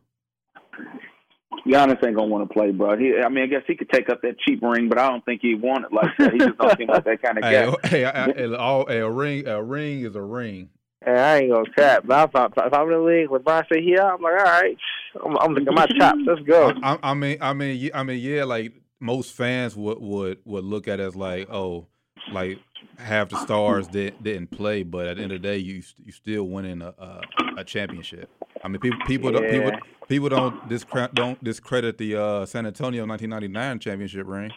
Giannis 1.66 2.04
ain't 2.06 2.16
gonna 2.16 2.28
want 2.28 2.48
to 2.48 2.54
play, 2.54 2.72
bro. 2.72 2.98
He, 2.98 3.14
I 3.24 3.30
mean, 3.30 3.44
I 3.46 3.48
guess 3.48 3.62
he 3.66 3.76
could 3.76 3.90
take 3.90 4.10
up 4.10 4.22
that 4.22 4.38
cheap 4.40 4.62
ring, 4.62 4.90
but 4.90 4.98
I 4.98 5.10
don't 5.10 5.24
think 5.24 5.42
he 5.42 5.56
want 5.56 5.86
it 5.86 5.94
like 5.94 6.12
that. 6.18 6.34
He 6.34 6.40
just 6.40 6.58
don't 6.58 6.78
seem 6.78 6.88
like 6.90 7.06
that 7.06 7.22
kind 7.22 7.38
of 7.38 7.44
Hey, 7.46 7.52
guy. 7.52 7.66
Oh, 7.66 7.78
hey, 7.84 8.06
I, 8.06 8.26
I, 8.26 8.58
all, 8.58 8.86
hey, 8.88 9.00
a 9.00 9.10
ring 9.10 9.48
a 9.48 9.64
ring 9.64 10.02
is 10.02 10.16
a 10.16 10.22
ring. 10.22 10.70
And 11.06 11.18
I 11.18 11.40
ain't 11.40 11.52
gonna 11.52 11.70
cap. 11.74 12.04
But 12.06 12.30
if, 12.30 12.36
I, 12.36 12.46
if 12.68 12.74
I'm 12.74 12.88
in 12.88 12.94
the 12.94 13.00
league, 13.00 13.30
LeBron 13.30 13.64
say 13.72 13.82
he 13.82 13.98
out, 13.98 14.16
I'm 14.16 14.22
like, 14.22 14.40
all 14.40 14.46
right, 14.46 14.78
I'm, 15.26 15.38
I'm 15.38 15.54
looking 15.54 15.68
at 15.70 15.74
my 15.74 15.88
chops. 15.98 16.20
Let's 16.26 16.42
go. 16.42 16.74
I, 16.82 16.94
I, 16.94 17.00
I 17.04 17.14
mean 17.14 17.38
I 17.40 17.54
mean 17.54 17.78
yeah, 17.80 17.92
I 17.94 18.04
mean 18.04 18.20
yeah, 18.20 18.44
like 18.44 18.74
most 19.00 19.34
fans 19.34 19.76
would 19.76 20.00
would 20.00 20.40
would 20.46 20.64
look 20.64 20.88
at 20.88 21.00
it 21.00 21.04
as 21.04 21.16
like 21.16 21.50
oh 21.50 21.88
like 22.32 22.60
half 22.98 23.30
the 23.30 23.38
stars 23.38 23.88
did, 23.88 24.22
didn't 24.24 24.52
play, 24.52 24.84
but 24.84 25.08
at 25.08 25.18
the 25.18 25.24
end 25.24 25.32
of 25.32 25.42
the 25.42 25.48
day, 25.48 25.58
you 25.58 25.82
you 26.04 26.12
still 26.12 26.44
winning 26.46 26.82
a 26.82 26.94
a, 26.98 27.22
a 27.58 27.64
championship. 27.64 28.30
I 28.64 28.68
mean, 28.68 28.80
people 28.80 29.00
people 29.06 29.32
don't 29.32 29.50
people 29.50 29.72
people 30.08 30.30
don't 30.30 30.70
discredit 30.70 31.16
don't 31.16 31.44
discredit 31.44 31.98
the 31.98 32.16
uh, 32.16 32.46
San 32.46 32.66
Antonio 32.66 33.06
1999 33.06 33.80
championship 33.80 34.28
ring. 34.28 34.52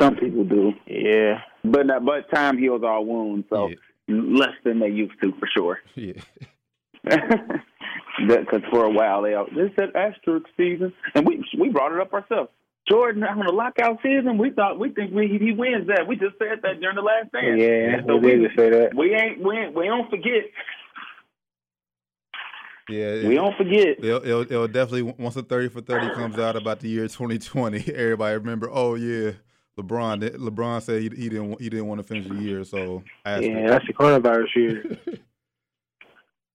Some 0.00 0.16
people 0.16 0.44
do, 0.44 0.72
Yeah. 0.86 1.40
but 1.64 1.86
not, 1.86 2.04
but 2.04 2.30
time 2.34 2.58
heals 2.58 2.82
all 2.84 3.04
wounds, 3.04 3.46
so 3.50 3.68
Yeah. 3.68 3.74
less 4.08 4.54
than 4.64 4.80
they 4.80 4.88
used 4.88 5.14
to 5.22 5.32
for 5.38 5.48
sure. 5.56 5.78
Yeah, 5.94 6.12
Because 8.26 8.62
for 8.70 8.84
a 8.84 8.90
while 8.90 9.22
they 9.22 9.34
all, 9.34 9.46
this 9.54 9.70
that 9.76 9.94
asterisk 9.94 10.46
season, 10.56 10.92
and 11.14 11.26
we 11.26 11.44
we 11.58 11.68
brought 11.70 11.92
it 11.92 12.00
up 12.00 12.12
ourselves. 12.12 12.50
Jordan 12.88 13.22
I'm 13.24 13.38
on 13.40 13.46
the 13.46 13.52
lockout 13.52 13.98
season, 14.02 14.38
we 14.38 14.50
thought 14.50 14.78
we 14.78 14.90
think 14.90 15.12
we, 15.14 15.38
he 15.40 15.52
wins 15.52 15.86
that. 15.88 16.06
We 16.06 16.16
just 16.16 16.36
said 16.38 16.58
that 16.62 16.80
during 16.80 16.96
the 16.96 17.02
last 17.02 17.30
dance. 17.32 17.60
Yeah, 17.60 18.00
so 18.06 18.16
we 18.16 18.38
we, 18.38 18.48
say 18.56 18.70
that. 18.70 18.94
we 18.94 19.14
ain't 19.14 19.42
we 19.42 19.56
ain't, 19.56 19.74
we 19.74 19.86
don't 19.86 20.08
forget. 20.10 20.44
yeah. 22.88 23.26
We 23.28 23.34
don't 23.34 23.56
forget. 23.56 24.02
It'll, 24.02 24.24
it'll, 24.24 24.40
it'll 24.42 24.68
definitely 24.68 25.02
once 25.18 25.34
the 25.34 25.42
thirty 25.42 25.68
for 25.68 25.80
thirty 25.80 26.12
comes 26.14 26.38
out 26.38 26.56
about 26.56 26.80
the 26.80 26.88
year 26.88 27.08
twenty 27.08 27.38
twenty. 27.38 27.78
Everybody 27.94 28.36
remember, 28.36 28.70
oh 28.72 28.94
yeah, 28.94 29.32
LeBron. 29.78 30.36
LeBron 30.36 30.82
said 30.82 31.02
he, 31.02 31.08
he 31.10 31.28
didn't 31.28 31.60
he 31.60 31.68
didn't 31.68 31.86
want 31.86 32.00
to 32.00 32.06
finish 32.06 32.26
the 32.28 32.36
year, 32.36 32.64
so 32.64 33.02
asterisk. 33.24 33.50
Yeah, 33.54 33.68
that's 33.68 33.86
the 33.86 33.92
coronavirus 33.92 34.54
year. 34.56 34.84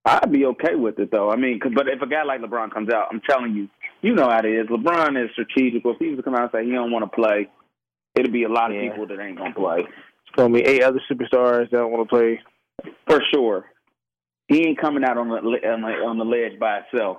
I'd 0.05 0.31
be 0.31 0.43
okay 0.45 0.75
with 0.75 0.99
it 0.99 1.11
though. 1.11 1.31
I 1.31 1.37
mean, 1.37 1.59
'cause- 1.59 1.71
but 1.73 1.87
if 1.87 2.01
a 2.01 2.07
guy 2.07 2.23
like 2.23 2.41
LeBron 2.41 2.73
comes 2.73 2.89
out, 2.91 3.07
I'm 3.11 3.21
telling 3.21 3.53
you, 3.55 3.69
you 4.03 4.13
know 4.13 4.29
how 4.29 4.39
it 4.39 4.45
is. 4.45 4.67
LeBron 4.67 5.23
is 5.23 5.31
strategical. 5.31 5.91
If 5.93 5.97
he 5.99 6.09
was 6.09 6.17
to 6.17 6.23
come 6.23 6.35
out 6.35 6.41
and 6.43 6.49
say 6.53 6.65
he 6.65 6.71
don't 6.71 6.91
want 6.91 7.03
to 7.09 7.15
play, 7.15 7.47
it'll 8.15 8.31
be 8.31 8.43
a 8.43 8.49
lot 8.49 8.69
of 8.71 8.75
Yeah. 8.77 8.89
people 8.91 9.07
that 9.07 9.19
ain't 9.19 9.37
gonna 9.37 9.53
play 9.55 9.79
It's 9.79 10.35
gonna 10.35 10.53
be 10.53 10.61
eight 10.61 10.83
other 10.83 11.01
superstars 11.11 11.69
that 11.71 11.77
don't 11.77 11.91
want 11.91 12.07
to 12.09 12.15
play. 12.15 12.39
for 13.07 13.19
sure. 13.33 13.65
He 14.47 14.67
ain't 14.67 14.79
coming 14.79 15.03
out 15.03 15.17
on 15.17 15.29
the 15.29 15.35
on 15.35 15.81
the, 15.81 15.87
on 15.87 16.17
the 16.17 16.25
ledge 16.25 16.59
by 16.59 16.79
itself. 16.79 17.17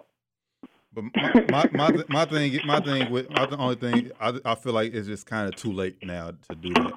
But 0.92 1.04
my 1.50 1.68
my 1.72 2.04
my, 2.08 2.24
thing 2.26 2.60
my 2.66 2.80
thing 2.80 3.10
with 3.10 3.28
my 3.30 3.46
the 3.46 3.56
only 3.56 3.74
thing 3.76 4.10
I 4.20 4.38
I 4.44 4.54
feel 4.54 4.72
like 4.74 4.94
it's 4.94 5.08
just 5.08 5.26
kind 5.26 5.48
of 5.48 5.56
too 5.56 5.72
late 5.72 5.96
now 6.04 6.32
to 6.50 6.54
do 6.56 6.72
that 6.74 6.92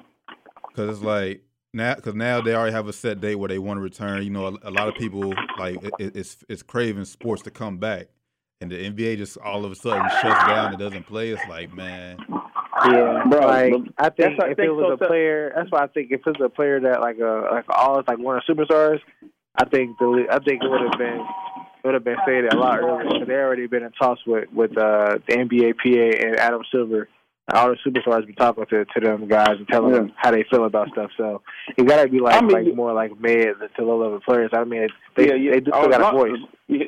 because 0.68 0.90
it's 0.98 1.04
like 1.04 1.42
now 1.72 1.94
because 1.96 2.14
now 2.14 2.40
they 2.40 2.54
already 2.54 2.72
have 2.72 2.86
a 2.86 2.92
set 2.92 3.20
date 3.20 3.34
where 3.36 3.48
they 3.48 3.58
want 3.58 3.78
to 3.78 3.82
return. 3.82 4.22
You 4.22 4.30
know, 4.30 4.46
a, 4.46 4.68
a 4.68 4.70
lot 4.70 4.86
of 4.86 4.94
people 4.94 5.34
like 5.58 5.82
it, 5.82 5.92
it- 5.98 6.16
it's 6.16 6.44
it's 6.48 6.62
craving 6.62 7.06
sports 7.06 7.42
to 7.42 7.50
come 7.50 7.78
back, 7.78 8.06
and 8.60 8.70
the 8.70 8.90
NBA 8.90 9.18
just 9.18 9.38
all 9.38 9.64
of 9.64 9.72
a 9.72 9.74
sudden 9.74 10.08
shuts 10.20 10.46
down 10.46 10.70
and 10.70 10.78
doesn't 10.78 11.04
play. 11.06 11.30
It's 11.30 11.46
like 11.48 11.72
man, 11.74 12.18
Yeah, 12.86 13.24
Bro, 13.28 13.40
like 13.46 13.72
I 13.98 14.08
think 14.10 14.38
why 14.38 14.46
I 14.46 14.50
if 14.50 14.56
think 14.56 14.66
it 14.68 14.70
was 14.72 14.86
so, 14.88 14.92
a 14.94 14.98
too. 14.98 15.06
player, 15.06 15.52
that's 15.54 15.70
why 15.70 15.84
I 15.84 15.86
think 15.88 16.10
if 16.10 16.20
it's 16.26 16.40
a 16.44 16.48
player 16.48 16.80
that 16.80 17.00
like 17.00 17.18
a 17.18 17.48
like 17.52 17.64
all 17.68 18.02
like 18.06 18.18
one 18.18 18.36
of 18.36 18.42
the 18.46 18.54
superstars, 18.54 18.98
I 19.56 19.64
think 19.66 19.98
the 19.98 20.26
I 20.30 20.38
think 20.40 20.62
it 20.62 20.68
would 20.68 20.80
have 20.80 20.98
been 20.98 21.20
it 21.20 21.86
would 21.86 21.94
have 21.94 22.04
been 22.04 22.16
stated 22.24 22.52
a 22.52 22.56
lot 22.58 22.80
earlier 22.80 23.04
because 23.04 23.28
they 23.28 23.34
already 23.34 23.66
been 23.68 23.84
in 23.84 23.92
talks 23.92 24.20
with 24.26 24.48
with 24.52 24.76
uh, 24.76 25.18
the 25.28 25.36
NBA 25.36 25.76
PA 25.78 26.26
and 26.26 26.36
Adam 26.36 26.62
Silver. 26.72 27.08
All 27.52 27.68
the 27.70 27.76
superstars 27.86 28.26
been 28.26 28.34
talking 28.34 28.66
to 28.66 28.84
to 28.84 29.00
them 29.00 29.26
guys 29.26 29.56
and 29.58 29.66
telling 29.68 29.92
them 29.92 30.12
how 30.16 30.30
they 30.30 30.44
feel 30.50 30.64
about 30.64 30.88
stuff. 30.90 31.10
So 31.16 31.40
it 31.76 31.86
gotta 31.86 32.08
be 32.08 32.20
like 32.20 32.34
I 32.34 32.40
mean, 32.44 32.50
like 32.66 32.74
more 32.74 32.92
like 32.92 33.18
mid 33.20 33.48
to 33.76 33.84
low 33.84 33.98
level 33.98 34.20
players. 34.20 34.50
I 34.52 34.64
mean, 34.64 34.88
they 35.16 35.28
yeah, 35.28 35.34
yeah. 35.34 35.50
they 35.52 35.60
do 35.60 35.70
still 35.74 35.88
got 35.88 36.14
a 36.14 36.16
voice. 36.16 36.38
yeah. 36.66 36.84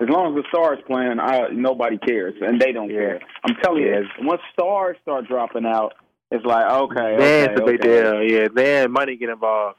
As 0.00 0.08
long 0.08 0.34
as 0.34 0.42
the 0.42 0.48
stars 0.48 0.78
playing, 0.86 1.20
I, 1.20 1.48
nobody 1.52 1.98
cares, 1.98 2.32
and 2.40 2.58
they 2.58 2.72
don't 2.72 2.88
Yeah. 2.88 2.96
care. 3.00 3.20
I'm 3.44 3.54
telling 3.62 3.82
you, 3.82 4.02
once 4.20 4.40
stars 4.54 4.96
start 5.02 5.28
dropping 5.28 5.66
out, 5.66 5.92
it's 6.30 6.46
like 6.46 6.64
okay, 6.70 7.16
Then 7.18 7.50
okay, 7.50 7.52
it's 7.52 7.60
a 7.60 7.64
big 7.66 7.80
okay. 7.80 8.02
deal. 8.02 8.22
Yeah, 8.22 8.48
then 8.54 8.90
money 8.92 9.16
get 9.16 9.28
involved. 9.28 9.76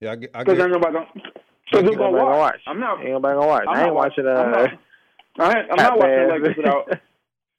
yeah, 0.00 0.12
I 0.12 0.16
get, 0.16 0.30
I 0.34 0.44
Because 0.44 0.58
get 0.58 0.70
nobody 0.70 0.92
gonna. 0.92 1.06
So 1.72 1.80
who 1.80 1.96
gonna 1.96 1.96
nobody 1.96 2.12
gonna 2.12 2.30
watch? 2.30 2.38
watch. 2.38 2.60
I'm 2.66 2.80
not. 2.80 3.00
Ain't 3.00 3.10
nobody 3.12 3.34
gonna 3.36 3.46
watch. 3.46 3.64
I'm 3.66 3.74
I 3.74 3.78
ain't 3.78 3.86
not 3.86 3.94
watching. 3.94 4.26
I'm 4.26 4.36
Uh, 4.36 4.50
not, 4.50 4.70
I 5.38 5.58
ain't, 5.58 5.70
I'm 5.72 5.76
not 5.78 5.98
watching 5.98 6.14
Pat 6.16 6.30
Lakers 6.30 6.48
Bev. 6.48 6.56
without. 6.58 7.00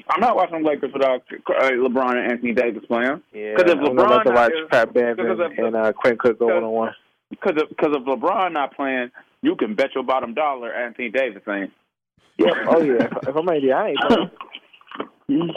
I'm 0.10 0.20
not 0.20 0.36
watching 0.36 0.62
the 0.62 0.68
Lakers 0.70 0.92
without 0.94 1.24
uh, 1.32 1.72
LeBron 1.72 2.18
and 2.22 2.32
Anthony 2.32 2.54
Davis 2.54 2.84
playing. 2.88 3.22
Yeah, 3.34 3.56
'Cause 3.56 3.72
if 3.72 3.78
I'm 3.80 3.98
about 3.98 4.22
LeBron 4.22 4.24
to 4.26 4.32
watch 4.32 4.52
is- 4.52 4.68
Pat 4.70 4.94
Bev 4.94 5.18
because 5.18 5.40
and, 5.40 5.54
if- 5.54 5.60
and 5.60 5.76
uh, 5.76 5.94
Quinn 5.94 6.18
Cook 6.20 6.40
go 6.40 6.48
one 6.48 6.64
on 6.64 6.72
one. 6.72 6.96
Because 7.30 7.54
if, 7.64 7.78
cause 7.78 7.96
if 7.96 8.04
LeBron 8.06 8.52
not 8.54 8.76
playing, 8.76 9.10
you 9.42 9.56
can 9.56 9.76
bet 9.76 9.96
your 9.96 10.04
bottom 10.04 10.34
dollar 10.34 10.74
Anthony 10.74 11.10
Davis 11.10 11.42
ain't. 11.50 11.72
Yeah. 12.38 12.52
Oh 12.68 12.82
yeah. 12.82 13.06
If, 13.22 13.30
if 13.30 13.36
I'm 13.36 13.50
AD, 13.50 13.70
I 13.70 13.90
ain't 13.90 14.00
playing. 14.08 14.30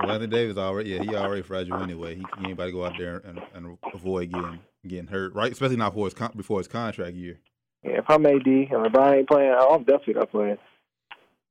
well, 0.00 0.10
Anthony 0.10 0.26
Davis 0.28 0.56
already 0.56 0.90
yeah 0.90 1.02
he 1.02 1.14
already 1.14 1.42
fragile 1.42 1.82
anyway. 1.82 2.14
He, 2.16 2.24
he 2.38 2.44
ain't 2.44 2.52
about 2.52 2.66
to 2.66 2.72
go 2.72 2.84
out 2.84 2.94
there 2.98 3.22
and, 3.24 3.40
and 3.54 3.78
avoid 3.92 4.32
getting 4.32 4.60
getting 4.86 5.06
hurt 5.08 5.34
right, 5.34 5.52
especially 5.52 5.76
not 5.76 5.94
for 5.94 6.06
his 6.06 6.14
con- 6.14 6.32
before 6.36 6.58
his 6.58 6.68
contract 6.68 7.14
year. 7.16 7.38
Yeah, 7.84 7.98
if 7.98 8.04
I'm 8.08 8.24
AD 8.26 8.46
and 8.46 8.68
LeBron 8.70 9.18
ain't 9.18 9.28
playing, 9.28 9.52
I'm 9.58 9.84
definitely 9.84 10.14
not 10.14 10.30
playing. 10.30 10.58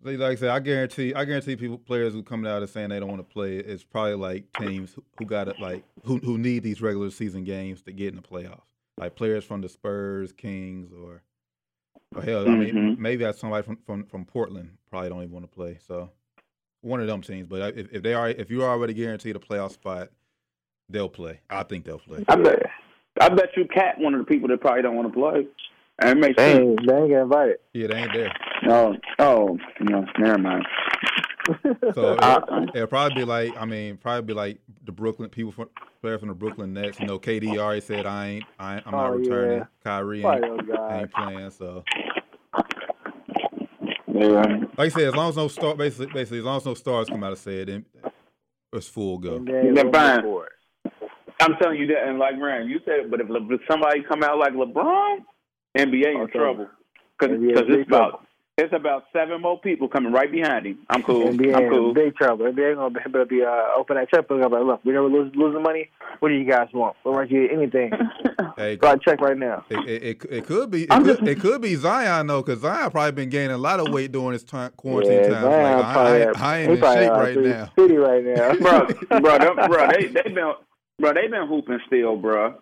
Like 0.04 0.20
I 0.22 0.36
said, 0.36 0.50
I 0.50 0.60
guarantee, 0.60 1.14
I 1.14 1.26
guarantee 1.26 1.56
people, 1.56 1.78
players 1.78 2.14
who 2.14 2.22
coming 2.22 2.50
out 2.50 2.62
and 2.62 2.70
saying 2.70 2.90
they 2.90 3.00
don't 3.00 3.10
want 3.10 3.28
to 3.28 3.34
play, 3.34 3.58
it's 3.58 3.84
probably 3.84 4.14
like 4.14 4.52
teams 4.60 4.94
who- 4.94 5.04
who 5.18 5.26
got 5.26 5.48
it, 5.48 5.60
like 5.60 5.84
who 6.04 6.18
who 6.18 6.38
need 6.38 6.62
these 6.64 6.82
regular 6.82 7.10
season 7.10 7.44
games 7.44 7.82
to 7.84 7.92
get 7.92 8.10
in 8.10 8.16
the 8.16 8.22
playoffs. 8.22 8.62
Like 8.98 9.16
players 9.16 9.44
from 9.44 9.62
the 9.62 9.70
Spurs, 9.70 10.32
Kings, 10.34 10.92
or, 10.94 11.24
or 12.16 12.22
hell, 12.22 12.48
I 12.48 12.56
mean, 12.56 12.74
Mhm. 12.76 12.98
maybe 13.00 13.24
that's 13.24 13.40
somebody 13.40 13.66
from, 13.66 13.78
from 13.86 14.04
from 14.06 14.26
Portland 14.26 14.78
probably 14.90 15.10
don't 15.10 15.24
even 15.24 15.34
want 15.34 15.50
to 15.50 15.56
play. 15.56 15.80
So 15.82 16.12
one 16.82 17.02
of 17.02 17.08
them 17.08 17.22
teams. 17.22 17.48
But 17.48 17.76
if, 17.78 17.92
if 17.92 18.04
they 18.04 18.14
are, 18.14 18.30
if 18.30 18.52
you 18.52 18.62
are 18.64 18.70
already 18.70 18.94
guaranteed 18.94 19.36
a 19.36 19.40
playoff 19.40 19.72
spot, 19.72 20.10
they'll 20.90 21.10
play. 21.10 21.42
I 21.50 21.64
think 21.64 21.86
they'll 21.86 22.00
play. 22.00 22.24
I 22.28 22.36
bet. 22.36 22.64
I 23.20 23.30
bet 23.30 23.58
you 23.58 23.66
KAT 23.66 23.98
one 24.00 24.14
of 24.14 24.20
the 24.20 24.26
people 24.26 24.48
that 24.50 24.62
probably 24.62 24.84
don't 24.84 24.96
want 24.96 25.12
to 25.12 25.14
play. 25.20 25.48
And 26.00 26.10
it 26.12 26.18
makes 26.22 26.38
They 26.38 26.54
sense. 26.54 26.64
ain't, 26.64 26.88
they 26.88 26.96
ain't 26.96 27.10
get 27.10 27.22
invited. 27.22 27.58
Yeah, 27.74 27.88
they 27.88 27.96
ain't 27.96 28.14
there. 28.14 28.34
Oh, 28.70 28.96
oh, 29.20 29.58
no, 29.82 30.06
never 30.20 30.38
mind. 30.38 30.66
So 31.94 32.12
it, 32.12 32.44
it'll 32.76 32.88
probably 32.88 33.22
be 33.22 33.26
like 33.26 33.56
I 33.58 33.64
mean, 33.64 33.96
probably 33.96 34.22
be 34.24 34.34
like 34.34 34.60
the 34.84 34.92
Brooklyn 34.92 35.30
people 35.30 35.54
from 35.54 35.70
players 36.02 36.20
from 36.20 36.28
the 36.28 36.36
Brooklyn 36.36 36.74
Nets. 36.74 37.00
You 37.00 37.06
know, 37.08 37.18
KD 37.18 37.58
already 37.58 37.80
said 37.80 38.06
I 38.06 38.28
ain't, 38.28 38.46
I 38.60 38.76
ain't 38.76 38.84
I'm 38.86 38.92
not 38.92 39.08
Oh, 39.08 39.14
returning. 39.14 39.60
yeah. 39.60 39.66
Kyrie 39.82 40.26
ain't, 40.26 40.42
those 40.68 40.92
ain't 40.92 41.14
playing. 41.16 41.50
So 41.52 41.84
Yeah. 44.08 44.58
like 44.78 44.88
I 44.88 44.90
said, 44.90 45.08
as 45.08 45.16
long 45.16 45.30
as 45.30 45.38
no 45.38 45.48
star, 45.48 45.76
basically, 45.76 46.08
basically 46.08 46.40
as 46.40 46.44
long 46.44 46.58
as 46.58 46.66
no 46.66 46.74
stars 46.74 47.10
come 47.10 47.24
out 47.24 47.30
and 47.32 47.38
say 47.38 47.62
it, 47.62 47.66
then 47.68 47.86
it's 48.74 48.90
full 48.90 49.18
go. 49.18 49.38
And 49.38 49.48
then 49.48 49.74
They're 49.74 49.92
fine. 49.92 50.26
I'm 51.40 51.56
telling 51.62 51.80
you 51.80 51.88
that, 51.88 52.08
and 52.08 52.20
like 52.20 52.34
Rand, 52.42 52.70
you 52.70 52.80
said, 52.84 53.10
but 53.10 53.22
if, 53.22 53.30
Le- 53.30 53.54
if 53.54 53.62
somebody 53.70 54.04
come 54.04 54.22
out 54.24 54.38
like 54.38 54.54
LeBron, 54.54 55.20
NBA 55.78 56.16
in 56.16 56.22
Okay. 56.22 56.34
trouble 56.38 56.68
because 57.20 57.38
NBA 57.38 57.58
in 57.62 57.68
big 57.68 57.80
it's 57.82 57.88
about 57.90 58.24
it's 58.60 58.74
about 58.74 59.04
seven 59.14 59.40
more 59.40 59.60
people 59.60 59.88
coming 59.88 60.12
right 60.12 60.32
behind 60.32 60.66
him. 60.66 60.80
I'm 60.90 61.04
cool. 61.04 61.28
NBA 61.28 61.56
I'm 61.56 61.64
in 61.66 61.70
cool. 61.70 61.94
big 61.94 62.16
trouble. 62.16 62.46
NBA 62.52 62.74
gonna 62.76 62.90
be, 62.90 63.00
better 63.12 63.26
be 63.26 63.44
uh, 63.44 63.78
open 63.78 63.98
that 63.98 64.10
checkbook. 64.10 64.44
I'm 64.44 64.52
like, 64.52 64.64
look, 64.64 64.84
we 64.84 64.94
never 64.94 65.08
lose 65.08 65.32
losing 65.36 65.62
money. 65.62 65.92
What 66.20 66.30
do 66.30 66.34
you 66.36 66.44
guys 66.50 66.68
want? 66.74 66.96
We'll 67.04 67.14
write 67.14 67.30
you 67.32 67.48
anything. 67.52 67.92
Hey, 68.56 68.76
Go 68.76 68.88
out 68.88 69.04
check 69.04 69.22
right 69.22 69.38
now. 69.38 69.64
it, 69.70 69.78
it, 69.88 70.04
it, 70.04 70.26
it 70.32 70.46
could 70.48 70.72
be 70.72 70.84
it 70.86 70.92
I'm 70.92 71.04
could, 71.04 71.18
just- 71.20 71.30
it 71.30 71.40
could 71.40 71.62
be 71.62 71.76
Zion 71.76 72.26
though, 72.26 72.42
because 72.42 72.62
Zion 72.62 72.90
probably 72.90 73.12
been 73.12 73.30
gaining 73.30 73.52
a 73.52 73.58
lot 73.58 73.80
of 73.80 73.90
weight 73.94 74.12
during 74.12 74.34
his 74.34 74.44
time, 74.44 74.72
quarantine 74.76 75.14
yeah, 75.14 75.30
time. 75.30 75.42
Zion 75.44 75.78
Like, 75.78 75.86
I, 75.86 75.94
probably 75.94 76.12
I, 76.12 76.26
at- 76.26 76.38
I 76.42 76.58
ain't 76.62 76.72
in 76.72 76.78
shape 76.78 77.12
right 77.12 77.38
now. 77.38 77.72
City 77.78 77.96
right 77.98 78.24
now, 78.24 78.54
bro, 78.56 79.20
bro, 79.22 79.38
them, 79.38 79.70
bro, 79.70 79.88
they 79.92 80.08
they 80.08 80.22
been, 80.24 80.54
bro, 81.00 81.14
they 81.14 81.28
been 81.28 81.48
hooping 81.48 81.80
still, 81.86 82.16
bro. 82.18 82.56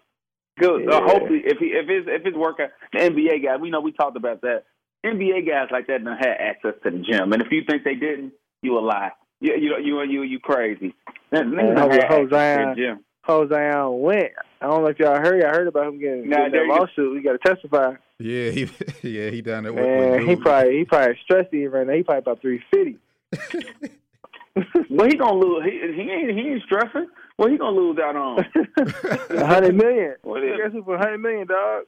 Good. 0.58 0.90
Uh, 0.90 1.02
hopefully, 1.02 1.42
if 1.44 1.58
he 1.58 1.68
if 1.68 1.88
his 1.88 2.06
if 2.08 2.24
his 2.24 2.34
workout, 2.34 2.70
the 2.94 3.00
NBA 3.00 3.44
guys, 3.44 3.60
we 3.60 3.70
know 3.70 3.82
we 3.82 3.92
talked 3.92 4.18
about 4.18 4.42
that. 4.42 4.64
NBA 5.06 5.48
guys 5.48 5.68
like 5.72 5.88
that 5.88 6.04
done 6.04 6.18
had 6.18 6.38
access 6.40 6.74
to 6.84 6.92
the 6.92 6.98
gym, 6.98 7.34
and 7.34 7.42
if 7.42 7.52
you 7.52 7.64
think 7.68 7.84
they 7.84 7.96
didn't, 7.96 8.34
you 8.62 8.78
a 8.78 8.80
lie. 8.80 9.12
You 9.42 9.56
you 9.56 9.78
you 9.84 10.02
you 10.04 10.22
you 10.24 10.40
crazy. 10.40 10.96
That 11.32 11.44
niggas 11.44 11.56
Man, 11.56 11.76
done 11.76 11.92
had 11.92 12.04
Ho- 12.06 12.18
Ho 12.18 12.24
access 12.24 12.58
to 12.58 12.74
the 12.76 12.82
gym. 12.82 13.06
Jose 13.26 13.90
went. 13.90 14.32
I 14.62 14.68
don't 14.68 14.84
know 14.84 14.90
if 14.90 15.00
y'all 15.00 15.16
heard. 15.16 15.44
I 15.44 15.50
heard 15.50 15.68
about 15.68 15.88
him 15.88 16.00
getting, 16.00 16.30
Nah, 16.30 16.48
getting 16.48 16.68
that 16.68 16.68
lawsuit. 16.68 17.14
We 17.14 17.22
got 17.22 17.34
to 17.34 17.56
testify. 17.56 17.96
Yeah, 18.20 18.52
he 18.52 18.70
yeah 19.04 19.30
he 19.30 19.42
down 19.42 19.64
there 19.64 19.74
with, 19.74 19.84
Man, 19.84 20.12
with 20.12 20.28
he 20.28 20.36
probably 20.38 20.78
he 20.78 20.86
probably 20.86 21.18
stressed 21.24 21.54
even 21.54 21.72
right 21.72 21.88
now. 21.88 21.94
He 21.94 22.04
probably 22.04 22.20
about 22.20 22.42
three 22.42 22.64
fifty. 22.72 22.98
But 24.90 25.12
he 25.12 25.18
gonna 25.18 25.34
lose. 25.38 25.66
He 25.66 25.72
he 25.72 26.10
ain't 26.10 26.32
he 26.32 26.52
ain't 26.52 26.64
stressing. 26.64 27.08
What 27.38 27.52
he 27.52 27.58
gonna 27.58 27.76
lose 27.76 27.98
out 28.00 28.16
on, 28.16 28.40
A 29.30 29.46
hundred 29.46 29.76
million. 29.76 30.16
What 30.24 30.44
is- 30.44 30.58
Guess 30.58 30.72
who 30.72 30.84
for 30.84 30.96
a 30.96 31.00
hundred 31.00 31.18
million, 31.20 31.48
dog? 31.48 31.84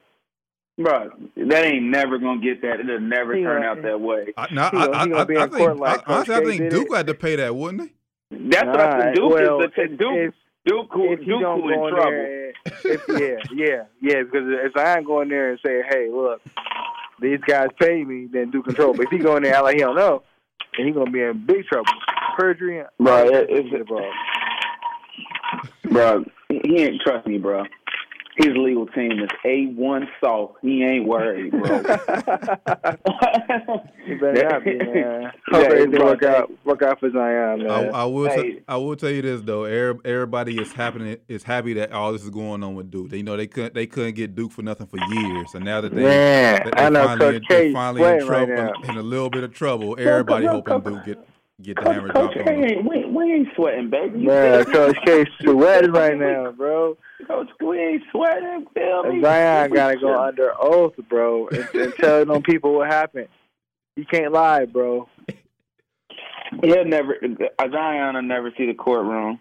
bro? 0.78 1.10
That 1.36 1.64
ain't 1.64 1.84
never 1.84 2.18
gonna 2.18 2.40
get 2.40 2.60
that. 2.62 2.80
It'll 2.80 3.00
never 3.00 3.34
He 3.34 3.42
turn 3.42 3.62
out 3.64 3.82
that 3.82 4.00
way. 4.00 4.32
I, 4.36 4.52
no, 4.52 4.62
I, 4.62 4.66
I, 4.86 5.04
I, 5.04 5.22
I 5.44 5.46
think, 5.48 5.80
like 5.80 6.02
honestly, 6.08 6.34
I 6.34 6.44
think 6.44 6.70
Duke 6.70 6.88
it. 6.90 6.96
had 6.96 7.06
to 7.06 7.14
pay 7.14 7.36
that, 7.36 7.54
wouldn't 7.56 7.90
he? 7.90 7.94
That's 8.50 8.66
what 8.66 8.80
I 8.80 8.86
Nah, 8.98 9.00
said. 9.04 9.14
Duke 9.14 9.32
well, 9.32 9.60
is 9.62 9.70
the 9.74 9.82
if, 9.82 9.98
Duke. 9.98 10.12
if, 10.14 10.34
Duke, 10.66 10.86
if 10.94 11.18
he 11.20 11.24
Duke 11.24 11.40
who 11.42 11.68
in 11.68 11.74
in 11.82 11.90
trouble. 11.94 12.52
if, 12.84 13.08
yeah, 13.08 13.54
yeah, 13.54 13.82
yeah, 14.02 14.22
because 14.22 14.44
if 14.48 14.76
I 14.76 14.96
go 15.00 15.04
going 15.06 15.28
there 15.30 15.50
and 15.50 15.58
say, 15.64 15.82
"Hey, 15.88 16.10
look, 16.12 16.42
these 17.22 17.40
guys 17.40 17.68
pay 17.80 18.04
me," 18.04 18.28
then 18.30 18.50
do 18.50 18.62
control. 18.62 18.92
But 18.92 19.06
if 19.06 19.10
he 19.10 19.18
go 19.18 19.36
in 19.36 19.44
there 19.44 19.52
and 19.52 19.56
act 19.56 19.64
like 19.64 19.74
he 19.76 19.80
don't 19.80 19.96
know, 19.96 20.22
then 20.76 20.86
he 20.86 20.92
gonna 20.92 21.10
be 21.10 21.22
in 21.22 21.44
big 21.46 21.64
trouble. 21.66 21.90
Perjury, 22.36 22.84
Bro, 23.00 23.28
it- 23.30 23.50
it's- 23.50 23.72
involved. 23.72 24.14
Bro. 25.90 26.24
He 26.48 26.78
ain't 26.78 27.00
trust 27.02 27.26
me, 27.26 27.38
bro. 27.38 27.64
His 28.36 28.50
legal 28.56 28.86
team 28.86 29.12
is 29.18 29.28
a 29.44 29.66
one 29.74 30.06
soft. 30.20 30.58
He 30.62 30.84
ain't 30.84 31.06
worried, 31.08 31.50
bro. 31.50 31.60
He 34.06 34.14
better 34.14 34.48
not 34.48 34.64
be, 34.64 34.76
man. 34.78 34.94
Yeah, 34.94 35.30
Hope 35.50 35.64
everything 35.66 35.90
bro, 35.90 36.04
work 36.06 36.22
out, 36.22 36.64
work 36.64 36.82
out 36.82 36.98
for 36.98 37.10
Zion, 37.10 37.60
I, 37.62 37.82
man. 37.82 37.94
I 37.94 38.04
will. 38.04 38.30
Hey. 38.30 38.42
T- 38.52 38.60
I 38.66 38.76
will 38.76 38.96
tell 38.96 39.10
you 39.10 39.20
this 39.20 39.42
though. 39.42 39.64
Everybody 39.64 40.58
is 40.58 40.72
happening 40.72 41.18
is 41.28 41.42
happy 41.42 41.74
that 41.74 41.92
all 41.92 42.12
this 42.12 42.22
is 42.22 42.30
going 42.30 42.62
on 42.62 42.74
with 42.74 42.90
Duke. 42.90 43.10
They, 43.10 43.18
you 43.18 43.22
know 43.22 43.36
they 43.36 43.46
couldn't 43.48 43.74
they 43.74 43.86
couldn't 43.86 44.14
get 44.14 44.34
Duke 44.34 44.52
for 44.52 44.62
nothing 44.62 44.86
for 44.86 44.98
years, 45.12 45.48
and 45.54 45.64
now 45.64 45.82
that 45.82 45.94
they 45.94 46.02
Man, 46.02 46.62
that 46.64 46.74
they 46.76 46.82
I 46.82 46.88
know 46.88 47.04
finally, 47.06 47.18
Coach 47.18 47.34
in, 47.34 47.42
they 47.50 47.66
K 47.66 47.72
finally 47.72 48.02
in 48.02 48.20
sweating 48.24 48.54
right 48.54 48.74
in 48.88 48.96
a 48.96 49.02
little 49.02 49.28
bit 49.30 49.44
of 49.44 49.52
trouble. 49.52 49.96
Everybody 49.98 50.46
Coach- 50.46 50.64
hoping 50.68 50.82
Coach- 50.82 51.04
Duke 51.04 51.16
get 51.16 51.28
get 51.62 51.76
the 51.76 51.82
Coach, 51.82 51.94
hammer 51.94 52.08
Coach 52.12 52.34
dropped 52.34 52.48
K 52.48 52.54
on 52.54 52.60
them. 52.60 52.70
ain't, 52.70 52.84
we, 52.88 53.04
we 53.06 53.32
ain't 53.32 53.48
sweating, 53.56 53.90
baby. 53.90 54.20
You 54.20 54.26
Man. 54.28 54.64
Coach 54.66 54.96
K 55.04 55.24
sweating 55.42 55.92
right 55.92 56.16
now, 56.16 56.52
bro. 56.52 56.96
Coach, 57.26 57.48
we 57.60 57.78
ain't 57.78 58.02
sweating. 58.12 58.66
Feel 58.74 59.02
me? 59.04 59.20
Zion 59.22 59.70
gotta 59.72 59.96
go 59.98 60.18
under 60.20 60.52
oath, 60.60 60.94
bro, 61.08 61.48
and, 61.48 61.68
and 61.74 61.94
tell 62.00 62.24
them 62.24 62.42
people 62.42 62.74
what 62.74 62.88
happened. 62.88 63.28
You 63.96 64.04
can't 64.04 64.32
lie, 64.32 64.64
bro. 64.66 65.08
He'll 66.62 66.84
never. 66.84 67.16
Zion 67.70 68.14
will 68.14 68.22
never 68.22 68.52
see 68.56 68.66
the 68.66 68.74
courtroom, 68.74 69.38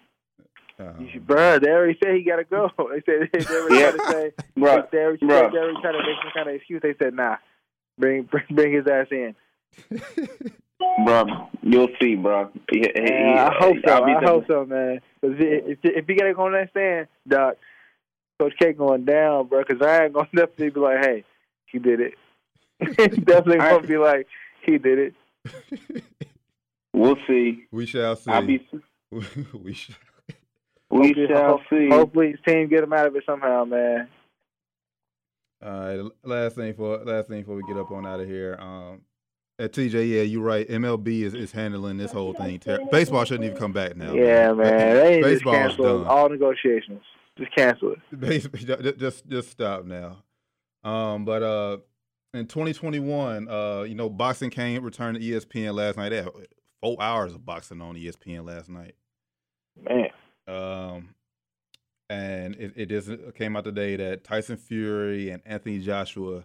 Um, 0.80 1.10
bro, 1.26 1.60
they 1.60 1.70
already 1.70 1.98
said 2.04 2.16
he 2.16 2.24
gotta 2.24 2.44
go. 2.44 2.70
They 2.92 3.02
said 3.06 3.30
they 3.48 3.56
already 3.56 3.76
Yeah. 3.78 3.92
tried 3.92 4.00
to 4.00 4.08
say 4.10 4.32
bro. 4.58 4.84
they 4.92 4.98
already, 4.98 5.26
Bruh. 5.26 5.52
they 5.52 5.58
already 5.60 5.82
tried 5.82 5.92
to 5.94 5.98
make 6.00 6.18
some 6.24 6.32
kind 6.34 6.50
of 6.50 6.56
excuse. 6.56 6.82
They 6.82 6.96
said, 7.02 7.14
nah, 7.14 7.38
bring 7.98 8.24
bring, 8.24 8.44
bring 8.50 8.74
his 8.74 8.88
ass 8.88 9.08
in. 9.12 9.36
Bro. 11.06 11.26
You'll 11.62 11.88
see, 12.02 12.16
bro. 12.16 12.50
He, 12.72 12.80
he, 12.80 12.92
Yeah, 12.96 13.50
I 13.52 13.58
hope 13.64 13.78
so. 13.86 13.92
I'll 13.94 14.06
be 14.06 14.12
I 14.14 14.20
the- 14.22 14.28
hope 14.28 14.48
so, 14.48 14.66
man. 14.66 15.02
Cause 15.22 15.34
if 15.40 15.80
if 15.84 16.06
you 16.10 16.16
gotta 16.18 16.34
go 16.34 16.46
understand, 16.48 17.08
Doc, 17.28 17.56
Coach 18.40 18.54
K 18.60 18.74
going 18.74 19.06
down, 19.06 19.48
bro. 19.48 19.64
Cause 19.64 19.82
I 19.82 20.06
ain't 20.06 20.14
gonna 20.14 20.28
definitely 20.36 20.70
be 20.70 20.80
like, 20.80 21.06
hey, 21.06 21.24
he 21.66 21.80
did 21.80 22.00
it. 22.00 22.14
definitely 23.26 23.60
I- 23.60 23.72
gonna 23.72 23.88
be 23.88 23.98
like, 23.98 24.28
he 24.64 24.78
did 24.78 25.14
it. 25.46 26.04
We'll 26.94 27.18
see. 27.28 27.66
we 27.72 27.86
shall 27.86 28.16
see. 28.16 28.32
I'll 28.32 28.42
be. 28.42 28.68
we 29.12 29.74
shall. 29.74 29.96
We 30.90 31.08
Hopefully- 31.10 31.28
shall 31.28 31.58
ho- 31.58 31.62
see. 31.70 31.90
Hopefully, 31.90 32.32
his 32.32 32.40
team 32.48 32.68
get 32.70 32.84
him 32.84 32.92
out 32.94 33.06
of 33.06 33.16
it 33.16 33.24
somehow, 33.24 33.66
man. 33.66 34.08
All 35.64 35.72
right. 35.80 36.12
Last 36.24 36.56
thing 36.56 36.74
for 36.74 36.98
last 37.04 37.28
thing 37.28 37.42
before 37.42 37.56
we 37.56 37.62
get 37.68 37.78
up 37.78 37.92
on 37.92 38.08
out 38.08 38.20
of 38.20 38.28
here. 38.28 38.58
Um, 38.60 39.02
at 39.60 39.74
TJ, 39.74 40.10
yeah, 40.10 40.22
you're 40.22 40.44
right. 40.44 40.68
MLB 40.68 41.24
is, 41.24 41.34
is 41.34 41.52
handling 41.52 41.98
this 41.98 42.12
whole 42.12 42.34
thing. 42.34 42.62
Baseball 42.92 43.26
shouldn't 43.26 43.46
even 43.46 43.58
come 43.58 43.74
back 43.74 43.96
now. 43.96 44.14
Yeah, 44.14 44.54
man. 44.54 44.78
They 44.78 45.16
ain't 45.16 45.24
just 45.24 45.44
Baseball's 45.44 45.58
cancel 45.58 45.98
done. 46.00 46.08
all 46.08 46.30
negotiations. 46.30 47.02
Just 47.38 47.56
cancel 47.56 47.94
it. 47.94 48.00
Base- 48.20 48.48
just 48.98 49.28
just 49.28 49.52
stop 49.52 49.86
now. 49.86 50.24
Um, 50.84 51.26
but 51.26 51.44
uh, 51.44 51.78
in 52.34 52.48
2021, 52.48 53.48
uh, 53.48 53.82
you 53.82 53.96
know, 53.96 54.10
boxing 54.10 54.50
came 54.50 54.84
returned 54.84 55.20
to 55.20 55.24
ESPN 55.24 55.74
last 55.74 55.98
night. 55.98 56.10
They 56.10 56.18
had 56.18 56.30
four 56.82 56.98
hours 57.02 57.34
of 57.34 57.46
boxing 57.46 57.82
on 57.82 57.96
ESPN 57.96 58.46
last 58.46 58.70
night. 58.70 58.96
Man. 59.84 60.10
Um, 60.48 61.10
and 62.10 62.56
it, 62.56 62.74
it 62.76 62.86
just 62.90 63.10
came 63.36 63.56
out 63.56 63.66
today 63.66 63.96
that 63.98 64.24
Tyson 64.24 64.58
Fury 64.58 65.30
and 65.30 65.42
Anthony 65.46 65.80
Joshua, 65.80 66.44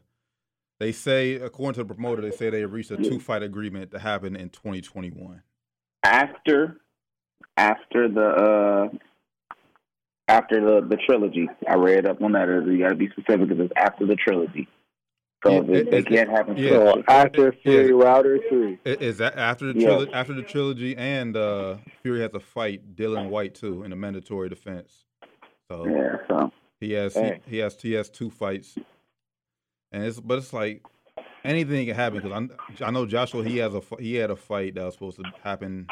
they 0.83 0.91
say, 0.91 1.35
according 1.37 1.75
to 1.75 1.85
the 1.87 1.95
promoter, 1.95 2.21
they 2.23 2.33
say 2.33 2.51
they 2.51 2.65
reached 2.65 2.91
a 2.91 2.97
two 2.97 3.21
fight 3.21 3.43
agreement 3.45 3.93
to 3.93 4.01
happen 4.01 4.35
in 4.35 4.49
2021. 4.51 5.41
after 6.03 6.79
after 7.57 8.09
the 8.09 8.27
uh 8.27 8.89
after 10.27 10.61
the 10.61 10.87
the 10.89 10.97
trilogy. 10.97 11.49
I 11.69 11.75
read 11.77 12.05
up 12.07 12.21
on 12.21 12.33
that. 12.33 12.49
You 12.49 12.79
got 12.81 12.89
to 12.89 12.95
be 12.97 13.09
specific 13.11 13.49
because 13.49 13.65
it's 13.67 13.73
after 13.77 14.07
the 14.07 14.17
trilogy. 14.17 14.67
So 15.45 15.53
Yeah, 15.53 15.59
it, 15.61 15.71
it- 15.71 15.89
it, 15.89 15.95
it- 15.95 16.07
can't 16.09 16.31
happen. 16.31 16.57
yeah. 16.57 16.71
So 16.71 17.03
after 17.07 17.53
Fury 17.63 17.95
Wilder 17.95 18.39
three. 18.49 18.79
Is 18.85 19.19
that 19.19 19.37
after 19.39 19.73
the 19.73 19.79
Yeah. 19.79 19.87
trilogy? 19.87 20.13
After 20.13 20.35
the 20.35 20.43
trilogy, 20.43 20.97
and 20.97 21.37
uh, 21.37 21.77
Fury 22.03 22.23
has 22.23 22.33
to 22.33 22.41
fight 22.41 22.97
Dillian 22.97 23.29
Whyte 23.29 23.55
too 23.55 23.85
in 23.85 23.93
a 23.93 23.97
mandatory 23.97 24.49
defense. 24.49 25.05
So 25.71 25.87
Yeah. 25.87 26.17
So 26.29 26.53
he 26.81 26.93
has 26.95 27.15
he, 27.15 27.21
Dang. 27.21 27.41
he 27.47 27.59
has 27.59 27.81
he 27.81 27.93
has 27.93 28.11
two 28.11 28.31
fights, 28.31 28.77
and 29.93 30.05
it's 30.05 30.19
but 30.19 30.39
it's 30.39 30.53
like 30.53 30.83
anything 31.45 31.87
can 31.87 31.95
happen 31.95 32.21
because 32.21 32.49
I 32.81 32.87
I 32.87 32.91
know 32.91 33.07
Joshua 33.07 33.45
he 33.45 33.59
has 33.59 33.75
a 33.75 33.83
he 33.99 34.15
had 34.15 34.31
a 34.31 34.37
fight 34.37 34.75
that 34.75 34.85
was 34.85 34.95
supposed 34.95 35.19
to 35.19 35.33
happen 35.43 35.87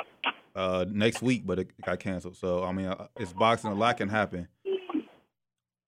uh, 0.55 0.85
next 0.89 1.23
week, 1.23 1.47
but 1.47 1.59
it 1.59 1.83
got 1.83 2.01
canceled. 2.01 2.37
So 2.37 2.65
I 2.65 2.73
mean, 2.73 2.87
uh, 2.87 3.07
it's 3.17 3.33
boxing. 3.33 3.71
A 3.71 3.75
lot 3.75 3.97
can 3.97 4.09
happen. 4.09 4.49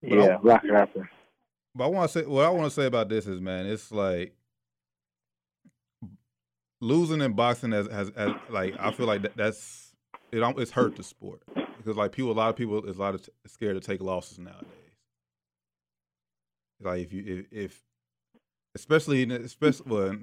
But 0.03 0.11
Yeah, 0.11 0.39
rock 0.43 0.65
it 0.65 0.73
happen. 0.73 1.09
But 1.75 1.85
I 1.85 1.87
want 1.89 2.11
to 2.11 2.19
say 2.21 2.27
what 2.27 2.45
I 2.45 2.51
want 2.51 2.65
to 2.65 2.71
say 2.71 2.87
about 2.87 3.09
this 3.09 3.27
is, 3.27 3.41
man, 3.41 3.67
it's 3.67 3.91
like 3.91 4.35
losing 6.81 7.21
in 7.21 7.33
boxing 7.33 7.73
has, 7.73 7.87
has, 7.89 8.11
has 8.17 8.35
like 8.51 8.75
I 8.79 8.91
feel 8.91 9.07
like 9.07 9.23
that, 9.23 9.37
that's 9.37 9.95
it. 10.33 10.43
It's 10.59 10.71
hurt 10.71 10.97
the 10.97 11.03
sport 11.03 11.43
because 11.79 11.97
like 11.97 12.13
people, 12.13 12.33
a 12.33 12.35
lot 12.35 12.51
of 12.51 12.57
people 12.57 12.85
is 12.85 12.99
a 12.99 13.01
lot 13.01 13.15
of 13.15 13.25
t- 13.25 13.33
scared 13.47 13.81
to 13.81 13.81
take 13.81 14.03
losses 14.03 14.39
nowadays. 14.39 14.69
Like 16.81 17.01
if 17.01 17.13
you 17.13 17.47
if, 17.53 17.53
if 17.53 17.83
especially 18.75 19.23
in 19.23 19.29
the- 19.31 19.41
especially 19.43 19.85
well, 19.91 20.17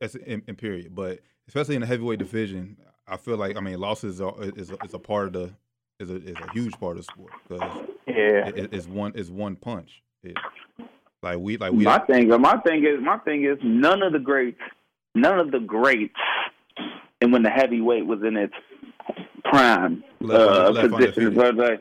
as 0.00 0.14
in, 0.14 0.42
in 0.46 0.56
period, 0.56 0.94
but 0.94 1.20
especially 1.48 1.74
in 1.74 1.80
the 1.80 1.86
heavyweight 1.86 2.18
division, 2.18 2.76
I 3.06 3.16
feel 3.16 3.36
like 3.36 3.56
I 3.56 3.60
mean 3.60 3.78
losses 3.78 4.20
are 4.20 4.34
is 4.56 4.70
a, 4.70 4.76
is 4.84 4.94
a 4.94 4.98
part 4.98 5.28
of 5.28 5.32
the 5.34 5.50
is 6.00 6.10
a 6.10 6.16
is 6.16 6.36
a 6.36 6.50
huge 6.52 6.72
part 6.80 6.96
of 6.98 7.06
the 7.06 7.12
sport 7.12 7.32
because 7.48 7.86
Yeah. 8.06 8.48
it, 8.48 8.72
it's 8.72 8.86
one 8.88 9.12
it's 9.14 9.30
one 9.30 9.56
punch. 9.56 10.02
It, 10.22 10.36
like 11.22 11.38
we 11.38 11.56
like 11.56 11.72
we 11.72 11.84
my 11.84 11.98
thing, 12.00 12.28
my 12.28 12.56
thing 12.58 12.84
is, 12.84 13.00
my 13.00 13.18
thing 13.18 13.44
is, 13.44 13.58
none 13.62 14.02
of 14.02 14.12
the 14.12 14.18
greats, 14.18 14.60
none 15.14 15.38
of 15.38 15.50
the 15.52 15.60
greats, 15.60 16.14
and 17.20 17.32
when 17.32 17.42
the 17.42 17.50
heavyweight 17.50 18.06
was 18.06 18.20
in 18.22 18.36
its 18.36 18.54
prime 19.44 20.02
Left 20.20 20.40
uh, 20.40 20.70
left 20.70 20.90
position, 20.92 21.26
undefeated. 21.26 21.36
were 21.36 21.52
they 21.52 21.78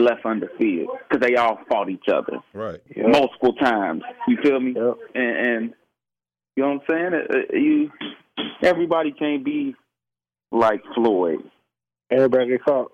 left 0.00 0.24
undefeated 0.24 0.88
because 1.08 1.20
they 1.26 1.36
all 1.36 1.58
fought 1.70 1.88
each 1.90 2.06
other 2.12 2.38
right. 2.54 2.80
Yep. 2.94 3.06
multiple 3.08 3.52
times. 3.54 4.02
You 4.28 4.36
feel 4.42 4.60
me? 4.60 4.74
Yep. 4.76 4.94
and, 5.14 5.36
and 5.46 5.74
you 6.56 6.62
know 6.64 6.74
what 6.74 6.82
I'm 6.94 7.12
saying? 7.12 7.14
Uh, 7.14 7.38
uh, 7.38 7.56
You 7.56 7.90
everybody 8.62 9.12
can't 9.12 9.44
be 9.44 9.74
like 10.52 10.82
Floyd. 10.94 11.40
Everybody 12.10 12.48
get 12.50 12.64
caught. 12.64 12.92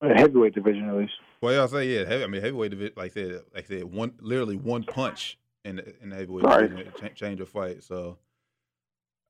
The 0.00 0.14
heavyweight 0.14 0.54
division, 0.54 0.88
at 0.88 0.94
least. 0.94 1.12
Well, 1.40 1.54
y'all 1.54 1.68
say 1.68 1.86
yeah. 1.88 2.04
Heavy, 2.08 2.24
I 2.24 2.26
mean, 2.28 2.40
heavyweight 2.40 2.70
division, 2.70 2.94
like 2.96 3.10
I 3.10 3.14
said, 3.14 3.32
like 3.54 3.64
I 3.64 3.68
said, 3.68 3.84
one 3.84 4.12
literally 4.20 4.56
one 4.56 4.84
punch 4.84 5.38
in 5.64 5.76
the, 5.76 5.94
in 6.02 6.10
the 6.10 6.16
heavyweight 6.16 6.44
Right. 6.44 6.70
division 6.70 6.92
cha- 6.98 7.08
change 7.08 7.40
a 7.40 7.46
fight. 7.46 7.82
So, 7.82 8.16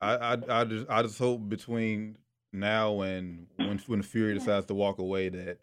I, 0.00 0.14
I 0.14 0.61
I 0.61 0.64
just 0.64 0.86
I 0.90 1.02
just 1.02 1.18
hope 1.18 1.48
between 1.48 2.16
now 2.52 3.00
and 3.00 3.46
when 3.56 3.78
when 3.86 4.02
Fury 4.02 4.34
decides 4.34 4.66
to 4.66 4.74
walk 4.74 4.98
away 4.98 5.28
that 5.30 5.59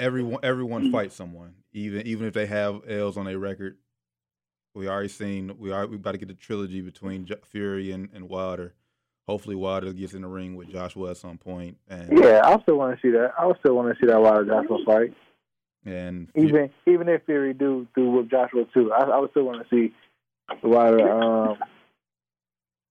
everyone 0.00 0.40
everyone 0.42 0.90
fights 0.92 1.14
someone, 1.14 1.54
even 1.72 2.06
even 2.06 2.26
if 2.26 2.34
they 2.34 2.46
have 2.46 2.82
L's 2.88 3.16
on 3.16 3.24
their 3.26 3.38
record. 3.38 3.76
We 4.74 4.88
already 4.88 5.08
seen 5.08 5.56
we 5.58 5.72
are 5.72 5.86
we 5.86 5.96
about 5.96 6.12
to 6.12 6.18
get 6.18 6.28
the 6.28 6.34
trilogy 6.34 6.80
between 6.82 7.24
Jo- 7.24 7.36
Fury 7.44 7.92
and, 7.92 8.08
and 8.12 8.28
Wilder. 8.28 8.74
Hopefully, 9.26 9.56
Wilder 9.56 9.92
gets 9.92 10.14
in 10.14 10.22
the 10.22 10.28
ring 10.28 10.54
with 10.54 10.68
Joshua 10.68 11.10
at 11.10 11.16
some 11.16 11.38
point. 11.38 11.78
point, 11.88 12.00
and 12.10 12.18
Yeah, 12.18 12.42
I 12.44 12.60
still 12.62 12.76
want 12.76 12.94
to 12.94 13.00
see 13.00 13.10
that. 13.12 13.32
I 13.38 13.50
still 13.58 13.74
want 13.74 13.88
to 13.92 14.00
see 14.00 14.06
that 14.06 14.20
Wilder 14.20 14.44
Joshua 14.44 14.78
fight. 14.84 15.14
and 15.84 16.28
Even 16.36 16.70
even 16.86 17.08
if 17.08 17.24
Fury 17.24 17.54
do 17.54 17.86
do 17.96 18.10
with 18.10 18.30
Joshua 18.30 18.64
too, 18.74 18.92
I, 18.92 19.02
I 19.04 19.18
would 19.18 19.30
still 19.30 19.44
want 19.44 19.66
to 19.66 19.74
see 19.74 19.94
the 20.62 20.68
Wilder 20.68 21.10
um 21.10 21.56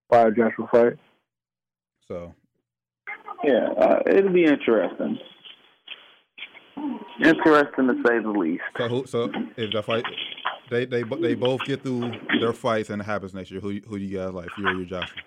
Wilder 0.09 0.31
Joshua 0.31 0.67
fight. 0.71 0.93
so 2.07 2.33
Yeah, 3.43 3.67
uh, 3.79 3.99
it'll 4.07 4.33
be 4.33 4.45
interesting. 4.45 5.19
Interesting 7.23 7.87
to 7.87 7.95
say 8.05 8.19
the 8.19 8.29
least. 8.29 8.63
So 8.77 8.87
who? 8.87 9.05
So 9.05 9.31
if 9.55 9.71
the 9.71 9.81
fight, 9.81 10.03
they 10.69 10.85
they 10.85 11.03
bo- 11.03 11.21
they 11.21 11.33
both 11.33 11.61
get 11.65 11.81
through 11.81 12.11
their 12.39 12.53
fights 12.53 12.89
and 12.89 13.01
it 13.01 13.05
happens 13.05 13.33
next 13.33 13.51
year. 13.51 13.61
Who 13.61 13.79
who 13.87 13.97
do 13.97 14.03
you 14.03 14.17
guys 14.17 14.33
like, 14.33 14.49
Fury 14.51 14.81
or 14.81 14.85
Joshua? 14.85 15.17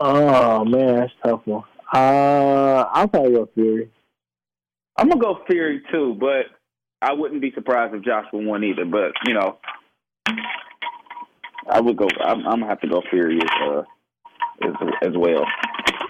Oh 0.00 0.64
man, 0.64 0.96
that's 0.96 1.12
a 1.24 1.28
tough 1.28 1.42
one. 1.44 1.64
Uh, 1.92 2.84
I'll 2.92 3.06
probably 3.06 3.32
go 3.34 3.48
Fury. 3.54 3.90
I'm 4.96 5.08
gonna 5.08 5.20
go 5.20 5.38
Fury 5.48 5.82
too, 5.92 6.16
but 6.18 6.46
I 7.00 7.12
wouldn't 7.12 7.40
be 7.40 7.52
surprised 7.52 7.94
if 7.94 8.02
Joshua 8.02 8.42
won 8.42 8.64
either. 8.64 8.84
But 8.84 9.12
you 9.26 9.34
know, 9.34 9.58
I 11.70 11.80
would 11.80 11.96
go. 11.96 12.08
I'm, 12.20 12.46
I'm 12.46 12.60
gonna 12.60 12.66
have 12.66 12.80
to 12.80 12.88
go 12.88 13.02
Fury 13.10 13.38
as 13.38 13.50
uh, 13.62 13.82
as, 14.62 14.74
as 15.02 15.12
well. 15.16 15.44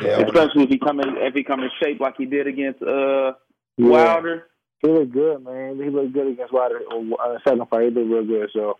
Yeah, 0.04 0.18
Especially 0.20 0.64
if 0.64 0.68
he 0.68 0.78
come 0.78 1.00
in 1.00 1.16
if 1.18 1.34
he 1.34 1.44
come 1.44 1.60
in 1.60 1.70
shape 1.82 2.00
like 2.00 2.14
he 2.16 2.26
did 2.26 2.46
against 2.46 2.82
uh 2.82 3.32
Yeah. 3.76 3.88
Wilder. 3.88 4.46
He 4.80 4.88
looked 4.88 5.12
good, 5.12 5.44
man. 5.44 5.76
He 5.76 5.90
looked 5.90 6.12
good 6.12 6.26
against 6.28 6.52
Wilder. 6.52 6.80
Uh, 6.90 7.38
second 7.46 7.68
fight, 7.68 7.84
he 7.84 7.90
looked 7.90 8.10
real 8.10 8.24
good. 8.24 8.50
So 8.52 8.78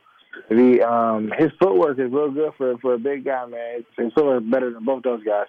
if 0.51 0.59
he, 0.59 0.83
um, 0.83 1.31
his 1.39 1.51
footwork 1.61 1.99
is 1.99 2.11
real 2.11 2.31
good 2.31 2.53
for 2.57 2.77
for 2.79 2.95
a 2.95 2.99
big 2.99 3.25
guy, 3.25 3.47
man. 3.47 3.85
His 3.97 4.13
footwork 4.13 4.43
is 4.43 4.51
better 4.51 4.73
than 4.73 4.85
both 4.85 5.05
those 5.05 5.23
guys. 5.23 5.47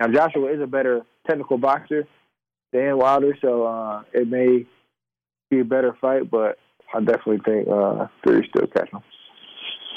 Now 0.00 0.08
Joshua 0.08 0.52
is 0.52 0.60
a 0.60 0.66
better 0.66 1.02
technical 1.28 1.58
boxer 1.58 2.06
than 2.72 2.98
Wilder, 2.98 3.36
so 3.40 3.64
uh, 3.64 4.02
it 4.12 4.26
may 4.28 4.66
be 5.50 5.60
a 5.60 5.64
better 5.64 5.96
fight. 6.00 6.30
But 6.30 6.58
I 6.92 7.00
definitely 7.00 7.40
think 7.44 7.68
uh, 7.68 8.08
Fury 8.24 8.48
still 8.54 8.66
catch 8.66 8.90
him. 8.90 9.02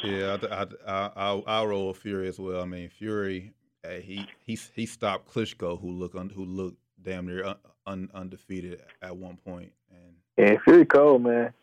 Yeah, 0.04 0.38
I, 0.52 0.56
I, 0.56 0.66
I, 0.86 1.12
I'll, 1.16 1.44
I'll 1.48 1.68
roll 1.68 1.88
with 1.88 1.98
Fury 1.98 2.28
as 2.28 2.40
well. 2.40 2.62
I 2.62 2.66
mean, 2.66 2.90
Fury, 2.90 3.54
uh, 3.86 4.00
he 4.02 4.26
he 4.46 4.58
he 4.76 4.86
stopped 4.86 5.34
Klitschko, 5.34 5.80
who 5.80 5.92
looked 5.92 6.16
un, 6.16 6.30
who 6.30 6.46
looked 6.46 6.78
damn 7.02 7.26
near 7.28 7.46
un, 7.46 7.56
un, 7.86 8.10
undefeated 8.14 8.82
at 9.02 9.16
one 9.16 9.38
point, 9.38 9.72
and 9.92 10.16
Yeah, 10.38 10.58
Fury 10.64 10.86
cold, 10.86 11.22
man. 11.24 11.54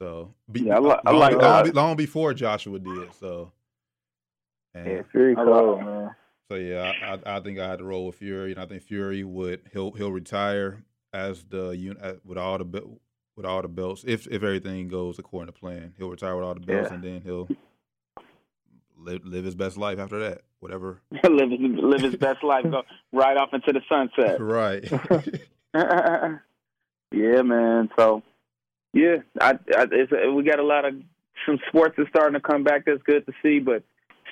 so 0.00 0.32
be, 0.50 0.60
Yeah, 0.62 0.76
I 0.76 0.78
li- 0.80 0.94
I 1.06 1.10
long, 1.10 1.20
like 1.20 1.36
long, 1.36 1.70
long 1.72 1.96
before 1.96 2.34
Joshua 2.34 2.78
did. 2.78 3.12
So, 3.14 3.52
and 4.74 4.86
Yeah, 4.86 5.02
Fury 5.12 5.32
I 5.36 5.44
cold, 5.44 5.80
man. 5.84 6.10
So 6.50 6.56
yeah, 6.56 6.92
I, 7.02 7.14
I 7.30 7.36
I 7.36 7.40
think 7.40 7.58
I 7.58 7.68
had 7.68 7.78
to 7.80 7.84
roll 7.84 8.06
with 8.06 8.16
Fury, 8.16 8.52
and 8.52 8.60
I 8.60 8.66
think 8.66 8.82
Fury 8.82 9.22
would 9.24 9.62
he'll 9.72 9.92
he'll 9.92 10.12
retire 10.12 10.82
as 11.12 11.44
the 11.44 11.70
un- 11.72 11.98
uh, 12.00 12.14
with 12.24 12.38
all 12.38 12.56
the 12.58 12.64
with 13.36 13.44
all 13.46 13.60
the 13.62 13.68
belts 13.68 14.04
if 14.06 14.26
if 14.28 14.42
everything 14.42 14.88
goes 14.88 15.18
according 15.18 15.52
to 15.52 15.58
plan. 15.58 15.92
He'll 15.98 16.10
retire 16.10 16.34
with 16.36 16.44
all 16.44 16.54
the 16.54 16.60
belts, 16.60 16.88
Yeah. 16.88 16.94
and 16.94 17.04
then 17.04 17.20
he'll 17.20 17.48
live 18.98 19.24
live 19.24 19.44
his 19.44 19.54
best 19.54 19.76
life 19.76 19.98
after 19.98 20.18
that. 20.20 20.42
Whatever. 20.60 21.00
live 21.24 21.50
his 21.50 21.60
live 21.60 22.00
his 22.00 22.16
best 22.16 22.42
life, 22.42 22.64
go 22.64 22.82
right 23.12 23.36
off 23.36 23.50
into 23.52 23.72
the 23.72 23.80
sunset. 23.88 24.40
right. 24.40 24.84
yeah, 27.12 27.42
man. 27.42 27.90
So, 27.98 28.22
yeah, 28.92 29.16
I, 29.40 29.52
I 29.76 29.86
it's, 29.92 30.12
we 30.34 30.42
got 30.44 30.58
a 30.58 30.64
lot 30.64 30.84
of 30.84 30.94
some 31.46 31.58
sports 31.68 31.94
that's 31.96 32.10
starting 32.10 32.34
to 32.34 32.40
come 32.40 32.64
back. 32.64 32.84
That's 32.86 33.02
good 33.04 33.24
to 33.26 33.32
see, 33.42 33.58
but 33.60 33.82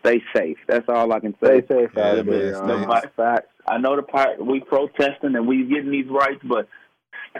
stay 0.00 0.22
safe. 0.34 0.58
That's 0.68 0.88
all 0.88 1.12
I 1.12 1.20
can 1.20 1.34
say. 1.42 1.62
Stay 1.64 1.74
safe 1.74 1.90
Yeah, 1.96 2.02
out 2.04 2.26
man, 2.26 2.26
there. 2.26 2.54
stay- 2.54 3.08
Facts. 3.16 3.48
I 3.68 3.78
know 3.78 3.96
the 3.96 4.02
part 4.02 4.44
we 4.44 4.60
protesting 4.60 5.34
and 5.34 5.46
we 5.46 5.64
getting 5.64 5.90
these 5.90 6.08
rights, 6.08 6.40
but 6.44 6.68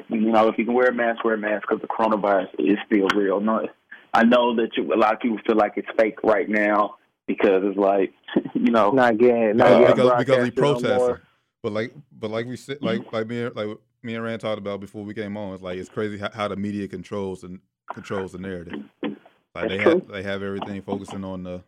you 0.08 0.20
know 0.20 0.48
if 0.48 0.58
you 0.58 0.64
can 0.64 0.74
wear 0.74 0.88
a 0.88 0.94
mask, 0.94 1.24
wear 1.24 1.34
a 1.34 1.38
mask 1.38 1.66
because 1.68 1.80
the 1.80 1.86
coronavirus 1.88 2.48
is 2.58 2.76
still 2.86 3.06
real. 3.14 3.40
No, 3.40 3.66
I 4.12 4.24
know 4.24 4.56
that 4.56 4.70
you, 4.76 4.92
a 4.92 4.96
lot 4.96 5.14
of 5.14 5.20
people 5.20 5.38
feel 5.46 5.56
like 5.56 5.74
it's 5.76 5.88
fake 5.98 6.18
right 6.24 6.48
now 6.48 6.96
because 7.26 7.62
it's 7.64 7.78
like 7.78 8.12
you 8.54 8.70
know 8.70 8.90
Not 8.90 9.18
getting, 9.18 9.56
not 9.56 9.66
Uh, 9.72 9.78
getting 9.78 9.94
because 9.96 10.18
because 10.18 10.44
he 10.44 10.50
broadcasted 10.50 10.98
no 10.98 11.18
but 11.62 11.72
like 11.72 11.92
but 12.12 12.30
like 12.30 12.46
we 12.46 12.56
said 12.56 12.78
like 12.80 13.12
like 13.12 13.26
me 13.26 13.42
and- 13.42 13.56
like 13.56 13.68
me 14.02 14.14
and 14.14 14.22
Rand 14.22 14.40
talked 14.40 14.58
about 14.58 14.78
before 14.78 15.02
we 15.04 15.14
came 15.14 15.36
on. 15.36 15.54
It's 15.54 15.62
like 15.62 15.78
it's 15.78 15.88
crazy 15.88 16.16
how, 16.16 16.30
how 16.32 16.46
the 16.46 16.54
media 16.54 16.86
controls 16.86 17.42
and 17.42 17.58
controls 17.92 18.30
the 18.32 18.38
narrative. 18.38 18.74
Like 19.02 19.68
they 19.68 19.78
That's 19.78 19.90
have 19.90 20.08
they 20.08 20.22
have 20.22 20.42
everything 20.44 20.80
focusing 20.82 21.24
on 21.24 21.42
the 21.42 21.62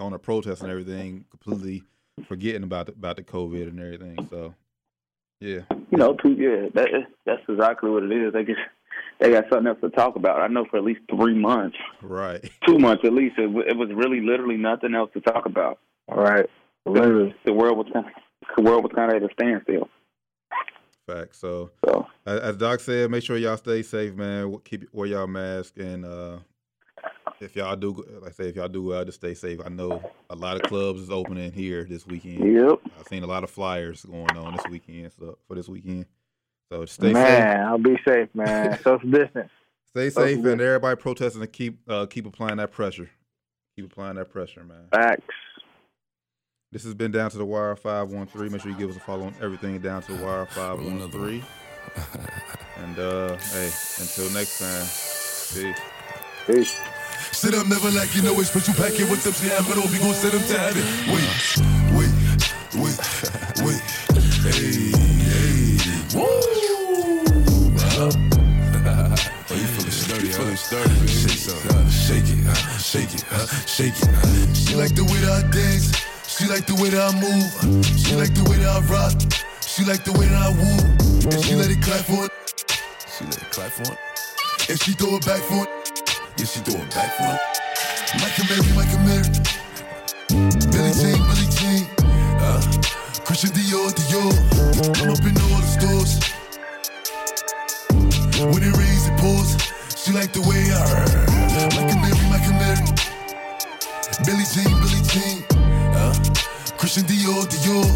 on 0.00 0.12
the 0.12 0.18
protest 0.18 0.62
and 0.62 0.70
everything, 0.70 1.26
completely 1.30 1.84
forgetting 2.26 2.64
about 2.64 2.86
the, 2.86 2.92
about 2.92 3.16
the 3.16 3.22
COVID 3.22 3.68
and 3.68 3.78
everything. 3.78 4.26
So 4.30 4.54
yeah, 5.38 5.60
you 5.90 5.98
know, 5.98 6.14
two, 6.14 6.32
yeah, 6.32 6.68
that, 6.74 6.88
that's 7.24 7.42
exactly 7.48 7.88
what 7.90 8.02
it 8.02 8.10
is. 8.10 8.32
They 8.32 8.44
just 8.44 8.58
they 9.20 9.30
got 9.30 9.44
something 9.50 9.66
else 9.66 9.78
to 9.82 9.90
talk 9.90 10.16
about. 10.16 10.40
I 10.40 10.48
know 10.48 10.64
for 10.70 10.78
at 10.78 10.84
least 10.84 11.00
three 11.14 11.34
months, 11.34 11.76
right. 12.02 12.42
two 12.66 12.78
months 12.78 13.04
at 13.04 13.12
least, 13.12 13.38
it, 13.38 13.46
w- 13.46 13.66
it 13.66 13.76
was 13.76 13.90
really 13.94 14.20
literally 14.20 14.56
nothing 14.56 14.94
else 14.94 15.10
to 15.14 15.20
talk 15.20 15.46
about. 15.46 15.78
All 16.08 16.22
right. 16.22 16.46
Literally. 16.86 17.34
The 17.44 17.52
world 17.52 17.78
was 17.78 17.86
kind 17.92 18.06
of, 18.06 18.12
the 18.56 18.62
world 18.62 18.82
was 18.82 18.92
kind 18.94 19.12
of 19.12 19.22
at 19.22 19.30
a 19.30 19.32
standstill. 19.34 19.88
Fact. 21.06 21.36
So 21.36 21.70
So 21.84 22.06
as, 22.26 22.40
as 22.40 22.56
Doc 22.56 22.80
said, 22.80 23.10
make 23.10 23.22
sure 23.22 23.36
y'all 23.36 23.56
stay 23.56 23.82
safe, 23.82 24.14
man. 24.14 24.56
Keep 24.64 24.88
wear 24.92 25.06
y'all 25.06 25.26
mask 25.26 25.76
and 25.78 26.04
uh 26.04 26.38
if 27.40 27.56
y'all 27.56 27.76
do, 27.76 28.04
like 28.20 28.32
I 28.32 28.34
say, 28.34 28.48
if 28.50 28.56
y'all 28.56 28.68
do 28.68 28.84
go 28.84 28.98
out, 28.98 29.06
just 29.06 29.18
stay 29.18 29.32
safe. 29.34 29.60
I 29.64 29.70
know 29.70 30.02
a 30.28 30.36
lot 30.36 30.56
of 30.56 30.62
clubs 30.62 31.00
is 31.00 31.10
opening 31.10 31.50
here 31.52 31.84
this 31.84 32.06
weekend. 32.06 32.54
yep, 32.54 32.78
I've 32.98 33.08
seen 33.08 33.22
a 33.22 33.26
lot 33.26 33.44
of 33.44 33.50
flyers 33.50 34.04
going 34.04 34.36
on 34.36 34.56
this 34.56 34.66
weekend, 34.70 35.10
so 35.18 35.38
for 35.48 35.54
this 35.54 35.68
weekend. 35.68 36.04
So 36.70 36.84
stay 36.86 37.12
man, 37.12 37.26
safe, 37.26 37.38
Man, 37.38 37.66
I'll 37.66 37.78
be 37.78 37.98
safe, 38.06 38.28
man. 38.34 38.78
Social 38.84 39.10
distance. 39.10 39.50
stay 39.88 40.10
safe, 40.10 40.44
and 40.44 40.60
everybody 40.60 40.96
protesting 40.96 41.40
to 41.40 41.46
keep 41.48 41.80
uh, 41.88 42.06
keep 42.06 42.26
applying 42.26 42.58
that 42.58 42.70
pressure. 42.70 43.10
Keep 43.76 43.86
applying 43.86 44.16
that 44.16 44.30
pressure, 44.30 44.62
man. 44.64 44.86
Facts. 44.92 45.22
This 46.72 46.84
has 46.84 46.94
been 46.94 47.10
down 47.10 47.30
to 47.30 47.38
the 47.38 47.44
wire 47.44 47.74
five 47.74 48.10
one 48.10 48.26
three. 48.26 48.48
Make 48.48 48.60
sure 48.60 48.70
you 48.70 48.78
give 48.78 48.90
us 48.90 48.96
a 48.96 49.00
follow 49.00 49.24
on 49.26 49.34
everything 49.42 49.80
down 49.80 50.02
to 50.02 50.12
the 50.12 50.24
wire 50.24 50.46
five 50.46 50.78
one 50.82 51.10
three. 51.10 51.42
And 52.80 52.98
uh, 52.98 53.36
hey, 53.36 53.70
until 54.00 54.30
next 54.30 54.58
time, 54.58 54.86
peace. 55.52 55.78
Peace. 56.46 56.80
Sit 57.36 57.54
up, 57.54 57.66
never 57.66 57.90
like 57.90 58.14
you 58.16 58.22
know 58.22 58.32
it. 58.40 58.46
Special 58.46 58.72
packet 58.72 59.10
with 59.10 59.22
them, 59.22 59.34
say 59.34 59.54
I'm 59.54 59.64
gonna 59.64 59.82
be 59.92 59.98
gon' 59.98 60.14
send 60.14 60.32
them 60.32 60.42
to 60.48 60.58
heaven. 60.58 60.82
Wait, 61.12 61.28
wait, 61.92 62.12
wait, 62.80 62.98
wait. 63.66 63.80
Hey, 64.40 64.90
hey, 65.28 66.18
woo! 66.18 66.49
30. 70.70 70.86
Shake, 71.10 71.50
uh, 71.50 71.90
shake 71.90 72.30
it, 72.30 72.46
uh, 72.46 72.54
shake 72.78 73.10
it, 73.12 73.24
uh, 73.32 73.46
shake 73.66 73.90
it. 73.90 74.06
Uh. 74.06 74.54
She 74.54 74.76
like 74.76 74.94
the 74.94 75.02
way 75.02 75.18
that 75.26 75.42
I 75.42 75.50
dance. 75.50 75.90
She 76.30 76.46
like 76.46 76.64
the 76.64 76.78
way 76.78 76.90
that 76.94 77.10
I 77.10 77.12
move. 77.18 77.50
She 77.98 78.14
like 78.14 78.30
the 78.38 78.46
way 78.46 78.62
that 78.62 78.70
I 78.70 78.80
rock. 78.86 79.18
She 79.66 79.82
like 79.82 80.06
the 80.06 80.14
way 80.14 80.30
that 80.30 80.38
I 80.38 80.54
woo. 80.54 80.78
And 81.26 81.42
she 81.42 81.58
let 81.58 81.74
it 81.74 81.82
clap 81.82 82.06
for 82.06 82.22
it. 82.22 82.30
She 83.10 83.26
let 83.26 83.42
it 83.42 83.50
clap 83.50 83.74
for 83.74 83.90
it. 83.90 83.98
And 84.70 84.78
she 84.78 84.92
throw 84.94 85.18
it 85.18 85.26
back 85.26 85.42
for 85.42 85.66
it. 85.66 85.70
Yeah, 86.38 86.46
she 86.46 86.62
throw 86.62 86.78
it 86.78 86.94
back 86.94 87.18
for 87.18 87.26
it. 87.26 87.42
Michael 88.22 88.46
Mary, 88.46 88.70
Michael 88.78 89.02
Mary. 89.10 89.26
Billie 90.70 90.94
Jean, 90.94 91.18
Billie 91.18 91.50
Jean. 91.50 91.82
Uh, 92.38 92.62
Christian 93.26 93.50
Dior, 93.58 93.90
Dior. 93.90 94.30
I'm 95.02 95.10
up 95.10 95.26
in 95.26 95.34
all 95.34 95.58
the 95.58 95.66
stores. 95.66 96.14
When 98.38 98.62
it 98.62 98.70
rains, 98.78 99.10
it 99.10 99.18
pours. 99.18 99.79
She 100.10 100.16
like 100.16 100.32
the 100.32 100.40
way 100.40 100.66
I 100.74 100.82
heard. 100.90 101.30
Michael 101.70 102.00
Mary, 102.02 102.26
Michael 102.34 102.58
Mary. 102.58 102.82
Billie 104.26 104.48
Jean, 104.50 104.74
Billie 104.82 105.06
Jean. 105.06 105.38
Uh, 105.94 106.10
Christian 106.76 107.04
Dior, 107.04 107.46
Dior. 107.46 107.86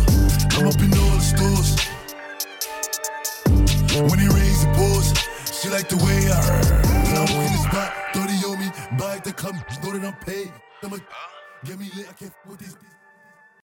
I'm 0.54 0.68
up 0.68 0.78
in 0.78 0.94
all 0.94 1.10
the 1.10 1.26
stores. 1.26 1.74
When 3.98 4.20
it 4.20 4.30
rains, 4.30 4.62
it 4.62 4.72
pours. 4.76 5.10
She 5.58 5.68
like 5.70 5.88
the 5.88 5.96
way 6.06 6.30
I. 6.30 6.38
When 7.02 7.16
I 7.16 7.22
walk 7.34 7.46
in 7.46 7.52
the 7.52 7.62
spot, 7.66 7.92
30 8.14 8.46
on 8.46 8.60
me, 8.60 8.70
buy 8.96 9.18
the 9.18 9.32
come, 9.32 9.56
know 9.82 9.98
that 9.98 10.06
I'm 10.06 10.14
paid. 10.24 10.52
I'm 10.84 10.92
a, 10.92 10.98
get 11.64 11.80
me 11.80 11.90
lit, 11.96 12.06
I 12.08 12.12
can't 12.12 12.32
with 12.46 12.60
these. 12.60 12.93